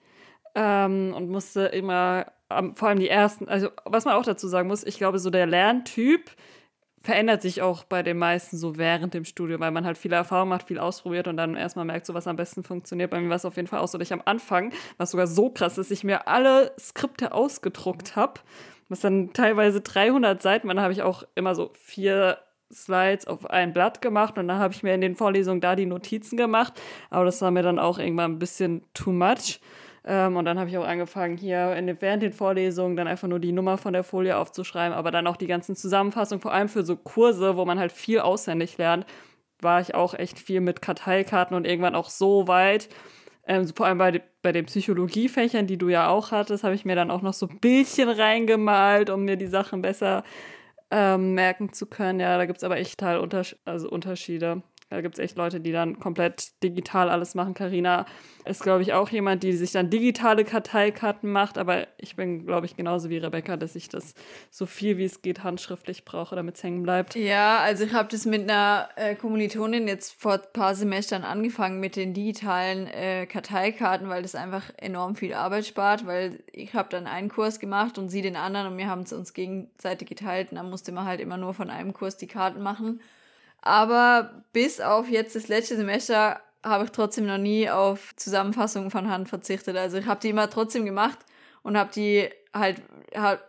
ähm, 0.54 1.14
und 1.16 1.30
musste 1.30 1.62
immer, 1.66 2.26
ähm, 2.50 2.74
vor 2.76 2.88
allem 2.88 3.00
die 3.00 3.08
ersten, 3.08 3.48
also 3.48 3.70
was 3.84 4.04
man 4.06 4.14
auch 4.14 4.24
dazu 4.24 4.48
sagen 4.48 4.68
muss, 4.68 4.84
ich 4.84 4.98
glaube, 4.98 5.18
so 5.20 5.30
der 5.30 5.46
Lerntyp 5.46 6.30
verändert 7.02 7.42
sich 7.42 7.62
auch 7.62 7.84
bei 7.84 8.02
den 8.02 8.18
meisten 8.18 8.58
so 8.58 8.78
während 8.78 9.14
dem 9.14 9.24
Studium, 9.24 9.60
weil 9.60 9.72
man 9.72 9.86
halt 9.86 9.98
viele 9.98 10.16
Erfahrungen 10.16 10.50
macht, 10.50 10.68
viel 10.68 10.78
ausprobiert 10.80 11.28
und 11.28 11.36
dann 11.38 11.56
erstmal 11.56 11.84
merkt, 11.86 12.06
so 12.06 12.14
was 12.14 12.26
am 12.28 12.36
besten 12.36 12.62
funktioniert. 12.64 13.10
Bei 13.10 13.20
mir 13.20 13.30
war 13.30 13.36
es 13.36 13.44
auf 13.46 13.56
jeden 13.56 13.68
Fall 13.68 13.80
auch 13.80 13.88
so, 13.88 13.98
dass 13.98 14.08
ich 14.08 14.12
am 14.14 14.22
Anfang, 14.26 14.72
was 14.98 15.12
sogar 15.12 15.26
so 15.28 15.50
krass 15.50 15.78
ist, 15.78 15.90
ich 15.92 16.04
mir 16.04 16.28
alle 16.28 16.72
Skripte 16.80 17.32
ausgedruckt 17.32 18.16
habe, 18.16 18.40
was 18.90 19.00
dann 19.00 19.32
teilweise 19.34 19.80
300 19.82 20.42
Seiten, 20.42 20.68
dann 20.68 20.80
habe 20.80 20.92
ich 20.92 21.02
auch 21.02 21.24
immer 21.34 21.54
so 21.54 21.72
vier 21.74 22.38
Slides 22.72 23.26
auf 23.26 23.48
ein 23.50 23.72
Blatt 23.72 24.02
gemacht 24.02 24.38
und 24.38 24.48
dann 24.48 24.58
habe 24.58 24.74
ich 24.74 24.82
mir 24.82 24.94
in 24.94 25.00
den 25.00 25.16
Vorlesungen 25.16 25.60
da 25.60 25.76
die 25.76 25.86
Notizen 25.86 26.36
gemacht, 26.36 26.80
aber 27.10 27.24
das 27.24 27.40
war 27.42 27.50
mir 27.50 27.62
dann 27.62 27.78
auch 27.78 27.98
irgendwann 27.98 28.32
ein 28.32 28.38
bisschen 28.38 28.82
too 28.94 29.12
much. 29.12 29.60
Ähm, 30.06 30.36
und 30.36 30.44
dann 30.44 30.58
habe 30.58 30.68
ich 30.68 30.76
auch 30.76 30.86
angefangen, 30.86 31.36
hier 31.36 31.74
in 31.76 32.00
während 32.00 32.22
den 32.22 32.32
Vorlesungen 32.32 32.96
dann 32.96 33.08
einfach 33.08 33.28
nur 33.28 33.38
die 33.38 33.52
Nummer 33.52 33.78
von 33.78 33.94
der 33.94 34.04
Folie 34.04 34.36
aufzuschreiben, 34.36 34.96
aber 34.96 35.10
dann 35.10 35.26
auch 35.26 35.36
die 35.36 35.46
ganzen 35.46 35.76
Zusammenfassungen, 35.76 36.42
vor 36.42 36.52
allem 36.52 36.68
für 36.68 36.84
so 36.84 36.96
Kurse, 36.96 37.56
wo 37.56 37.64
man 37.64 37.78
halt 37.78 37.92
viel 37.92 38.20
auswendig 38.20 38.76
lernt, 38.76 39.06
war 39.60 39.80
ich 39.80 39.94
auch 39.94 40.14
echt 40.14 40.38
viel 40.38 40.60
mit 40.60 40.82
Karteikarten 40.82 41.56
und 41.56 41.66
irgendwann 41.66 41.94
auch 41.94 42.10
so 42.10 42.46
weit. 42.48 42.88
Ähm, 43.46 43.66
vor 43.68 43.86
allem 43.86 43.98
bei, 43.98 44.22
bei 44.42 44.52
den 44.52 44.66
Psychologiefächern, 44.66 45.66
die 45.66 45.78
du 45.78 45.88
ja 45.88 46.08
auch 46.08 46.30
hattest, 46.32 46.64
habe 46.64 46.74
ich 46.74 46.84
mir 46.84 46.96
dann 46.96 47.10
auch 47.10 47.22
noch 47.22 47.34
so 47.34 47.46
Bildchen 47.46 48.08
reingemalt, 48.08 49.10
um 49.10 49.24
mir 49.24 49.36
die 49.36 49.46
Sachen 49.46 49.82
besser 49.82 50.22
ähm, 50.94 51.34
merken 51.34 51.72
zu 51.72 51.86
können. 51.86 52.20
Ja, 52.20 52.38
da 52.38 52.46
gibt 52.46 52.58
es 52.58 52.64
aber 52.64 52.76
echt 52.76 52.98
total 52.98 53.18
Unters 53.18 53.56
also 53.64 53.90
Unterschiede. 53.90 54.62
Da 54.94 55.00
gibt 55.00 55.16
es 55.16 55.18
echt 55.18 55.36
Leute, 55.36 55.58
die 55.58 55.72
dann 55.72 55.98
komplett 55.98 56.62
digital 56.62 57.10
alles 57.10 57.34
machen. 57.34 57.52
Karina 57.52 58.06
ist, 58.44 58.62
glaube 58.62 58.82
ich, 58.82 58.92
auch 58.92 59.08
jemand, 59.08 59.42
die 59.42 59.52
sich 59.52 59.72
dann 59.72 59.90
digitale 59.90 60.44
Karteikarten 60.44 61.32
macht. 61.32 61.58
Aber 61.58 61.88
ich 61.98 62.14
bin, 62.14 62.46
glaube 62.46 62.66
ich, 62.66 62.76
genauso 62.76 63.10
wie 63.10 63.16
Rebecca, 63.16 63.56
dass 63.56 63.74
ich 63.74 63.88
das 63.88 64.14
so 64.50 64.66
viel 64.66 64.96
wie 64.96 65.04
es 65.04 65.20
geht 65.20 65.42
handschriftlich 65.42 66.04
brauche, 66.04 66.36
damit 66.36 66.54
es 66.54 66.62
hängen 66.62 66.84
bleibt. 66.84 67.16
Ja, 67.16 67.58
also 67.58 67.82
ich 67.82 67.92
habe 67.92 68.08
das 68.08 68.24
mit 68.24 68.42
einer 68.42 68.88
äh, 68.94 69.16
Kommilitonin 69.16 69.88
jetzt 69.88 70.14
vor 70.20 70.34
ein 70.34 70.40
paar 70.52 70.76
Semestern 70.76 71.24
angefangen 71.24 71.80
mit 71.80 71.96
den 71.96 72.14
digitalen 72.14 72.86
äh, 72.86 73.26
Karteikarten, 73.26 74.08
weil 74.08 74.22
das 74.22 74.36
einfach 74.36 74.70
enorm 74.76 75.16
viel 75.16 75.34
Arbeit 75.34 75.66
spart, 75.66 76.06
weil 76.06 76.38
ich 76.52 76.74
habe 76.74 76.88
dann 76.88 77.08
einen 77.08 77.28
Kurs 77.28 77.58
gemacht 77.58 77.98
und 77.98 78.10
sie 78.10 78.22
den 78.22 78.36
anderen 78.36 78.68
und 78.68 78.78
wir 78.78 78.86
haben 78.86 79.02
es 79.02 79.12
uns 79.12 79.32
gegenseitig 79.32 80.08
geteilt 80.08 80.52
und 80.52 80.58
dann 80.58 80.70
musste 80.70 80.92
man 80.92 81.04
halt 81.04 81.18
immer 81.18 81.36
nur 81.36 81.52
von 81.52 81.68
einem 81.68 81.92
Kurs 81.92 82.16
die 82.16 82.28
Karten 82.28 82.62
machen. 82.62 83.00
Aber 83.66 84.44
bis 84.52 84.78
auf 84.82 85.08
jetzt 85.08 85.34
das 85.34 85.48
letzte 85.48 85.76
Semester 85.76 86.38
habe 86.62 86.84
ich 86.84 86.90
trotzdem 86.90 87.24
noch 87.24 87.38
nie 87.38 87.70
auf 87.70 88.14
Zusammenfassungen 88.16 88.90
von 88.90 89.08
Hand 89.08 89.30
verzichtet. 89.30 89.74
Also 89.74 89.96
ich 89.96 90.04
habe 90.04 90.20
die 90.20 90.28
immer 90.28 90.50
trotzdem 90.50 90.84
gemacht 90.84 91.18
und 91.62 91.78
habe 91.78 91.90
die 91.90 92.28
halt, 92.52 92.82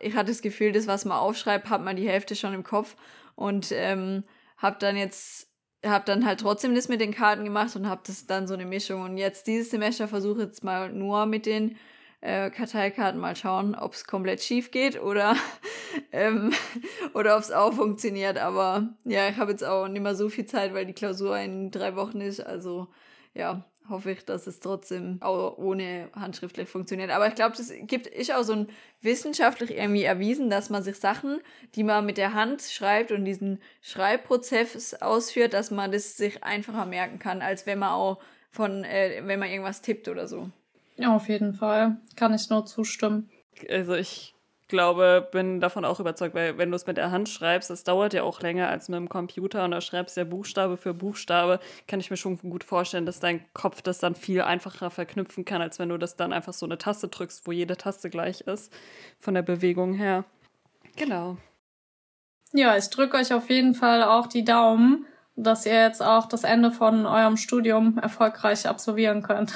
ich 0.00 0.14
hatte 0.14 0.30
das 0.30 0.40
Gefühl, 0.40 0.72
das, 0.72 0.86
was 0.86 1.04
man 1.04 1.18
aufschreibt, 1.18 1.68
hat 1.68 1.84
man 1.84 1.96
die 1.96 2.08
Hälfte 2.08 2.34
schon 2.34 2.54
im 2.54 2.64
Kopf 2.64 2.96
und 3.34 3.72
ähm, 3.72 4.24
habe 4.56 4.76
dann 4.80 4.96
jetzt 4.96 5.48
habe 5.84 6.06
dann 6.06 6.24
halt 6.24 6.40
trotzdem 6.40 6.74
das 6.74 6.88
mit 6.88 7.02
den 7.02 7.14
Karten 7.14 7.44
gemacht 7.44 7.76
und 7.76 7.86
habe 7.86 8.00
das 8.06 8.26
dann 8.26 8.48
so 8.48 8.54
eine 8.54 8.64
Mischung. 8.64 9.02
Und 9.02 9.18
jetzt 9.18 9.46
dieses 9.46 9.70
Semester 9.70 10.08
versuche 10.08 10.40
ich 10.40 10.46
jetzt 10.46 10.64
mal 10.64 10.90
nur 10.90 11.26
mit 11.26 11.44
den 11.44 11.76
äh, 12.20 12.50
Karteikarten 12.50 13.20
mal 13.20 13.36
schauen, 13.36 13.74
ob 13.74 13.94
es 13.94 14.06
komplett 14.06 14.42
schief 14.42 14.70
geht 14.70 15.00
oder, 15.00 15.36
ähm, 16.12 16.52
oder 17.14 17.36
ob 17.36 17.42
es 17.42 17.52
auch 17.52 17.72
funktioniert. 17.74 18.38
Aber 18.38 18.88
ja, 19.04 19.28
ich 19.28 19.36
habe 19.36 19.52
jetzt 19.52 19.64
auch 19.64 19.88
nicht 19.88 20.02
mehr 20.02 20.14
so 20.14 20.28
viel 20.28 20.46
Zeit, 20.46 20.74
weil 20.74 20.86
die 20.86 20.92
Klausur 20.92 21.38
in 21.38 21.70
drei 21.70 21.96
Wochen 21.96 22.20
ist. 22.20 22.40
Also 22.40 22.88
ja, 23.34 23.64
hoffe 23.88 24.12
ich, 24.12 24.24
dass 24.24 24.46
es 24.46 24.60
trotzdem 24.60 25.18
auch 25.20 25.58
ohne 25.58 26.08
handschriftlich 26.14 26.68
funktioniert. 26.68 27.10
Aber 27.10 27.28
ich 27.28 27.34
glaube, 27.34 27.56
das 27.56 27.72
gibt 27.82 28.06
ist 28.06 28.32
auch 28.32 28.42
so 28.42 28.52
ein 28.54 28.68
wissenschaftlich 29.00 29.70
irgendwie 29.72 30.04
erwiesen, 30.04 30.50
dass 30.50 30.70
man 30.70 30.82
sich 30.82 30.96
Sachen, 30.96 31.40
die 31.74 31.84
man 31.84 32.06
mit 32.06 32.18
der 32.18 32.34
Hand 32.34 32.62
schreibt 32.62 33.12
und 33.12 33.24
diesen 33.24 33.60
Schreibprozess 33.82 34.94
ausführt, 34.94 35.52
dass 35.52 35.70
man 35.70 35.92
das 35.92 36.16
sich 36.16 36.42
einfacher 36.42 36.86
merken 36.86 37.18
kann, 37.18 37.42
als 37.42 37.66
wenn 37.66 37.78
man 37.78 37.90
auch 37.90 38.18
von, 38.50 38.84
äh, 38.84 39.22
wenn 39.24 39.38
man 39.38 39.50
irgendwas 39.50 39.82
tippt 39.82 40.08
oder 40.08 40.26
so. 40.26 40.50
Ja, 40.96 41.14
auf 41.14 41.28
jeden 41.28 41.54
Fall. 41.54 41.96
Kann 42.16 42.34
ich 42.34 42.48
nur 42.50 42.64
zustimmen. 42.66 43.30
Also 43.70 43.94
ich 43.94 44.34
glaube, 44.68 45.28
bin 45.30 45.60
davon 45.60 45.84
auch 45.84 46.00
überzeugt, 46.00 46.34
weil 46.34 46.58
wenn 46.58 46.70
du 46.70 46.76
es 46.76 46.86
mit 46.86 46.96
der 46.96 47.10
Hand 47.10 47.28
schreibst, 47.28 47.70
das 47.70 47.84
dauert 47.84 48.14
ja 48.14 48.22
auch 48.22 48.40
länger 48.40 48.68
als 48.68 48.88
mit 48.88 48.98
dem 48.98 49.08
Computer 49.08 49.64
und 49.64 49.70
da 49.70 49.80
schreibst 49.80 50.16
du 50.16 50.22
ja 50.22 50.24
Buchstabe 50.24 50.76
für 50.76 50.94
Buchstabe, 50.94 51.60
kann 51.86 52.00
ich 52.00 52.10
mir 52.10 52.16
schon 52.16 52.36
gut 52.38 52.64
vorstellen, 52.64 53.06
dass 53.06 53.20
dein 53.20 53.44
Kopf 53.52 53.82
das 53.82 53.98
dann 53.98 54.14
viel 54.14 54.42
einfacher 54.42 54.90
verknüpfen 54.90 55.44
kann, 55.44 55.62
als 55.62 55.78
wenn 55.78 55.90
du 55.90 55.98
das 55.98 56.16
dann 56.16 56.32
einfach 56.32 56.52
so 56.52 56.66
eine 56.66 56.78
Taste 56.78 57.08
drückst, 57.08 57.46
wo 57.46 57.52
jede 57.52 57.76
Taste 57.76 58.10
gleich 58.10 58.40
ist, 58.42 58.72
von 59.18 59.34
der 59.34 59.42
Bewegung 59.42 59.94
her. 59.94 60.24
Genau. 60.96 61.36
Ja, 62.52 62.76
ich 62.76 62.88
drücke 62.90 63.18
euch 63.18 63.32
auf 63.32 63.50
jeden 63.50 63.74
Fall 63.74 64.02
auch 64.02 64.26
die 64.26 64.44
Daumen, 64.44 65.06
dass 65.36 65.66
ihr 65.66 65.80
jetzt 65.80 66.02
auch 66.02 66.26
das 66.26 66.44
Ende 66.44 66.70
von 66.70 67.06
eurem 67.06 67.36
Studium 67.36 67.98
erfolgreich 67.98 68.66
absolvieren 68.66 69.22
könnt. 69.22 69.52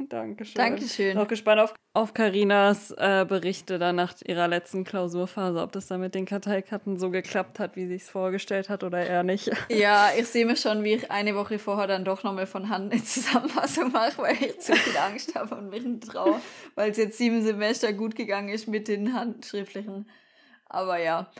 Dankeschön. 0.08 0.54
Dankeschön. 0.54 1.16
Noch 1.16 1.28
gespannt 1.28 1.60
auf, 1.60 1.74
auf 1.92 2.14
Carinas 2.14 2.90
äh, 2.92 3.24
Berichte 3.28 3.78
dann 3.78 3.96
nach 3.96 4.14
ihrer 4.24 4.48
letzten 4.48 4.84
Klausurphase, 4.84 5.60
ob 5.60 5.72
das 5.72 5.86
dann 5.86 6.00
mit 6.00 6.14
den 6.14 6.26
Karteikarten 6.26 6.98
so 6.98 7.10
geklappt 7.10 7.58
hat, 7.58 7.76
wie 7.76 7.86
sie 7.86 7.96
es 7.96 8.08
vorgestellt 8.08 8.68
hat 8.68 8.84
oder 8.84 9.04
eher 9.04 9.22
nicht. 9.22 9.50
Ja, 9.70 10.10
ich 10.18 10.26
sehe 10.26 10.44
mir 10.46 10.56
schon, 10.56 10.84
wie 10.84 10.94
ich 10.94 11.10
eine 11.10 11.34
Woche 11.34 11.58
vorher 11.58 11.86
dann 11.86 12.04
doch 12.04 12.22
nochmal 12.22 12.46
von 12.46 12.68
Hand 12.68 12.92
eine 12.92 13.02
Zusammenfassung 13.04 13.92
mache, 13.92 14.18
weil 14.18 14.34
ich 14.34 14.58
zu 14.60 14.74
viel 14.74 14.96
Angst 14.96 15.34
habe 15.34 15.54
und 15.54 15.70
mich 15.70 15.84
nicht 15.84 16.08
traue, 16.08 16.40
weil 16.74 16.90
es 16.90 16.96
jetzt 16.96 17.18
sieben 17.18 17.42
Semester 17.42 17.92
gut 17.92 18.16
gegangen 18.16 18.48
ist 18.48 18.68
mit 18.68 18.88
den 18.88 19.14
handschriftlichen. 19.14 20.08
Aber 20.68 20.98
ja. 20.98 21.30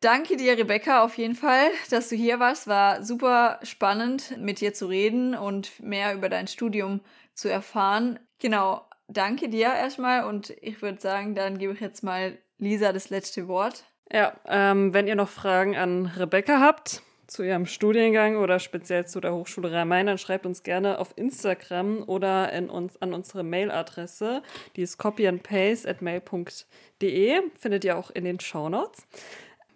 Danke 0.00 0.36
dir, 0.36 0.58
Rebecca, 0.58 1.02
auf 1.02 1.16
jeden 1.16 1.34
Fall, 1.34 1.70
dass 1.90 2.10
du 2.10 2.16
hier 2.16 2.38
warst. 2.38 2.66
War 2.66 3.02
super 3.02 3.58
spannend, 3.62 4.36
mit 4.38 4.60
dir 4.60 4.74
zu 4.74 4.86
reden 4.86 5.34
und 5.34 5.80
mehr 5.80 6.14
über 6.14 6.28
dein 6.28 6.48
Studium 6.48 7.00
zu 7.34 7.48
erfahren. 7.48 8.18
Genau, 8.38 8.86
danke 9.08 9.48
dir 9.48 9.68
erstmal 9.68 10.24
und 10.24 10.50
ich 10.60 10.82
würde 10.82 11.00
sagen, 11.00 11.34
dann 11.34 11.56
gebe 11.58 11.72
ich 11.72 11.80
jetzt 11.80 12.04
mal 12.04 12.36
Lisa 12.58 12.92
das 12.92 13.10
letzte 13.10 13.48
Wort. 13.48 13.84
Ja, 14.12 14.34
ähm, 14.46 14.92
wenn 14.92 15.08
ihr 15.08 15.16
noch 15.16 15.30
Fragen 15.30 15.76
an 15.76 16.06
Rebecca 16.06 16.60
habt 16.60 17.02
zu 17.26 17.42
ihrem 17.42 17.66
Studiengang 17.66 18.36
oder 18.36 18.60
speziell 18.60 19.06
zu 19.06 19.20
der 19.20 19.34
Hochschule 19.34 19.72
Rhein-Main, 19.72 20.06
dann 20.06 20.18
schreibt 20.18 20.46
uns 20.46 20.62
gerne 20.62 20.98
auf 20.98 21.12
Instagram 21.16 22.04
oder 22.06 22.52
in 22.52 22.70
uns, 22.70 23.02
an 23.02 23.12
unsere 23.14 23.42
Mailadresse. 23.42 24.42
Die 24.76 24.82
ist 24.82 24.98
copyandpaste@mail.de. 24.98 27.40
Findet 27.58 27.84
ihr 27.84 27.98
auch 27.98 28.10
in 28.10 28.22
den 28.24 28.38
Shownotes. 28.38 29.08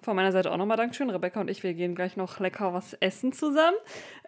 Von 0.02 0.16
meiner 0.16 0.32
Seite 0.32 0.50
auch 0.50 0.56
nochmal 0.56 0.76
Dankeschön. 0.76 1.10
Rebecca 1.10 1.40
und 1.40 1.50
ich, 1.50 1.62
wir 1.62 1.74
gehen 1.74 1.94
gleich 1.94 2.16
noch 2.16 2.40
lecker 2.40 2.72
was 2.72 2.94
essen 2.94 3.32
zusammen. 3.32 3.76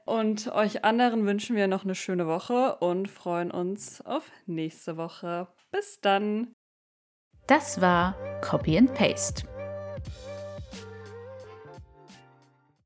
Und 0.04 0.52
euch 0.52 0.84
anderen 0.84 1.26
wünschen 1.26 1.56
wir 1.56 1.68
noch 1.68 1.84
eine 1.84 1.94
schöne 1.94 2.26
Woche 2.26 2.76
und 2.76 3.08
freuen 3.08 3.50
uns 3.50 4.04
auf 4.04 4.30
nächste 4.46 4.96
Woche. 4.96 5.48
Bis 5.70 6.00
dann. 6.00 6.54
Das 7.46 7.80
war 7.80 8.16
Copy 8.40 8.76
and 8.76 8.92
Paste 8.94 9.51